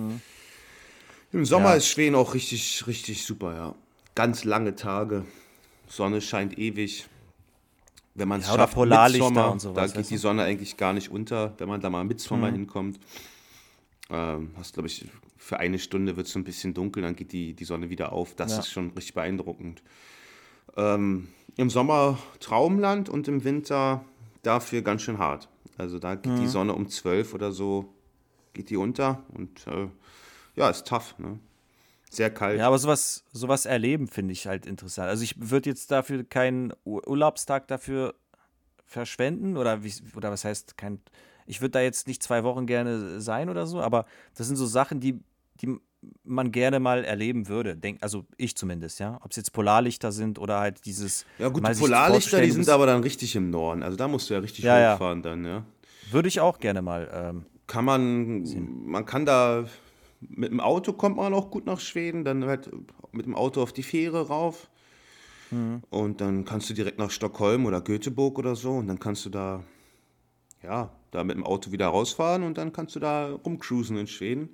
Im 1.32 1.44
Sommer 1.44 1.66
Mhm. 1.68 1.70
Ja. 1.70 1.76
ist 1.76 1.86
Schweden 1.86 2.16
auch 2.16 2.34
richtig, 2.34 2.84
richtig 2.88 3.24
super, 3.24 3.55
ja. 3.55 3.74
Ganz 4.19 4.43
lange 4.43 4.75
Tage. 4.75 5.25
Sonne 5.87 6.21
scheint 6.21 6.59
ewig. 6.59 7.07
Wenn 8.16 8.27
man 8.27 8.41
es 8.41 8.49
Ja, 8.49 8.55
schafft, 8.57 8.77
Midsommer, 8.77 9.53
und 9.53 9.61
sowas, 9.61 9.75
da 9.77 9.83
weißt 9.83 9.95
geht 9.95 10.05
du? 10.07 10.09
die 10.09 10.16
Sonne 10.16 10.43
eigentlich 10.43 10.77
gar 10.77 10.93
nicht 10.93 11.09
unter, 11.12 11.55
wenn 11.59 11.69
man 11.69 11.81
da 11.81 11.89
mal 11.89 12.03
mit 12.03 12.16
Mhm. 12.19 12.23
Sommer 12.23 12.51
hinkommt. 12.51 12.99
Ähm, 14.11 14.51
hast, 14.57 14.75
glaube 14.75 14.89
ich, 14.89 15.07
für 15.37 15.61
eine 15.61 15.79
Stunde 15.79 16.16
wird 16.16 16.27
es 16.27 16.33
so 16.33 16.41
ein 16.41 16.45
bisschen 16.45 16.75
dunkel, 16.75 17.05
dann 17.05 17.14
geht 17.14 17.31
die, 17.31 17.55
die 17.55 17.64
Sonne 17.64 17.91
wieder 17.91 18.11
auf. 18.11 18.35
Das 18.35 18.51
Ja. 18.51 18.59
ist 18.59 18.73
schon 18.73 18.91
richtig 18.91 19.14
beeindruckend. 19.14 19.85
Ähm, 20.77 21.29
Im 21.57 21.71
Sommer 21.71 22.19
Traumland 22.41 23.09
und 23.09 23.29
im 23.29 23.45
Winter 23.45 24.05
dafür 24.43 24.83
ganz 24.83 25.03
schön 25.03 25.19
hart. 25.19 25.49
Also 25.77 26.01
da 26.01 26.16
geht 26.16 26.33
Mhm. 26.33 26.41
die 26.41 26.47
Sonne 26.49 26.73
um 26.75 26.89
12 26.89 27.35
oder 27.35 27.53
so, 27.53 27.95
geht 28.53 28.71
die 28.71 28.77
unter 28.79 29.23
und 29.29 29.64
äh, 29.69 29.87
ja, 30.57 30.71
ist 30.71 30.89
tough. 30.89 31.14
Ne? 31.19 31.39
Sehr 32.11 32.30
kalt. 32.30 32.59
Ja, 32.59 32.66
aber 32.68 32.78
sowas, 32.78 33.24
sowas 33.32 33.66
erleben 33.66 34.09
finde 34.09 34.32
ich 34.32 34.46
halt 34.46 34.66
interessant. 34.66 35.09
Also 35.09 35.22
ich 35.22 35.34
würde 35.50 35.68
jetzt 35.70 35.90
dafür 35.90 36.24
keinen 36.24 36.72
Ur- 36.84 37.06
Urlaubstag 37.06 37.68
dafür 37.68 38.14
verschwenden 38.86 39.56
oder 39.56 39.84
wie, 39.84 39.92
oder 40.16 40.30
was 40.30 40.44
heißt 40.44 40.76
kein 40.76 41.00
ich 41.46 41.62
würde 41.62 41.70
da 41.72 41.80
jetzt 41.80 42.06
nicht 42.06 42.22
zwei 42.22 42.44
Wochen 42.44 42.66
gerne 42.66 43.22
sein 43.22 43.48
oder 43.48 43.66
so, 43.66 43.80
aber 43.80 44.04
das 44.36 44.46
sind 44.46 44.56
so 44.56 44.66
Sachen, 44.66 45.00
die, 45.00 45.18
die 45.62 45.78
man 46.22 46.52
gerne 46.52 46.78
mal 46.78 47.04
erleben 47.04 47.48
würde. 47.48 47.74
Denk, 47.74 48.02
also 48.02 48.26
ich 48.36 48.54
zumindest, 48.54 49.00
ja. 49.00 49.18
Ob 49.24 49.30
es 49.30 49.36
jetzt 49.38 49.54
Polarlichter 49.54 50.12
sind 50.12 50.38
oder 50.38 50.61
halt 50.61 50.84
dieses. 50.84 51.24
Ja 51.38 51.48
gut, 51.48 51.66
die 51.66 51.72
Polarlichter, 51.72 52.42
die 52.42 52.50
sind 52.50 52.68
aber 52.68 52.84
dann 52.84 53.02
richtig 53.02 53.34
im 53.34 53.48
Norden. 53.48 53.82
Also 53.82 53.96
da 53.96 54.09
musst 54.09 54.28
du 54.28 54.34
ja 54.34 54.40
richtig 54.40 54.62
Ja, 54.64 54.78
ja. 54.78 54.92
hochfahren 54.92 55.22
dann, 55.22 55.44
ja. 55.46 55.64
Würde 56.11 56.28
ich 56.28 56.38
auch 56.40 56.59
gerne 56.59 56.82
mal. 56.82 57.09
Ähm, 57.12 57.46
Kann 57.66 57.86
man, 57.86 58.42
man 58.84 59.06
kann 59.06 59.24
da, 59.24 59.64
mit 60.21 60.51
dem 60.51 60.61
Auto 60.61 60.93
kommt 60.93 61.16
man 61.16 61.35
auch 61.35 61.51
gut 61.51 61.66
nach 61.66 61.81
Schweden, 61.81 62.25
dann 62.25 62.45
halt 62.45 62.71
mit 63.12 63.27
dem 63.27 63.35
Auto 63.35 63.62
auf 63.62 63.73
die 63.73 63.83
Fähre 63.83 64.29
rauf. 64.29 64.69
Mhm. 65.51 65.83
Und 65.91 66.21
dann 66.21 66.45
kannst 66.45 66.69
du 66.71 66.75
direkt 66.75 66.99
nach 66.99 67.11
Stockholm 67.11 67.66
oder 67.66 67.81
Göteborg 67.81 68.39
oder 68.39 68.57
so 68.57 68.73
und 68.73 68.89
dann 68.89 68.99
kannst 68.99 69.25
du 69.25 69.31
da, 69.31 69.62
ja, 70.62 70.91
da 71.11 71.25
mit 71.25 71.37
dem 71.37 71.45
Auto 71.45 71.73
wieder 71.73 71.89
rausfahren 71.89 72.43
und 72.43 72.59
dann 72.59 72.73
kannst 72.73 72.97
du 72.97 73.01
da 73.01 73.31
rumcruisen 73.33 73.97
in 73.97 74.07
Schweden 74.07 74.51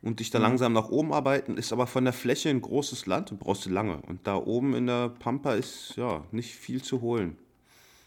und 0.00 0.20
dich 0.20 0.30
da 0.30 0.38
langsam 0.38 0.72
nach 0.72 0.88
oben 0.88 1.12
arbeiten. 1.12 1.56
Ist 1.56 1.72
aber 1.72 1.86
von 1.86 2.04
der 2.04 2.12
Fläche 2.12 2.48
ein 2.50 2.60
großes 2.60 3.06
Land 3.06 3.32
und 3.32 3.40
brauchst 3.40 3.66
du 3.66 3.70
lange. 3.70 4.00
Und 4.02 4.26
da 4.26 4.36
oben 4.36 4.74
in 4.74 4.86
der 4.86 5.08
Pampa 5.08 5.54
ist 5.54 5.96
ja 5.96 6.24
nicht 6.30 6.54
viel 6.54 6.82
zu 6.82 7.00
holen. 7.00 7.36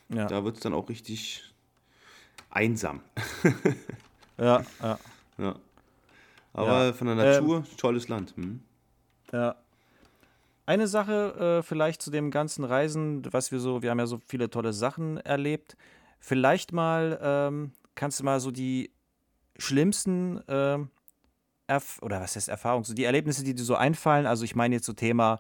ja, 0.09 0.25
Da 0.25 0.43
wird 0.43 0.55
es 0.55 0.61
dann 0.63 0.73
auch 0.73 0.89
richtig 0.89 1.43
einsam. 2.49 3.01
ja, 4.37 4.63
ja, 4.81 4.99
Ja. 5.37 5.55
Aber 6.53 6.87
Ja. 6.87 6.93
von 6.93 7.07
der 7.07 7.15
Natur, 7.15 7.63
tolles 7.77 8.07
Land. 8.07 8.35
Hm? 8.35 8.61
ja. 9.31 9.55
Eine 10.65 10.87
Sache 10.87 11.59
äh, 11.59 11.63
vielleicht 11.63 12.01
zu 12.01 12.11
dem 12.11 12.31
ganzen 12.31 12.63
Reisen, 12.63 13.23
was 13.33 13.51
wir 13.51 13.59
so, 13.59 13.81
wir 13.81 13.89
haben 13.89 13.99
ja 13.99 14.05
so 14.05 14.19
viele 14.25 14.49
tolle 14.49 14.73
Sachen 14.73 15.17
erlebt. 15.17 15.75
Vielleicht 16.19 16.71
mal 16.71 17.19
ähm, 17.21 17.71
kannst 17.95 18.19
du 18.19 18.23
mal 18.23 18.39
so 18.39 18.51
die 18.51 18.91
schlimmsten 19.57 20.41
ähm, 20.47 20.89
Erf 21.67 21.99
oder 22.01 22.21
was 22.21 22.35
heißt 22.35 22.47
Erfahrungen, 22.47 22.83
so 22.83 22.93
die 22.93 23.05
Erlebnisse, 23.05 23.43
die 23.43 23.55
dir 23.55 23.63
so 23.63 23.75
einfallen. 23.75 24.25
Also 24.25 24.45
ich 24.45 24.55
meine 24.55 24.75
jetzt 24.75 24.85
so 24.85 24.93
Thema 24.93 25.39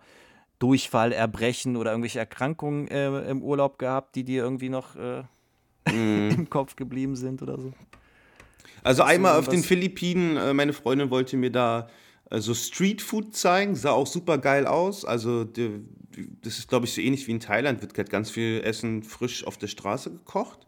Durchfall, 0.59 1.11
Erbrechen 1.11 1.75
oder 1.75 1.91
irgendwelche 1.91 2.19
Erkrankungen 2.19 2.87
äh, 2.87 3.29
im 3.29 3.41
Urlaub 3.41 3.79
gehabt, 3.79 4.15
die 4.15 4.23
dir 4.23 4.43
irgendwie 4.43 4.69
noch 4.69 4.95
äh, 4.95 5.23
im 5.85 6.49
Kopf 6.49 6.75
geblieben 6.75 7.15
sind 7.15 7.41
oder 7.41 7.59
so. 7.59 7.73
Also 8.83 9.03
einmal 9.03 9.37
auf 9.37 9.47
den 9.47 9.63
Philippinen, 9.63 10.37
äh, 10.37 10.53
meine 10.53 10.73
Freundin 10.73 11.09
wollte 11.09 11.37
mir 11.37 11.51
da 11.51 11.89
äh, 12.29 12.39
so 12.39 12.53
Streetfood 12.53 13.35
zeigen, 13.35 13.75
sah 13.75 13.91
auch 13.91 14.07
super 14.07 14.37
geil 14.37 14.65
aus. 14.65 15.05
Also 15.05 15.43
das 15.43 16.57
ist, 16.57 16.67
glaube 16.67 16.85
ich, 16.85 16.93
so 16.93 17.01
ähnlich 17.01 17.27
wie 17.27 17.31
in 17.31 17.39
Thailand, 17.39 17.81
wird 17.81 17.97
halt 17.97 18.09
ganz 18.09 18.31
viel 18.31 18.61
Essen 18.63 19.03
frisch 19.03 19.45
auf 19.45 19.57
der 19.57 19.67
Straße 19.67 20.11
gekocht. 20.11 20.65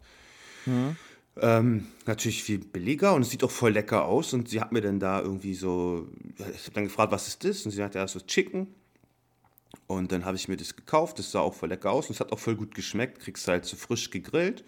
Ähm, 1.40 1.88
natürlich 2.06 2.44
viel 2.44 2.58
billiger 2.58 3.14
und 3.14 3.22
es 3.22 3.30
sieht 3.30 3.42
auch 3.42 3.50
voll 3.50 3.72
lecker 3.72 4.04
aus. 4.04 4.32
Und 4.32 4.48
sie 4.48 4.60
hat 4.60 4.72
mir 4.72 4.80
dann 4.80 5.00
da 5.00 5.20
irgendwie 5.20 5.54
so, 5.54 6.08
ich 6.38 6.64
habe 6.64 6.74
dann 6.74 6.84
gefragt, 6.84 7.12
was 7.12 7.26
ist 7.26 7.44
das? 7.44 7.64
Und 7.64 7.72
sie 7.72 7.82
hat 7.82 7.94
ja 7.94 8.06
so 8.06 8.20
Chicken. 8.20 8.68
Und 9.86 10.12
dann 10.12 10.24
habe 10.24 10.36
ich 10.36 10.48
mir 10.48 10.56
das 10.56 10.76
gekauft. 10.76 11.18
Das 11.18 11.32
sah 11.32 11.40
auch 11.40 11.54
voll 11.54 11.70
lecker 11.70 11.90
aus 11.90 12.06
und 12.06 12.14
es 12.14 12.20
hat 12.20 12.32
auch 12.32 12.38
voll 12.38 12.54
gut 12.54 12.74
geschmeckt. 12.74 13.18
Kriegst 13.20 13.48
halt 13.48 13.64
so 13.64 13.76
frisch 13.76 14.10
gegrillt. 14.10 14.64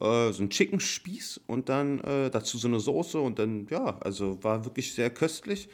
Äh, 0.00 0.32
so 0.32 0.42
ein 0.42 0.50
Chicken-Spieß 0.50 1.42
und 1.46 1.68
dann 1.68 2.00
äh, 2.00 2.30
dazu 2.30 2.56
so 2.58 2.68
eine 2.68 2.80
Soße 2.80 3.20
und 3.20 3.38
dann, 3.38 3.66
ja, 3.70 3.98
also 4.00 4.42
war 4.42 4.64
wirklich 4.64 4.94
sehr 4.94 5.10
köstlich. 5.10 5.68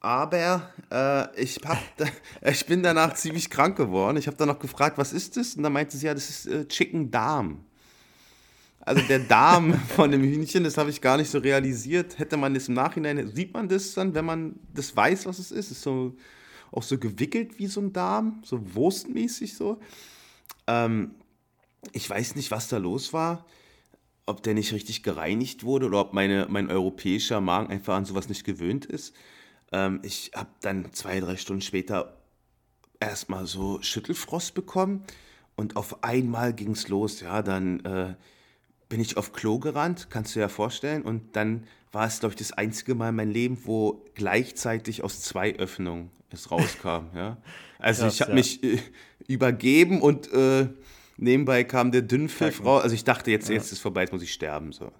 Aber 0.00 0.70
äh, 0.90 1.42
ich, 1.42 1.58
hab, 1.64 1.78
ich 2.42 2.66
bin 2.66 2.82
danach 2.82 3.14
ziemlich 3.14 3.50
krank 3.50 3.76
geworden. 3.76 4.16
Ich 4.16 4.26
habe 4.26 4.36
dann 4.36 4.48
noch 4.48 4.58
gefragt, 4.58 4.98
was 4.98 5.12
ist 5.12 5.36
das? 5.36 5.54
Und 5.54 5.62
dann 5.62 5.72
meinte 5.72 5.96
sie, 5.96 6.06
ja, 6.06 6.14
das 6.14 6.30
ist 6.30 6.46
äh, 6.46 6.66
Chicken 6.66 7.10
Darm. 7.10 7.64
Also 8.80 9.02
der 9.02 9.18
Darm 9.18 9.74
von 9.96 10.10
dem 10.10 10.22
Hühnchen, 10.22 10.64
das 10.64 10.78
habe 10.78 10.90
ich 10.90 11.00
gar 11.00 11.16
nicht 11.16 11.30
so 11.30 11.38
realisiert. 11.38 12.18
Hätte 12.18 12.36
man 12.36 12.54
das 12.54 12.68
im 12.68 12.74
Nachhinein, 12.74 13.30
sieht 13.34 13.52
man 13.52 13.68
das 13.68 13.94
dann, 13.94 14.14
wenn 14.14 14.24
man 14.24 14.58
das 14.72 14.96
weiß, 14.96 15.26
was 15.26 15.38
es 15.38 15.50
ist? 15.50 15.70
Ist 15.70 15.82
so 15.82 16.16
auch 16.72 16.82
so 16.82 16.98
gewickelt 16.98 17.58
wie 17.58 17.66
so 17.66 17.80
ein 17.80 17.92
Darm, 17.92 18.42
so 18.44 18.74
wurstmäßig 18.74 19.54
so. 19.56 19.80
Ähm, 20.66 21.14
ich 21.92 22.08
weiß 22.08 22.36
nicht, 22.36 22.50
was 22.50 22.68
da 22.68 22.78
los 22.78 23.12
war, 23.12 23.44
ob 24.26 24.42
der 24.42 24.54
nicht 24.54 24.72
richtig 24.72 25.02
gereinigt 25.02 25.64
wurde 25.64 25.86
oder 25.86 26.00
ob 26.00 26.12
meine, 26.12 26.46
mein 26.50 26.70
europäischer 26.70 27.40
Magen 27.40 27.70
einfach 27.70 27.94
an 27.94 28.04
sowas 28.04 28.28
nicht 28.28 28.44
gewöhnt 28.44 28.84
ist. 28.84 29.14
Ähm, 29.72 30.00
ich 30.02 30.32
habe 30.34 30.50
dann 30.60 30.92
zwei, 30.92 31.20
drei 31.20 31.36
Stunden 31.36 31.62
später 31.62 32.16
erstmal 33.00 33.46
so 33.46 33.80
Schüttelfrost 33.82 34.54
bekommen 34.54 35.04
und 35.54 35.76
auf 35.76 36.02
einmal 36.02 36.52
ging 36.52 36.72
es 36.72 36.88
los. 36.88 37.20
Ja, 37.20 37.42
dann 37.42 37.80
äh, 37.80 38.14
bin 38.88 39.00
ich 39.00 39.16
auf 39.16 39.32
Klo 39.32 39.58
gerannt, 39.58 40.08
kannst 40.10 40.34
du 40.34 40.38
dir 40.38 40.42
ja 40.42 40.48
vorstellen. 40.48 41.02
Und 41.02 41.36
dann 41.36 41.64
war 41.92 42.06
es, 42.06 42.20
glaube 42.20 42.34
ich, 42.34 42.38
das 42.38 42.52
einzige 42.52 42.94
Mal 42.94 43.10
in 43.10 43.16
meinem 43.16 43.30
Leben, 43.30 43.58
wo 43.64 44.04
gleichzeitig 44.14 45.02
aus 45.02 45.22
zwei 45.22 45.56
Öffnungen 45.56 46.10
es 46.30 46.50
rauskam. 46.50 47.06
ja. 47.14 47.38
Also 47.78 48.02
Krass, 48.04 48.14
ich 48.14 48.20
habe 48.20 48.32
ja. 48.32 48.36
mich 48.36 48.62
äh, 48.62 48.78
übergeben 49.28 50.00
und 50.02 50.32
äh, 50.32 50.68
nebenbei 51.16 51.64
kam 51.64 51.92
der 51.92 52.02
Dünnpfiff 52.02 52.64
raus. 52.64 52.82
Also 52.82 52.94
ich 52.94 53.04
dachte, 53.04 53.30
jetzt, 53.30 53.48
jetzt 53.48 53.66
ist 53.66 53.72
es 53.72 53.78
vorbei, 53.78 54.02
jetzt 54.02 54.12
muss 54.12 54.22
ich 54.22 54.32
sterben. 54.32 54.72
So. 54.72 54.92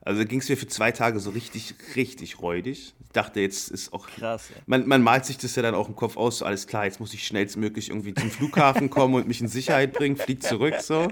Also 0.00 0.24
ging 0.24 0.40
es 0.40 0.48
mir 0.48 0.56
für 0.56 0.66
zwei 0.66 0.90
Tage 0.90 1.20
so 1.20 1.30
richtig, 1.30 1.74
richtig 1.96 2.40
räudig. 2.40 2.94
Ich 3.04 3.12
dachte, 3.12 3.40
jetzt 3.40 3.70
ist 3.70 3.92
auch. 3.92 4.08
Krass. 4.08 4.48
Ja. 4.50 4.62
Man, 4.66 4.86
man 4.86 5.02
malt 5.02 5.24
sich 5.24 5.38
das 5.38 5.54
ja 5.54 5.62
dann 5.62 5.74
auch 5.74 5.88
im 5.88 5.96
Kopf 5.96 6.16
aus, 6.16 6.38
so 6.38 6.44
alles 6.44 6.66
klar, 6.66 6.86
jetzt 6.86 7.00
muss 7.00 7.14
ich 7.14 7.26
schnellstmöglich 7.26 7.90
irgendwie 7.90 8.14
zum 8.14 8.30
Flughafen 8.30 8.90
kommen 8.90 9.14
und 9.14 9.28
mich 9.28 9.40
in 9.40 9.48
Sicherheit 9.48 9.92
bringen, 9.92 10.16
flieg 10.16 10.42
zurück 10.42 10.74
so 10.80 11.08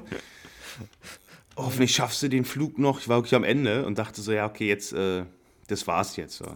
hoffentlich 1.64 1.94
schaffst 1.94 2.22
du 2.22 2.28
den 2.28 2.44
Flug 2.44 2.78
noch. 2.78 3.00
Ich 3.00 3.08
war 3.08 3.18
wirklich 3.18 3.34
am 3.34 3.44
Ende 3.44 3.84
und 3.86 3.98
dachte 3.98 4.20
so, 4.22 4.32
ja, 4.32 4.46
okay, 4.46 4.68
jetzt, 4.68 4.92
äh, 4.92 5.24
das 5.68 5.86
war's 5.86 6.16
jetzt. 6.16 6.36
So. 6.36 6.46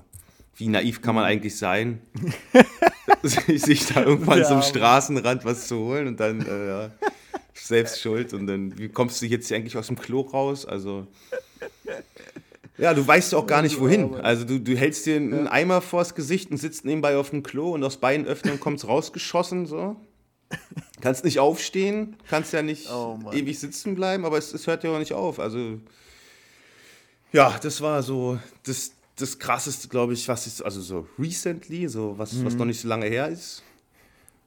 Wie 0.57 0.69
naiv 0.69 1.03
kann 1.03 1.15
man 1.15 1.25
eigentlich 1.25 1.57
sein, 1.57 2.01
sich 3.23 3.87
da 3.87 4.03
irgendwann 4.03 4.41
ja, 4.41 4.45
zum 4.45 4.63
Straßenrand 4.63 5.45
was 5.45 5.69
zu 5.69 5.79
holen 5.79 6.09
und 6.09 6.21
dann, 6.21 6.41
äh, 6.47 6.69
ja, 6.69 6.91
selbst 7.55 8.01
schuld. 8.01 8.33
Und 8.33 8.47
dann, 8.47 8.79
wie 8.79 8.89
kommst 8.89 9.23
du 9.23 9.27
jetzt 9.27 9.49
hier 9.49 9.57
eigentlich 9.57 9.77
aus 9.77 9.87
dem 9.87 9.99
Klo 9.99 10.21
raus? 10.21 10.67
Also, 10.67 11.07
ja, 12.77 12.93
du 12.93 13.07
weißt 13.07 13.35
auch 13.35 13.47
gar 13.47 13.63
nicht 13.63 13.79
wohin. 13.81 14.15
Also, 14.17 14.45
du, 14.45 14.61
du 14.61 14.77
hältst 14.77 15.07
dir 15.07 15.17
einen 15.17 15.49
Eimer 15.49 15.81
vors 15.81 16.15
Gesicht 16.15 16.51
und 16.51 16.57
sitzt 16.57 16.85
nebenbei 16.85 17.17
auf 17.17 17.31
dem 17.31 17.43
Klo 17.43 17.73
und 17.73 17.85
aus 17.85 17.99
beiden 17.99 18.27
Öffnungen 18.27 18.61
kommt 18.61 18.79
es 18.79 18.89
rausgeschossen, 18.89 19.67
so. 19.67 19.97
Kannst 21.01 21.25
nicht 21.25 21.39
aufstehen, 21.39 22.17
kannst 22.29 22.53
ja 22.53 22.63
nicht 22.63 22.89
oh, 22.91 23.19
ewig 23.33 23.59
sitzen 23.59 23.95
bleiben, 23.95 24.25
aber 24.25 24.39
es, 24.39 24.55
es, 24.55 24.67
hört 24.67 24.85
ja 24.85 24.91
auch 24.95 24.99
nicht 24.99 25.13
auf. 25.13 25.41
Also, 25.41 25.81
ja, 27.33 27.59
das 27.61 27.81
war 27.81 28.03
so 28.03 28.39
das, 28.63 28.93
das 29.17 29.39
krasseste, 29.39 29.89
glaube 29.89 30.13
ich, 30.13 30.27
was 30.29 30.47
ist, 30.47 30.63
also 30.63 30.81
so 30.81 31.07
recently, 31.19 31.89
so 31.89 32.17
was, 32.17 32.33
mhm. 32.33 32.45
was 32.45 32.55
noch 32.55 32.65
nicht 32.65 32.81
so 32.81 32.89
lange 32.89 33.07
her 33.07 33.29
ist. 33.29 33.64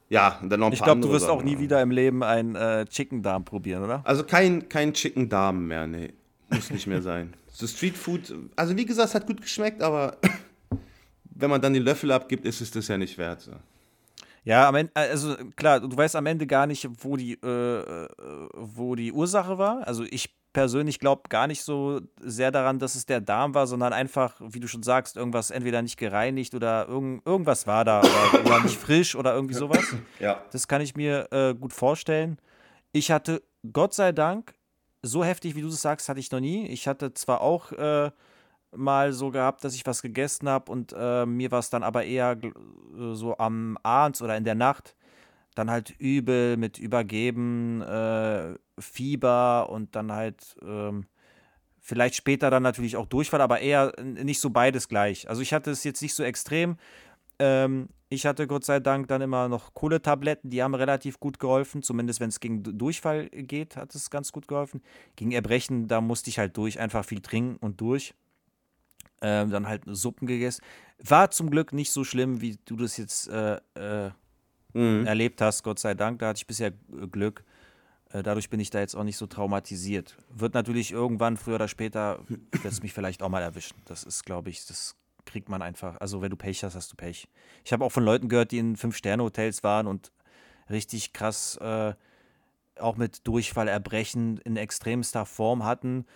Ja, 0.08 0.38
und 0.40 0.48
dann 0.50 0.60
noch 0.60 0.68
ein 0.68 0.72
ich 0.72 0.78
paar 0.78 0.88
Ich 0.88 0.92
glaube, 0.92 1.00
du 1.06 1.12
wirst 1.12 1.26
Sachen, 1.26 1.40
auch 1.40 1.42
nie 1.42 1.58
wieder 1.58 1.82
im 1.82 1.90
Leben 1.90 2.22
einen 2.22 2.54
äh, 2.54 2.86
Chicken 2.86 3.22
Darm 3.22 3.44
probieren, 3.44 3.84
oder? 3.84 4.00
Also 4.04 4.24
kein, 4.24 4.68
kein 4.68 4.94
Chicken 4.94 5.28
Darm 5.28 5.66
mehr, 5.66 5.86
nee. 5.86 6.12
Muss 6.50 6.70
nicht 6.70 6.86
mehr 6.86 7.02
sein. 7.02 7.34
So 7.50 7.66
Street 7.66 7.96
Food, 7.96 8.32
also 8.54 8.76
wie 8.76 8.86
gesagt, 8.86 9.08
es 9.08 9.14
hat 9.16 9.26
gut 9.26 9.42
geschmeckt, 9.42 9.82
aber 9.82 10.16
wenn 11.24 11.50
man 11.50 11.60
dann 11.60 11.74
den 11.74 11.82
Löffel 11.82 12.12
abgibt, 12.12 12.44
ist 12.44 12.60
es 12.60 12.70
das 12.70 12.86
ja 12.86 12.96
nicht 12.96 13.18
wert. 13.18 13.40
So. 13.40 13.50
Ja, 14.44 14.68
am 14.68 14.76
Ende, 14.76 14.92
also 14.94 15.34
klar, 15.56 15.80
du 15.80 15.96
weißt 15.96 16.14
am 16.14 16.26
Ende 16.26 16.46
gar 16.46 16.68
nicht, 16.68 16.88
wo 17.02 17.16
die, 17.16 17.32
äh, 17.32 17.80
äh 17.80 18.08
wo 18.54 18.94
die 18.94 19.12
Ursache 19.12 19.58
war. 19.58 19.84
Also 19.88 20.04
ich 20.04 20.37
persönlich 20.58 20.98
glaube 20.98 21.28
gar 21.28 21.46
nicht 21.46 21.62
so 21.62 22.00
sehr 22.20 22.50
daran, 22.50 22.80
dass 22.80 22.96
es 22.96 23.06
der 23.06 23.20
Darm 23.20 23.54
war, 23.54 23.68
sondern 23.68 23.92
einfach, 23.92 24.34
wie 24.40 24.58
du 24.58 24.66
schon 24.66 24.82
sagst, 24.82 25.16
irgendwas 25.16 25.52
entweder 25.52 25.82
nicht 25.82 25.96
gereinigt 25.96 26.52
oder 26.52 26.88
irgend, 26.88 27.24
irgendwas 27.24 27.68
war 27.68 27.84
da 27.84 28.00
oder, 28.00 28.40
oder, 28.44 28.60
nicht 28.62 28.76
frisch 28.76 29.14
oder 29.14 29.34
irgendwie 29.34 29.54
sowas. 29.54 29.84
Ja. 30.18 30.42
Das 30.50 30.66
kann 30.66 30.80
ich 30.80 30.96
mir 30.96 31.28
äh, 31.30 31.54
gut 31.54 31.72
vorstellen. 31.72 32.38
Ich 32.90 33.12
hatte, 33.12 33.40
Gott 33.72 33.94
sei 33.94 34.10
Dank, 34.10 34.54
so 35.00 35.22
heftig, 35.22 35.54
wie 35.54 35.60
du 35.60 35.68
es 35.68 35.80
sagst, 35.80 36.08
hatte 36.08 36.18
ich 36.18 36.32
noch 36.32 36.40
nie. 36.40 36.66
Ich 36.66 36.88
hatte 36.88 37.14
zwar 37.14 37.40
auch 37.40 37.70
äh, 37.70 38.10
mal 38.74 39.12
so 39.12 39.30
gehabt, 39.30 39.62
dass 39.62 39.76
ich 39.76 39.86
was 39.86 40.02
gegessen 40.02 40.48
habe 40.48 40.72
und 40.72 40.92
äh, 40.98 41.24
mir 41.24 41.52
war 41.52 41.60
es 41.60 41.70
dann 41.70 41.84
aber 41.84 42.04
eher 42.04 42.32
äh, 42.32 43.14
so 43.14 43.38
am 43.38 43.78
Abend 43.84 44.20
oder 44.20 44.36
in 44.36 44.42
der 44.42 44.56
Nacht 44.56 44.96
dann 45.58 45.70
halt 45.70 45.94
übel 45.98 46.56
mit 46.56 46.78
Übergeben, 46.78 47.82
äh, 47.82 48.54
Fieber 48.78 49.68
und 49.70 49.96
dann 49.96 50.12
halt 50.12 50.56
ähm, 50.62 51.06
vielleicht 51.80 52.14
später 52.14 52.50
dann 52.50 52.62
natürlich 52.62 52.96
auch 52.96 53.06
Durchfall, 53.06 53.40
aber 53.40 53.60
eher 53.60 53.92
nicht 54.02 54.40
so 54.40 54.50
beides 54.50 54.88
gleich. 54.88 55.28
Also 55.28 55.42
ich 55.42 55.52
hatte 55.52 55.70
es 55.70 55.84
jetzt 55.84 56.02
nicht 56.02 56.14
so 56.14 56.22
extrem. 56.22 56.76
Ähm, 57.38 57.88
ich 58.08 58.24
hatte 58.24 58.46
Gott 58.46 58.64
sei 58.64 58.80
Dank 58.80 59.08
dann 59.08 59.20
immer 59.20 59.48
noch 59.48 59.74
Kohletabletten, 59.74 60.50
die 60.50 60.62
haben 60.62 60.74
relativ 60.74 61.20
gut 61.20 61.38
geholfen, 61.38 61.82
zumindest 61.82 62.20
wenn 62.20 62.30
es 62.30 62.40
gegen 62.40 62.62
Durchfall 62.62 63.28
geht, 63.28 63.76
hat 63.76 63.94
es 63.94 64.10
ganz 64.10 64.32
gut 64.32 64.48
geholfen. 64.48 64.82
Gegen 65.16 65.32
Erbrechen, 65.32 65.88
da 65.88 66.00
musste 66.00 66.30
ich 66.30 66.38
halt 66.38 66.56
durch, 66.56 66.78
einfach 66.78 67.04
viel 67.04 67.20
trinken 67.20 67.56
und 67.56 67.80
durch. 67.80 68.14
Ähm, 69.20 69.50
dann 69.50 69.66
halt 69.66 69.82
Suppen 69.86 70.26
gegessen. 70.26 70.62
War 70.98 71.30
zum 71.30 71.50
Glück 71.50 71.72
nicht 71.72 71.90
so 71.90 72.04
schlimm, 72.04 72.40
wie 72.40 72.58
du 72.64 72.76
das 72.76 72.96
jetzt 72.96 73.28
äh, 73.28 73.56
äh, 73.74 74.10
mhm. 74.72 75.06
erlebt 75.06 75.40
hast, 75.40 75.62
Gott 75.62 75.78
sei 75.78 75.94
Dank. 75.94 76.18
Da 76.20 76.28
hatte 76.28 76.38
ich 76.38 76.46
bisher 76.46 76.72
Glück. 77.10 77.44
Äh, 78.10 78.22
dadurch 78.22 78.50
bin 78.50 78.60
ich 78.60 78.70
da 78.70 78.80
jetzt 78.80 78.94
auch 78.94 79.04
nicht 79.04 79.16
so 79.16 79.26
traumatisiert. 79.26 80.16
Wird 80.30 80.54
natürlich 80.54 80.92
irgendwann, 80.92 81.36
früher 81.36 81.56
oder 81.56 81.68
später, 81.68 82.20
wird 82.28 82.64
es 82.64 82.82
mich 82.82 82.92
vielleicht 82.92 83.22
auch 83.22 83.28
mal 83.28 83.42
erwischen. 83.42 83.76
Das 83.84 84.04
ist, 84.04 84.24
glaube 84.24 84.50
ich, 84.50 84.66
das 84.66 84.96
kriegt 85.24 85.48
man 85.48 85.62
einfach. 85.62 86.00
Also, 86.00 86.22
wenn 86.22 86.30
du 86.30 86.36
Pech 86.36 86.64
hast, 86.64 86.74
hast 86.74 86.92
du 86.92 86.96
Pech. 86.96 87.28
Ich 87.64 87.72
habe 87.72 87.84
auch 87.84 87.92
von 87.92 88.04
Leuten 88.04 88.28
gehört, 88.28 88.52
die 88.52 88.58
in 88.58 88.76
Fünf-Sterne-Hotels 88.76 89.62
waren 89.62 89.86
und 89.86 90.10
richtig 90.70 91.12
krass 91.12 91.56
äh, 91.58 91.94
auch 92.78 92.96
mit 92.96 93.26
Durchfall, 93.26 93.68
Erbrechen 93.68 94.38
in 94.38 94.56
extremster 94.56 95.26
Form 95.26 95.64
hatten 95.64 96.06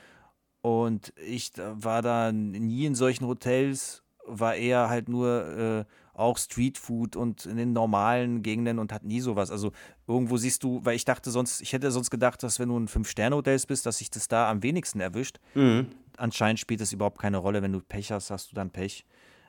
und 0.62 1.12
ich 1.16 1.53
war 1.57 2.03
da 2.03 2.30
nie 2.30 2.86
in 2.86 2.94
solchen 2.94 3.26
Hotels, 3.26 4.01
war 4.26 4.54
eher 4.54 4.88
halt 4.88 5.08
nur 5.08 5.84
äh, 5.84 5.84
auch 6.14 6.36
Streetfood 6.36 7.16
und 7.16 7.46
in 7.46 7.56
den 7.56 7.72
normalen 7.72 8.42
Gegenden 8.42 8.78
und 8.78 8.92
hat 8.92 9.04
nie 9.04 9.20
sowas. 9.20 9.50
Also 9.50 9.72
irgendwo 10.06 10.36
siehst 10.36 10.62
du, 10.62 10.84
weil 10.84 10.94
ich 10.94 11.04
dachte 11.04 11.30
sonst, 11.30 11.60
ich 11.60 11.72
hätte 11.72 11.90
sonst 11.90 12.10
gedacht, 12.10 12.42
dass 12.42 12.58
wenn 12.58 12.68
du 12.68 12.76
in 12.76 12.88
Fünf-Sterne-Hotels 12.88 13.66
bist, 13.66 13.86
dass 13.86 13.98
sich 13.98 14.10
das 14.10 14.28
da 14.28 14.50
am 14.50 14.62
wenigsten 14.62 15.00
erwischt. 15.00 15.38
Mhm. 15.54 15.86
Anscheinend 16.16 16.60
spielt 16.60 16.80
es 16.80 16.92
überhaupt 16.92 17.18
keine 17.18 17.38
Rolle. 17.38 17.62
Wenn 17.62 17.72
du 17.72 17.80
Pech 17.80 18.12
hast, 18.12 18.30
hast 18.30 18.50
du 18.50 18.54
dann 18.54 18.70
Pech. 18.70 19.06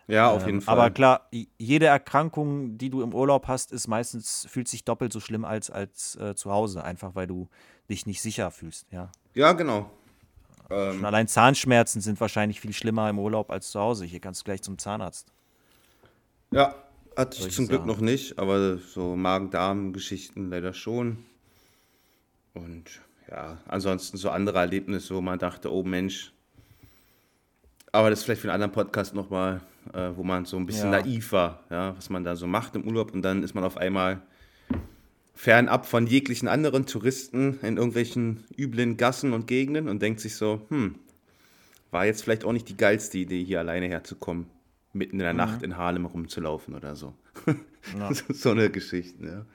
Ja, 0.07 0.31
auf 0.31 0.45
jeden 0.45 0.57
ähm, 0.57 0.61
Fall. 0.61 0.77
Aber 0.77 0.91
klar, 0.91 1.29
jede 1.57 1.85
Erkrankung, 1.85 2.77
die 2.77 2.89
du 2.89 3.01
im 3.01 3.13
Urlaub 3.13 3.47
hast, 3.47 3.71
ist 3.71 3.87
meistens, 3.87 4.47
fühlt 4.49 4.67
sich 4.67 4.83
doppelt 4.85 5.13
so 5.13 5.19
schlimm 5.19 5.45
als, 5.45 5.69
als 5.69 6.15
äh, 6.15 6.35
zu 6.35 6.51
Hause, 6.51 6.83
einfach 6.83 7.15
weil 7.15 7.27
du 7.27 7.49
dich 7.89 8.05
nicht 8.05 8.21
sicher 8.21 8.51
fühlst, 8.51 8.87
ja. 8.91 9.11
Ja, 9.33 9.53
genau. 9.53 9.89
Ähm, 10.73 10.95
Schon 10.95 11.05
allein 11.05 11.27
Zahnschmerzen 11.27 12.01
sind 12.01 12.19
wahrscheinlich 12.19 12.59
viel 12.59 12.73
schlimmer 12.73 13.09
im 13.09 13.19
Urlaub 13.19 13.51
als 13.51 13.69
zu 13.69 13.79
Hause. 13.79 14.05
Hier 14.05 14.19
kannst 14.19 14.41
du 14.41 14.45
gleich 14.45 14.61
zum 14.61 14.77
Zahnarzt. 14.77 15.31
Ja, 16.51 16.75
hatte 17.15 17.47
ich 17.47 17.53
zum 17.53 17.67
Glück 17.67 17.85
noch 17.85 17.99
nicht, 17.99 18.39
aber 18.39 18.77
so 18.77 19.15
Magen-Darm-Geschichten 19.15 20.49
leider 20.49 20.73
schon. 20.73 21.25
Und 22.53 23.01
ja, 23.29 23.57
ansonsten 23.67 24.17
so 24.17 24.29
andere 24.29 24.59
Erlebnisse, 24.59 25.15
wo 25.15 25.21
man 25.21 25.39
dachte, 25.39 25.71
oh 25.71 25.83
Mensch. 25.83 26.31
Aber 27.91 28.09
das 28.09 28.19
ist 28.19 28.25
vielleicht 28.25 28.41
für 28.41 28.47
einen 28.47 28.55
anderen 28.55 28.71
Podcast 28.71 29.13
nochmal, 29.13 29.61
äh, 29.93 30.09
wo 30.15 30.23
man 30.23 30.45
so 30.45 30.57
ein 30.57 30.65
bisschen 30.65 30.91
ja. 30.91 31.01
naiv 31.01 31.31
war, 31.31 31.59
ja, 31.69 31.95
was 31.95 32.09
man 32.09 32.23
da 32.23 32.35
so 32.35 32.47
macht 32.47 32.75
im 32.75 32.87
Urlaub 32.87 33.13
und 33.13 33.21
dann 33.21 33.43
ist 33.43 33.53
man 33.53 33.63
auf 33.63 33.77
einmal 33.77 34.21
fernab 35.33 35.85
von 35.85 36.07
jeglichen 36.07 36.47
anderen 36.47 36.85
Touristen 36.85 37.59
in 37.61 37.77
irgendwelchen 37.77 38.43
üblen 38.57 38.97
Gassen 38.97 39.33
und 39.33 39.47
Gegenden 39.47 39.89
und 39.89 40.01
denkt 40.01 40.19
sich 40.19 40.35
so, 40.35 40.61
hm, 40.69 40.95
war 41.91 42.05
jetzt 42.05 42.23
vielleicht 42.23 42.43
auch 42.43 42.53
nicht 42.53 42.69
die 42.69 42.77
geilste 42.77 43.17
Idee, 43.17 43.43
hier 43.43 43.59
alleine 43.59 43.87
herzukommen, 43.87 44.47
mitten 44.93 45.13
in 45.13 45.19
der 45.19 45.33
mhm. 45.33 45.37
Nacht 45.37 45.61
in 45.63 45.77
Harlem 45.77 46.05
rumzulaufen 46.05 46.75
oder 46.75 46.95
so. 46.95 47.13
Ja. 47.99 48.11
so 48.29 48.51
eine 48.51 48.69
Geschichte, 48.69 49.25
ja. 49.25 49.45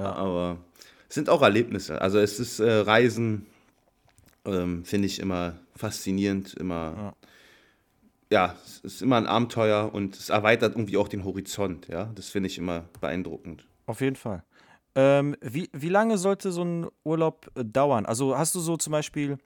ja. 0.00 0.12
Aber 0.12 0.58
es 1.08 1.16
sind 1.16 1.28
auch 1.28 1.42
Erlebnisse. 1.42 2.00
Also 2.00 2.20
es 2.20 2.38
ist 2.38 2.60
äh, 2.60 2.70
Reisen, 2.70 3.46
ähm, 4.44 4.84
finde 4.84 5.06
ich 5.06 5.18
immer 5.18 5.58
faszinierend, 5.74 6.54
immer. 6.54 7.14
Ja. 8.30 8.46
ja, 8.46 8.56
es 8.64 8.78
ist 8.84 9.02
immer 9.02 9.16
ein 9.16 9.26
Abenteuer 9.26 9.92
und 9.92 10.14
es 10.14 10.28
erweitert 10.28 10.76
irgendwie 10.76 10.96
auch 10.96 11.08
den 11.08 11.24
Horizont, 11.24 11.88
ja. 11.88 12.04
Das 12.14 12.28
finde 12.28 12.46
ich 12.46 12.56
immer 12.56 12.84
beeindruckend. 13.00 13.66
Auf 13.86 14.00
jeden 14.00 14.14
Fall. 14.14 14.44
Ähm, 14.96 15.36
wie, 15.42 15.68
wie 15.72 15.90
lange 15.90 16.16
sollte 16.16 16.50
so 16.50 16.64
ein 16.64 16.86
Urlaub 17.04 17.50
äh, 17.54 17.64
dauern? 17.64 18.06
Also 18.06 18.36
hast 18.36 18.54
du 18.54 18.60
so 18.60 18.76
zum 18.78 18.92
Beispiel, 18.92 19.36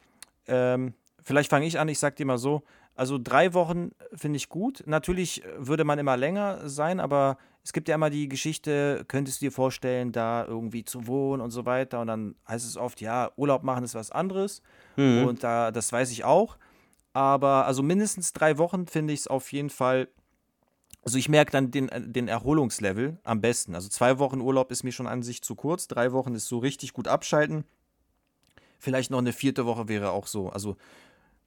ähm, 0.46 0.94
vielleicht 1.22 1.50
fange 1.50 1.66
ich 1.66 1.78
an, 1.78 1.88
ich 1.88 1.98
sag 1.98 2.16
dir 2.16 2.24
mal 2.24 2.38
so, 2.38 2.62
also 2.94 3.18
drei 3.18 3.52
Wochen 3.52 3.90
finde 4.14 4.36
ich 4.36 4.48
gut. 4.48 4.82
Natürlich 4.86 5.42
würde 5.58 5.84
man 5.84 5.98
immer 5.98 6.16
länger 6.16 6.68
sein, 6.68 7.00
aber 7.00 7.36
es 7.64 7.72
gibt 7.72 7.88
ja 7.88 7.94
immer 7.96 8.10
die 8.10 8.28
Geschichte, 8.28 9.04
könntest 9.08 9.40
du 9.40 9.46
dir 9.46 9.52
vorstellen, 9.52 10.12
da 10.12 10.44
irgendwie 10.44 10.84
zu 10.84 11.06
wohnen 11.06 11.42
und 11.42 11.50
so 11.50 11.66
weiter. 11.66 12.00
Und 12.00 12.06
dann 12.06 12.34
heißt 12.48 12.66
es 12.66 12.76
oft, 12.76 13.00
ja, 13.00 13.30
Urlaub 13.36 13.64
machen 13.64 13.84
ist 13.84 13.94
was 13.94 14.10
anderes. 14.10 14.62
Mhm. 14.96 15.26
Und 15.26 15.42
da, 15.42 15.70
das 15.70 15.92
weiß 15.92 16.10
ich 16.10 16.24
auch. 16.24 16.58
Aber 17.12 17.66
also 17.66 17.82
mindestens 17.82 18.32
drei 18.32 18.58
Wochen 18.58 18.86
finde 18.86 19.12
ich 19.12 19.20
es 19.20 19.26
auf 19.26 19.52
jeden 19.52 19.70
Fall. 19.70 20.08
Also 21.02 21.16
ich 21.16 21.28
merke 21.28 21.52
dann 21.52 21.70
den, 21.70 21.90
den 22.12 22.28
Erholungslevel 22.28 23.18
am 23.24 23.40
besten. 23.40 23.74
Also 23.74 23.88
zwei 23.88 24.18
Wochen 24.18 24.40
Urlaub 24.40 24.70
ist 24.70 24.84
mir 24.84 24.92
schon 24.92 25.06
an 25.06 25.22
sich 25.22 25.42
zu 25.42 25.54
kurz. 25.54 25.88
Drei 25.88 26.12
Wochen 26.12 26.34
ist 26.34 26.46
so 26.46 26.58
richtig 26.58 26.92
gut 26.92 27.08
abschalten. 27.08 27.64
Vielleicht 28.78 29.10
noch 29.10 29.18
eine 29.18 29.32
vierte 29.32 29.66
Woche 29.66 29.88
wäre 29.88 30.10
auch 30.10 30.26
so. 30.26 30.50
Also 30.50 30.76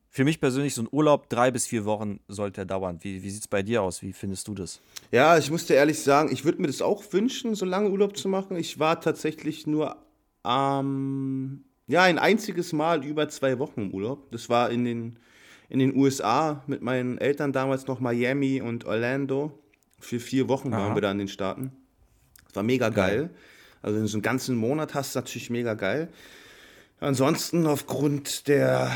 für 0.09 0.23
mich 0.23 0.39
persönlich 0.39 0.75
so 0.75 0.83
ein 0.83 0.87
Urlaub, 0.91 1.27
drei 1.29 1.49
bis 1.49 1.65
vier 1.65 1.85
Wochen 1.85 2.19
sollte 2.27 2.61
er 2.61 2.65
dauern. 2.65 2.99
Wie, 3.01 3.23
wie 3.23 3.29
sieht 3.31 3.41
es 3.41 3.47
bei 3.47 3.63
dir 3.63 3.81
aus? 3.81 4.03
Wie 4.03 4.13
findest 4.13 4.47
du 4.47 4.53
das? 4.53 4.79
Ja, 5.11 5.37
ich 5.39 5.49
muss 5.49 5.65
dir 5.65 5.73
ehrlich 5.73 5.99
sagen, 5.99 6.31
ich 6.31 6.45
würde 6.45 6.61
mir 6.61 6.67
das 6.67 6.83
auch 6.83 7.03
wünschen, 7.11 7.55
so 7.55 7.65
lange 7.65 7.89
Urlaub 7.89 8.15
zu 8.15 8.29
machen. 8.29 8.55
Ich 8.55 8.77
war 8.77 9.01
tatsächlich 9.01 9.65
nur 9.65 9.97
ähm, 10.45 11.63
ja, 11.87 12.03
ein 12.03 12.19
einziges 12.19 12.73
Mal 12.73 13.03
über 13.03 13.27
zwei 13.29 13.57
Wochen 13.59 13.81
im 13.81 13.91
Urlaub. 13.91 14.31
Das 14.31 14.49
war 14.49 14.69
in 14.69 14.85
den, 14.85 15.17
in 15.73 15.79
den 15.79 15.95
USA 15.95 16.61
mit 16.67 16.83
meinen 16.83 17.17
Eltern 17.17 17.51
damals 17.51 17.87
noch 17.87 17.99
Miami 17.99 18.61
und 18.61 18.85
Orlando. 18.85 19.59
Für 19.99 20.19
vier 20.19 20.47
Wochen 20.47 20.71
Aha. 20.71 20.79
waren 20.79 20.95
wir 20.95 21.01
da 21.01 21.11
in 21.11 21.17
den 21.17 21.27
Staaten. 21.27 21.71
Das 22.45 22.55
war 22.55 22.63
mega 22.63 22.89
geil. 22.89 23.17
geil. 23.17 23.29
Also 23.81 23.99
in 23.99 24.05
so 24.05 24.17
einem 24.17 24.21
ganzen 24.21 24.55
Monat 24.55 24.93
hast 24.93 25.15
du 25.15 25.19
natürlich 25.19 25.49
mega 25.49 25.73
geil. 25.73 26.09
Ansonsten 26.99 27.65
aufgrund 27.65 28.47
der 28.47 28.91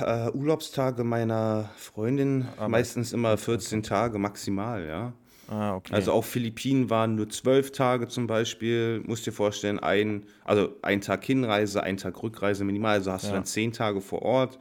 äh, 0.00 0.30
Urlaubstage 0.30 1.04
meiner 1.04 1.70
Freundin 1.76 2.48
Aber 2.56 2.70
meistens 2.70 3.12
immer 3.12 3.36
14 3.36 3.82
Tage 3.82 4.18
maximal, 4.18 4.86
ja. 4.86 5.12
Ah, 5.48 5.76
okay. 5.76 5.92
Also 5.92 6.12
auch 6.12 6.24
Philippinen 6.24 6.88
waren 6.88 7.14
nur 7.14 7.28
zwölf 7.28 7.72
Tage 7.72 8.08
zum 8.08 8.26
Beispiel. 8.26 9.02
Musst 9.04 9.26
dir 9.26 9.32
vorstellen, 9.32 9.78
ein, 9.80 10.24
also 10.44 10.74
ein 10.80 11.02
Tag 11.02 11.24
Hinreise, 11.24 11.82
ein 11.82 11.98
Tag 11.98 12.22
Rückreise 12.22 12.64
minimal. 12.64 12.94
Also 12.94 13.12
hast 13.12 13.24
ja. 13.24 13.28
du 13.28 13.34
dann 13.34 13.44
zehn 13.44 13.72
Tage 13.72 14.00
vor 14.00 14.22
Ort. 14.22 14.58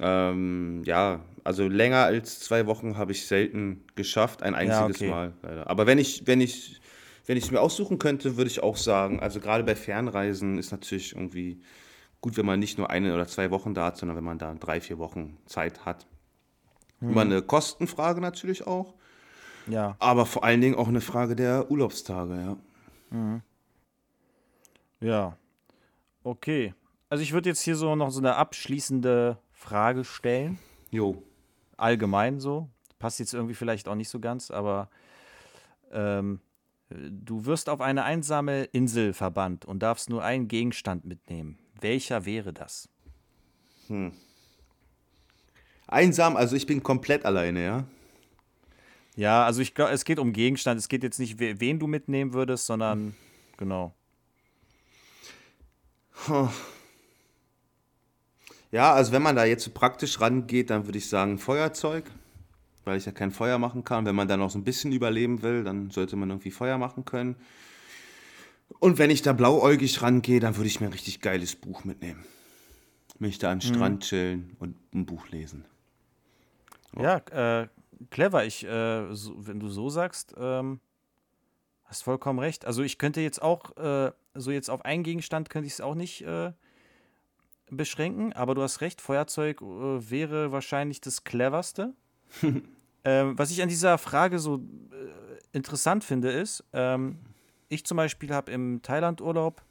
Ähm, 0.00 0.82
ja, 0.84 1.20
also 1.44 1.66
länger 1.66 2.04
als 2.04 2.40
zwei 2.40 2.66
Wochen 2.66 2.96
habe 2.96 3.12
ich 3.12 3.26
selten 3.26 3.84
geschafft, 3.94 4.42
ein 4.42 4.54
einziges 4.54 5.00
ja, 5.00 5.06
okay. 5.06 5.10
Mal. 5.10 5.32
Leider. 5.42 5.68
Aber 5.68 5.86
wenn 5.86 5.98
ich, 5.98 6.26
wenn 6.26 6.40
ich, 6.40 6.80
wenn 7.26 7.36
ich 7.36 7.44
es 7.44 7.50
mir 7.50 7.60
aussuchen 7.60 7.98
könnte, 7.98 8.36
würde 8.36 8.50
ich 8.50 8.62
auch 8.62 8.76
sagen, 8.76 9.20
also 9.20 9.40
gerade 9.40 9.64
bei 9.64 9.74
Fernreisen 9.74 10.58
ist 10.58 10.70
natürlich 10.70 11.14
irgendwie 11.14 11.60
gut, 12.20 12.36
wenn 12.36 12.46
man 12.46 12.58
nicht 12.58 12.78
nur 12.78 12.90
eine 12.90 13.14
oder 13.14 13.26
zwei 13.26 13.50
Wochen 13.50 13.74
da 13.74 13.86
hat, 13.86 13.96
sondern 13.96 14.16
wenn 14.16 14.24
man 14.24 14.38
da 14.38 14.54
drei, 14.54 14.80
vier 14.80 14.98
Wochen 14.98 15.36
Zeit 15.46 15.84
hat. 15.84 16.06
Hm. 17.00 17.10
Immer 17.10 17.22
eine 17.22 17.42
Kostenfrage 17.42 18.20
natürlich 18.20 18.66
auch. 18.66 18.94
Ja. 19.66 19.96
Aber 19.98 20.26
vor 20.26 20.44
allen 20.44 20.60
Dingen 20.60 20.74
auch 20.74 20.88
eine 20.88 21.00
Frage 21.00 21.36
der 21.36 21.70
Urlaubstage, 21.70 22.34
ja. 22.34 22.56
Mhm. 23.10 23.42
Ja. 25.00 25.36
Okay. 26.24 26.74
Also 27.08 27.22
ich 27.22 27.32
würde 27.32 27.48
jetzt 27.48 27.62
hier 27.62 27.76
so 27.76 27.94
noch 27.94 28.10
so 28.10 28.20
eine 28.20 28.36
abschließende 28.36 29.38
Frage 29.58 30.04
stellen. 30.04 30.58
Jo. 30.90 31.22
Allgemein 31.76 32.40
so. 32.40 32.70
Passt 32.98 33.18
jetzt 33.18 33.34
irgendwie 33.34 33.54
vielleicht 33.54 33.88
auch 33.88 33.94
nicht 33.96 34.08
so 34.08 34.20
ganz, 34.20 34.50
aber 34.50 34.88
ähm, 35.92 36.40
du 36.90 37.44
wirst 37.44 37.68
auf 37.68 37.80
eine 37.80 38.04
einsame 38.04 38.64
Insel 38.64 39.12
verbannt 39.12 39.64
und 39.64 39.80
darfst 39.80 40.10
nur 40.10 40.24
einen 40.24 40.48
Gegenstand 40.48 41.04
mitnehmen. 41.04 41.58
Welcher 41.80 42.24
wäre 42.24 42.52
das? 42.52 42.88
Hm. 43.88 44.12
Einsam, 45.86 46.36
also 46.36 46.56
ich 46.56 46.66
bin 46.66 46.82
komplett 46.82 47.24
alleine, 47.24 47.64
ja? 47.64 47.84
Ja, 49.16 49.44
also 49.44 49.60
ich 49.60 49.74
glaube, 49.74 49.90
es 49.92 50.04
geht 50.04 50.20
um 50.20 50.32
Gegenstand. 50.32 50.78
Es 50.78 50.88
geht 50.88 51.02
jetzt 51.02 51.18
nicht, 51.18 51.40
wen 51.40 51.78
du 51.80 51.88
mitnehmen 51.88 52.32
würdest, 52.32 52.66
sondern 52.66 53.16
genau. 53.56 53.92
Ja, 58.70 58.92
also 58.92 59.12
wenn 59.12 59.22
man 59.22 59.36
da 59.36 59.44
jetzt 59.44 59.64
so 59.64 59.70
praktisch 59.70 60.20
rangeht, 60.20 60.70
dann 60.70 60.86
würde 60.86 60.98
ich 60.98 61.08
sagen 61.08 61.38
Feuerzeug, 61.38 62.04
weil 62.84 62.98
ich 62.98 63.06
ja 63.06 63.12
kein 63.12 63.30
Feuer 63.30 63.58
machen 63.58 63.84
kann. 63.84 64.04
Wenn 64.04 64.14
man 64.14 64.28
da 64.28 64.36
noch 64.36 64.50
so 64.50 64.58
ein 64.58 64.64
bisschen 64.64 64.92
überleben 64.92 65.42
will, 65.42 65.64
dann 65.64 65.90
sollte 65.90 66.16
man 66.16 66.28
irgendwie 66.28 66.50
Feuer 66.50 66.76
machen 66.78 67.04
können. 67.04 67.36
Und 68.80 68.98
wenn 68.98 69.10
ich 69.10 69.22
da 69.22 69.32
blauäugig 69.32 70.02
rangehe, 70.02 70.40
dann 70.40 70.56
würde 70.56 70.68
ich 70.68 70.80
mir 70.80 70.86
ein 70.86 70.92
richtig 70.92 71.20
geiles 71.20 71.56
Buch 71.56 71.84
mitnehmen. 71.84 72.24
Mich 73.18 73.38
da 73.38 73.54
den 73.54 73.56
mhm. 73.56 73.74
Strand 73.74 74.02
chillen 74.04 74.56
und 74.58 74.76
ein 74.94 75.06
Buch 75.06 75.28
lesen. 75.28 75.64
Oh. 76.94 77.02
Ja, 77.02 77.16
äh, 77.62 77.68
clever. 78.10 78.44
Ich, 78.44 78.64
äh, 78.64 79.14
so, 79.14 79.34
wenn 79.46 79.58
du 79.58 79.68
so 79.68 79.88
sagst, 79.88 80.34
ähm, 80.38 80.80
hast 81.84 82.02
vollkommen 82.02 82.38
recht. 82.38 82.66
Also 82.66 82.82
ich 82.82 82.98
könnte 82.98 83.20
jetzt 83.20 83.42
auch, 83.42 83.76
äh, 83.76 84.12
so 84.34 84.50
jetzt 84.50 84.68
auf 84.68 84.84
einen 84.84 85.02
Gegenstand 85.02 85.50
könnte 85.50 85.66
ich 85.66 85.72
es 85.72 85.80
auch 85.80 85.94
nicht 85.94 86.22
äh, 86.22 86.52
beschränken, 87.70 88.32
aber 88.32 88.54
du 88.54 88.62
hast 88.62 88.80
recht, 88.80 89.00
Feuerzeug 89.00 89.60
äh, 89.60 90.10
wäre 90.10 90.52
wahrscheinlich 90.52 91.00
das 91.00 91.24
cleverste. 91.24 91.94
Ähm, 93.04 93.38
was 93.38 93.50
ich 93.50 93.62
an 93.62 93.68
dieser 93.68 93.96
Frage 93.96 94.38
so 94.38 94.56
äh, 94.56 95.56
interessant 95.56 96.04
finde, 96.04 96.30
ist, 96.30 96.64
ähm, 96.72 97.18
ich 97.68 97.86
zum 97.86 97.96
Beispiel 97.96 98.34
habe 98.34 98.50
im 98.50 98.82
Thailand-Urlaub 98.82 99.62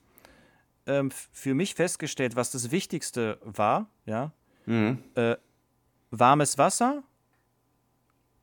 ähm, 0.87 1.11
für 1.11 1.53
mich 1.53 1.75
festgestellt, 1.75 2.35
was 2.35 2.51
das 2.51 2.71
Wichtigste 2.71 3.37
war, 3.43 3.89
ja. 4.05 4.31
Mhm. 4.65 5.03
Äh, 5.15 5.35
warmes 6.09 6.57
Wasser, 6.57 7.03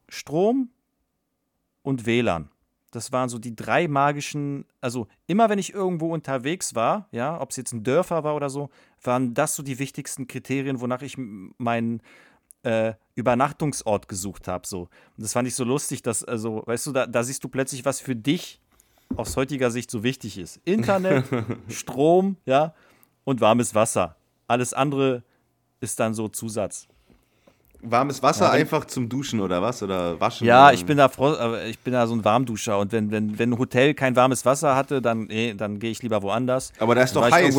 Strom 0.09 0.71
und 1.83 2.07
WLAN. 2.07 2.51
Das 2.95 3.11
waren 3.13 3.29
so 3.29 3.39
die 3.39 3.57
drei 3.57 3.89
magischen, 3.89 4.67
also 4.81 5.09
immer 5.27 5.49
wenn 5.49 5.59
ich 5.59 5.75
irgendwo 5.75 6.13
unterwegs 6.13 6.75
war, 6.75 7.09
ja, 7.11 7.41
ob 7.41 7.51
es 7.51 7.57
jetzt 7.57 7.73
ein 7.73 7.83
Dörfer 7.83 8.23
war 8.23 8.37
oder 8.37 8.51
so, 8.51 8.71
waren 9.03 9.35
das 9.35 9.57
so 9.57 9.63
die 9.63 9.79
wichtigsten 9.79 10.27
Kriterien, 10.27 10.81
wonach 10.81 11.03
ich 11.03 11.17
meinen 11.19 12.01
äh, 12.63 12.95
Übernachtungsort 13.15 14.09
gesucht 14.09 14.49
habe. 14.49 14.67
So. 14.67 14.83
Und 14.83 14.91
das 15.19 15.33
fand 15.33 15.49
ich 15.49 15.55
so 15.55 15.65
lustig, 15.65 16.03
dass, 16.03 16.25
also, 16.25 16.63
weißt 16.67 16.87
du, 16.87 16.93
da, 16.93 17.07
da 17.07 17.23
siehst 17.23 17.43
du 17.43 17.49
plötzlich, 17.49 17.85
was 17.85 18.01
für 18.01 18.17
dich 18.17 18.61
aus 19.17 19.37
heutiger 19.37 19.71
Sicht 19.71 19.91
so 19.91 20.03
wichtig 20.03 20.39
ist. 20.39 20.61
Internet, 20.65 21.25
Strom, 21.69 22.37
ja, 22.47 22.75
und 23.25 23.41
warmes 23.41 23.75
Wasser. 23.75 24.17
Alles 24.47 24.73
andere 24.73 25.23
ist 25.81 26.01
dann 26.01 26.15
so 26.15 26.29
Zusatz. 26.29 26.89
Warmes 27.85 28.23
Wasser 28.23 28.47
ja, 28.47 28.51
einfach 28.51 28.85
zum 28.85 29.09
Duschen 29.09 29.41
oder 29.41 29.63
was? 29.63 29.83
Oder 29.83 30.21
waschen? 30.21 30.47
Ja, 30.47 30.73
ich 30.73 30.85
bin 30.85 30.97
da 30.97 31.11
ich 31.69 31.79
bin 31.79 31.93
da 31.93 32.07
so 32.07 32.15
ein 32.15 32.25
Warmduscher 32.25 32.79
und 32.79 32.93
wenn, 32.93 33.11
wenn, 33.11 33.39
wenn 33.39 33.53
ein 33.53 33.59
Hotel 33.59 33.95
kein 33.95 34.17
warmes 34.17 34.45
Wasser 34.45 34.75
hatte, 34.77 35.03
dann, 35.03 35.25
nee, 35.25 35.55
dann 35.55 35.79
gehe 35.79 35.91
ich 35.91 36.03
lieber 36.03 36.23
woanders. 36.23 36.73
Aber 36.79 36.95
da 36.95 37.03
ist 37.03 37.15
doch 37.15 37.31
heiß. 37.31 37.55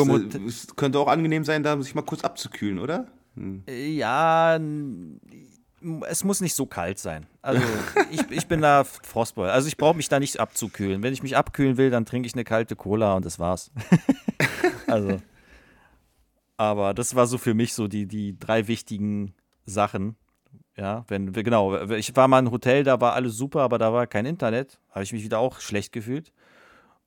Es 0.48 0.76
könnte 0.76 1.00
auch 1.00 1.08
angenehm 1.08 1.44
sein, 1.44 1.64
da 1.64 1.80
sich 1.82 1.96
mal 1.96 2.02
kurz 2.02 2.24
abzukühlen, 2.24 2.80
oder? 2.80 3.08
Hm. 3.36 3.64
Ja, 3.68 4.60
es 6.08 6.24
muss 6.24 6.42
nicht 6.42 6.56
so 6.56 6.66
kalt 6.66 7.00
sein. 7.00 7.28
Also 7.42 7.62
ich, 8.12 8.22
ich 8.32 8.48
bin 8.48 8.62
da 8.62 8.84
Frostboy. 8.84 9.50
Also 9.50 9.68
ich 9.68 9.78
brauche 9.78 9.96
mich 9.96 10.10
da 10.10 10.20
nicht 10.20 10.40
abzukühlen. 10.40 11.04
Wenn 11.04 11.14
ich 11.14 11.24
mich 11.24 11.38
abkühlen 11.38 11.78
will, 11.78 11.90
dann 11.90 12.06
trinke 12.06 12.28
ich 12.28 12.34
eine 12.34 12.44
kalte 12.44 12.76
Cola 12.76 13.16
und 13.16 13.26
das 13.26 13.40
war's. 13.40 13.72
also. 14.88 15.22
Aber 16.58 16.94
das 16.94 17.16
war 17.16 17.28
so 17.28 17.38
für 17.38 17.54
mich 17.54 17.74
so 17.74 17.88
die, 17.88 18.08
die 18.08 18.40
drei 18.40 18.68
wichtigen 18.68 19.34
Sachen. 19.66 20.16
Ja, 20.78 21.06
wenn, 21.08 21.32
genau, 21.32 21.82
ich 21.92 22.16
war 22.16 22.28
mal 22.28 22.40
einem 22.40 22.52
Hotel, 22.52 22.84
da 22.84 23.00
war 23.00 23.14
alles 23.14 23.38
super, 23.38 23.62
aber 23.62 23.78
da 23.78 23.94
war 23.94 24.08
kein 24.08 24.26
Internet. 24.26 24.80
Habe 24.92 25.04
ich 25.04 25.14
mich 25.14 25.24
wieder 25.24 25.40
auch 25.40 25.60
schlecht 25.60 25.94
gefühlt. 25.94 26.34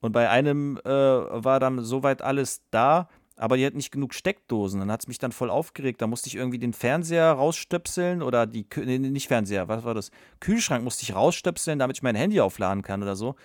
Und 0.01 0.11
bei 0.11 0.29
einem 0.29 0.77
äh, 0.85 0.89
war 0.89 1.59
dann 1.59 1.83
soweit 1.83 2.21
alles 2.21 2.61
da, 2.71 3.09
aber 3.35 3.57
die 3.57 3.65
hat 3.65 3.75
nicht 3.75 3.91
genug 3.91 4.13
Steckdosen. 4.13 4.79
Dann 4.79 4.91
hat 4.91 5.01
es 5.01 5.07
mich 5.07 5.19
dann 5.19 5.31
voll 5.31 5.49
aufgeregt. 5.49 6.01
Da 6.01 6.07
musste 6.07 6.27
ich 6.27 6.35
irgendwie 6.35 6.57
den 6.59 6.73
Fernseher 6.73 7.31
rausstöpseln 7.31 8.21
oder 8.21 8.47
die, 8.47 8.65
nee, 8.77 8.97
nicht 8.97 9.27
Fernseher, 9.27 9.67
was 9.67 9.83
war 9.83 9.93
das? 9.93 10.11
Kühlschrank 10.39 10.83
musste 10.83 11.03
ich 11.03 11.15
rausstöpseln, 11.15 11.79
damit 11.79 11.97
ich 11.97 12.03
mein 12.03 12.15
Handy 12.15 12.41
aufladen 12.41 12.81
kann 12.81 13.03
oder 13.03 13.15
so. 13.15 13.35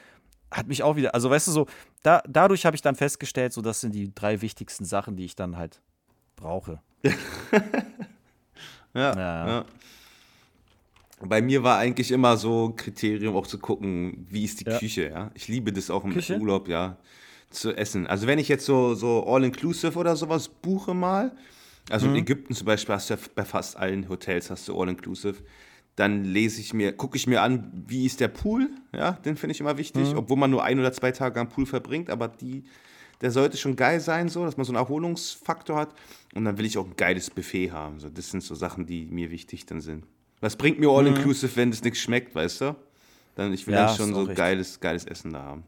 Hat 0.51 0.69
mich 0.69 0.83
auch 0.83 0.97
wieder, 0.97 1.15
also 1.15 1.31
weißt 1.31 1.49
du 1.49 1.53
so, 1.53 1.67
da, 2.03 2.23
dadurch 2.29 2.65
habe 2.67 2.77
ich 2.77 2.83
dann 2.83 2.95
festgestellt, 2.95 3.53
so 3.53 3.61
das 3.61 3.81
sind 3.81 3.95
die 3.95 4.15
drei 4.15 4.41
wichtigsten 4.41 4.85
Sachen, 4.85 5.17
die 5.17 5.25
ich 5.25 5.37
dann 5.37 5.57
halt 5.57 5.81
brauche. 6.37 6.81
ja, 8.95 9.17
ja. 9.17 9.47
ja. 9.49 9.65
Bei 11.21 11.41
mir 11.41 11.63
war 11.63 11.79
eigentlich 11.79 12.11
immer 12.11 12.37
so 12.37 12.75
Kriterium 12.77 13.37
auch 13.37 13.47
zu 13.47 13.59
gucken, 13.59 14.27
wie 14.29 14.45
ist 14.45 14.61
die 14.61 14.71
ja. 14.71 14.79
Küche, 14.79 15.09
ja. 15.09 15.31
Ich 15.35 15.49
liebe 15.49 15.73
das 15.73 15.91
auch 15.91 16.05
im 16.05 16.13
Küche? 16.13 16.39
Urlaub, 16.39 16.69
ja 16.69 16.97
zu 17.55 17.73
essen. 17.73 18.07
Also 18.07 18.27
wenn 18.27 18.39
ich 18.39 18.49
jetzt 18.49 18.67
so, 18.67 18.95
so 18.95 19.25
All-Inclusive 19.27 19.99
oder 19.99 20.17
sowas 20.17 20.49
buche 20.49 20.95
mal, 20.95 21.33
Also 21.91 22.07
in 22.07 22.17
Ägypten 22.17 22.55
zum 22.55 22.67
Beispiel 22.67 22.95
hast 22.95 23.11
du 23.11 23.15
ja 23.15 23.21
bei 23.35 23.45
fast 23.45 23.77
allen 23.77 24.09
Hotels 24.09 24.51
hast 24.51 24.69
du 24.69 24.79
All-Inclusive. 24.79 25.37
Dann 25.97 26.25
lese 26.25 26.61
ich 26.61 26.75
mir, 26.75 26.93
gucke 26.93 27.17
ich 27.17 27.27
mir 27.27 27.43
an, 27.43 27.71
wie 27.87 28.05
ist 28.05 28.19
der 28.19 28.29
Pool, 28.29 28.69
ja, 28.93 29.13
den 29.13 29.37
finde 29.37 29.53
ich 29.53 29.61
immer 29.61 29.79
wichtig, 29.79 30.17
obwohl 30.17 30.37
man 30.37 30.51
nur 30.51 30.65
ein 30.65 30.81
oder 30.81 30.93
zwei 30.93 31.13
Tage 31.13 31.39
am 31.39 31.49
Pool 31.49 31.67
verbringt, 31.67 32.11
aber 32.11 32.27
die, 32.27 32.65
der 33.21 33.31
sollte 33.31 33.57
schon 33.57 33.77
geil 33.77 34.01
sein, 34.01 34.29
so, 34.29 34.45
dass 34.45 34.57
man 34.57 34.65
so 34.65 34.73
einen 34.73 34.79
Erholungsfaktor 34.79 35.77
hat. 35.77 35.95
Und 36.35 36.45
dann 36.45 36.59
will 36.59 36.65
ich 36.67 36.77
auch 36.79 36.87
ein 36.87 36.97
geiles 36.97 37.31
Buffet 37.31 37.71
haben. 37.71 38.01
So, 38.01 38.09
das 38.09 38.31
sind 38.31 38.43
so 38.43 38.55
Sachen, 38.55 38.87
die 38.87 39.07
mir 39.07 39.31
wichtig 39.31 39.67
dann 39.67 39.81
sind. 39.81 40.05
Was 40.41 40.57
bringt 40.57 40.79
mir 40.79 40.91
All-Inclusive, 40.91 41.57
wenn 41.57 41.71
es 41.71 41.83
nichts 41.83 42.01
schmeckt, 42.01 42.35
weißt 42.35 42.61
du? 42.63 42.77
Dann, 43.37 43.53
ich 43.53 43.67
will 43.67 43.75
Ja, 43.75 43.87
dann 43.87 43.97
schon 43.97 44.13
so 44.15 44.21
richtig. 44.21 44.37
geiles, 44.37 44.81
geiles 44.81 45.05
Essen 45.05 45.33
da 45.33 45.43
haben. 45.43 45.65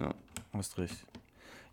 Ja. 0.00 0.14
Hast 0.52 0.78
recht. 0.78 0.96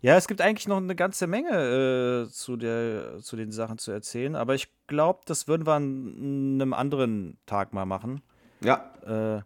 Ja, 0.02 0.16
es 0.16 0.28
gibt 0.28 0.40
eigentlich 0.40 0.68
noch 0.68 0.76
eine 0.76 0.94
ganze 0.94 1.26
Menge 1.26 2.26
äh, 2.26 2.30
zu, 2.30 2.56
der, 2.56 3.18
zu 3.22 3.36
den 3.36 3.50
Sachen 3.50 3.78
zu 3.78 3.90
erzählen, 3.92 4.36
aber 4.36 4.54
ich 4.54 4.68
glaube, 4.86 5.20
das 5.24 5.48
würden 5.48 5.66
wir 5.66 5.72
an 5.74 6.60
einem 6.60 6.72
anderen 6.74 7.38
Tag 7.46 7.72
mal 7.72 7.86
machen. 7.86 8.20
Ja, 8.60 8.90
Äh, 9.06 9.42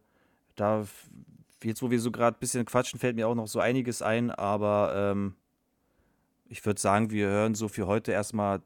da, 0.57 0.85
jetzt 1.63 1.83
wo 1.83 1.91
wir 1.91 2.01
so 2.01 2.11
gerade 2.11 2.37
ein 2.37 2.41
bisschen 2.41 2.65
quatschen, 2.65 2.99
fällt 2.99 3.17
mir 3.17 3.29
auch 3.29 3.35
noch 3.35 3.49
so 3.49 3.61
einiges 3.61 4.03
ein, 4.03 4.31
aber 4.31 4.93
ähm, 4.95 5.35
ich 6.49 6.65
würde 6.65 6.81
sagen, 6.81 7.11
wir 7.11 7.29
hören 7.29 7.55
so 7.55 7.69
für 7.69 7.87
heute 7.87 8.13
erstmal 8.13 8.61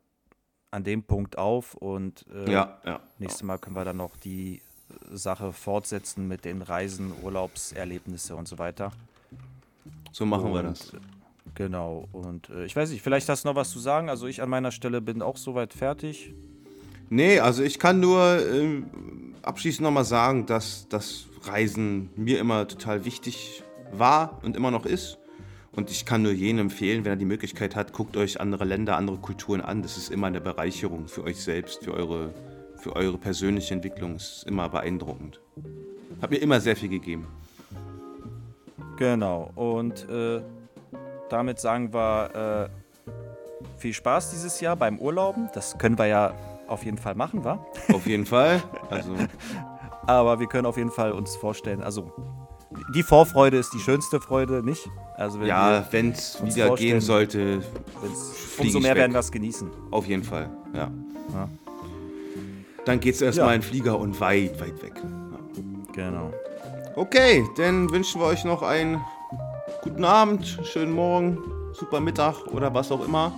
an 0.70 0.84
dem 0.84 1.02
Punkt 1.02 1.38
auf 1.38 1.74
und 1.74 2.26
äh, 2.34 2.50
ja, 2.50 2.78
ja. 2.84 3.00
nächstes 3.18 3.42
Mal 3.42 3.58
können 3.58 3.76
wir 3.76 3.84
dann 3.84 3.98
noch 3.98 4.16
die 4.16 4.60
äh, 4.88 5.16
Sache 5.16 5.52
fortsetzen 5.52 6.26
mit 6.26 6.44
den 6.44 6.62
Reisen, 6.62 7.12
Urlaubserlebnisse 7.22 8.34
und 8.34 8.48
so 8.48 8.58
weiter. 8.58 8.90
So 10.12 10.26
machen 10.26 10.52
wir 10.52 10.60
Und, 10.60 10.66
das. 10.66 10.92
Genau, 11.54 12.08
und 12.12 12.48
äh, 12.50 12.64
ich 12.64 12.74
weiß 12.74 12.90
nicht, 12.90 13.02
vielleicht 13.02 13.28
hast 13.28 13.44
du 13.44 13.48
noch 13.48 13.54
was 13.54 13.70
zu 13.70 13.78
sagen. 13.78 14.08
Also 14.08 14.26
ich 14.26 14.42
an 14.42 14.48
meiner 14.48 14.72
Stelle 14.72 15.00
bin 15.00 15.22
auch 15.22 15.36
soweit 15.36 15.72
fertig. 15.72 16.34
Nee, 17.10 17.38
also 17.38 17.62
ich 17.62 17.78
kann 17.78 18.00
nur 18.00 18.44
ähm, 18.50 19.34
abschließend 19.42 19.82
nochmal 19.82 20.04
sagen, 20.04 20.46
dass 20.46 20.88
das 20.88 21.26
Reisen 21.46 22.10
mir 22.16 22.38
immer 22.38 22.66
total 22.68 23.04
wichtig 23.04 23.62
war 23.92 24.40
und 24.42 24.56
immer 24.56 24.70
noch 24.70 24.86
ist. 24.86 25.18
Und 25.72 25.90
ich 25.90 26.06
kann 26.06 26.22
nur 26.22 26.32
jedem 26.32 26.60
empfehlen, 26.60 27.04
wenn 27.04 27.12
er 27.12 27.16
die 27.16 27.24
Möglichkeit 27.24 27.74
hat, 27.74 27.92
guckt 27.92 28.16
euch 28.16 28.40
andere 28.40 28.64
Länder, 28.64 28.96
andere 28.96 29.16
Kulturen 29.18 29.60
an. 29.60 29.82
Das 29.82 29.96
ist 29.96 30.10
immer 30.10 30.28
eine 30.28 30.40
Bereicherung 30.40 31.08
für 31.08 31.24
euch 31.24 31.42
selbst, 31.42 31.84
für 31.84 31.94
eure, 31.94 32.32
für 32.76 32.94
eure 32.94 33.18
persönliche 33.18 33.74
Entwicklung. 33.74 34.14
Es 34.14 34.38
ist 34.38 34.46
immer 34.46 34.68
beeindruckend. 34.68 35.40
Hat 36.22 36.30
mir 36.30 36.36
immer 36.36 36.60
sehr 36.60 36.76
viel 36.76 36.88
gegeben. 36.88 37.26
Genau, 38.96 39.50
und 39.56 40.08
äh, 40.08 40.40
damit 41.28 41.58
sagen 41.58 41.92
wir 41.92 42.70
äh, 42.70 43.10
viel 43.78 43.92
Spaß 43.92 44.30
dieses 44.30 44.60
Jahr 44.60 44.76
beim 44.76 45.00
Urlauben. 45.00 45.48
Das 45.52 45.76
können 45.78 45.98
wir 45.98 46.06
ja 46.06 46.34
auf 46.68 46.84
jeden 46.84 46.98
Fall 46.98 47.16
machen, 47.16 47.44
wa? 47.44 47.66
Auf 47.92 48.06
jeden 48.06 48.26
Fall. 48.26 48.62
Also, 48.90 49.10
Aber 50.06 50.38
wir 50.40 50.46
können 50.46 50.66
auf 50.66 50.76
jeden 50.76 50.90
Fall 50.90 51.12
uns 51.12 51.36
vorstellen, 51.36 51.82
also 51.82 52.12
die 52.94 53.02
Vorfreude 53.02 53.56
ist 53.56 53.72
die 53.72 53.78
schönste 53.80 54.20
Freude, 54.20 54.62
nicht? 54.64 54.88
Also 55.16 55.40
wenn 55.40 55.46
ja, 55.46 55.84
wenn 55.90 56.10
es 56.10 56.36
uns 56.36 56.56
wieder 56.56 56.74
gehen 56.74 57.00
sollte, 57.00 57.62
umso 58.58 58.80
mehr 58.80 58.90
weg. 58.90 58.96
werden 59.02 59.12
wir 59.12 59.20
es 59.20 59.30
genießen. 59.30 59.70
auf 59.90 60.06
jeden 60.06 60.24
Fall. 60.24 60.50
Ja. 60.74 60.90
Ja. 61.32 61.48
Dann 62.84 63.00
geht's 63.00 63.22
erstmal 63.22 63.48
Ja. 63.48 63.54
in 63.54 63.60
den 63.60 63.66
Flieger 63.68 63.98
und 63.98 64.20
weit, 64.20 64.60
weit 64.60 64.82
weg. 64.82 64.94
Ja. 65.02 65.38
Genau. 65.92 66.32
Okay, 66.96 67.44
dann 67.56 67.90
wünschen 67.90 68.20
wir 68.20 68.26
euch 68.26 68.44
noch 68.44 68.62
einen 68.62 69.00
guten 69.82 70.04
Abend, 70.04 70.58
schönen 70.64 70.92
Morgen, 70.92 71.38
super 71.72 72.00
Mittag 72.00 72.46
oder 72.52 72.72
was 72.74 72.90
auch 72.92 73.04
immer. 73.04 73.32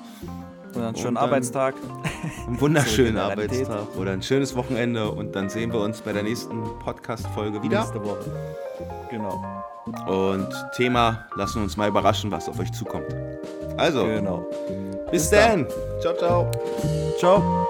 Und 0.77 0.83
dann 0.83 0.97
schönen 0.97 1.15
dann- 1.15 1.25
Arbeitstag. 1.25 1.75
Einen 2.47 2.61
wunderschönen. 2.61 3.17
Arbeitstag 3.19 3.97
oder 3.99 4.13
ein 4.13 4.23
schönes 4.23 4.55
Wochenende 4.57 5.11
und 5.11 5.35
dann 5.35 5.49
sehen 5.49 5.73
wir 5.73 5.81
uns 5.81 6.01
bei 6.01 6.13
der 6.13 6.23
nächsten 6.23 6.63
Podcast-Folge 6.81 7.63
wieder. 7.63 7.81
Nächste 7.81 8.05
Woche. 8.05 8.25
Genau. 9.11 9.43
Und 10.09 10.49
Thema, 10.77 11.27
lassen 11.37 11.57
wir 11.57 11.63
uns 11.63 11.77
mal 11.77 11.89
überraschen, 11.89 12.31
was 12.31 12.49
auf 12.49 12.59
euch 12.59 12.73
zukommt. 12.73 13.07
Also, 13.77 14.05
Genau. 14.05 14.45
bis 15.11 15.23
bis 15.23 15.31
dann. 15.31 15.65
dann. 15.65 16.01
Ciao, 16.01 16.15
ciao. 16.17 16.51
Ciao. 17.19 17.67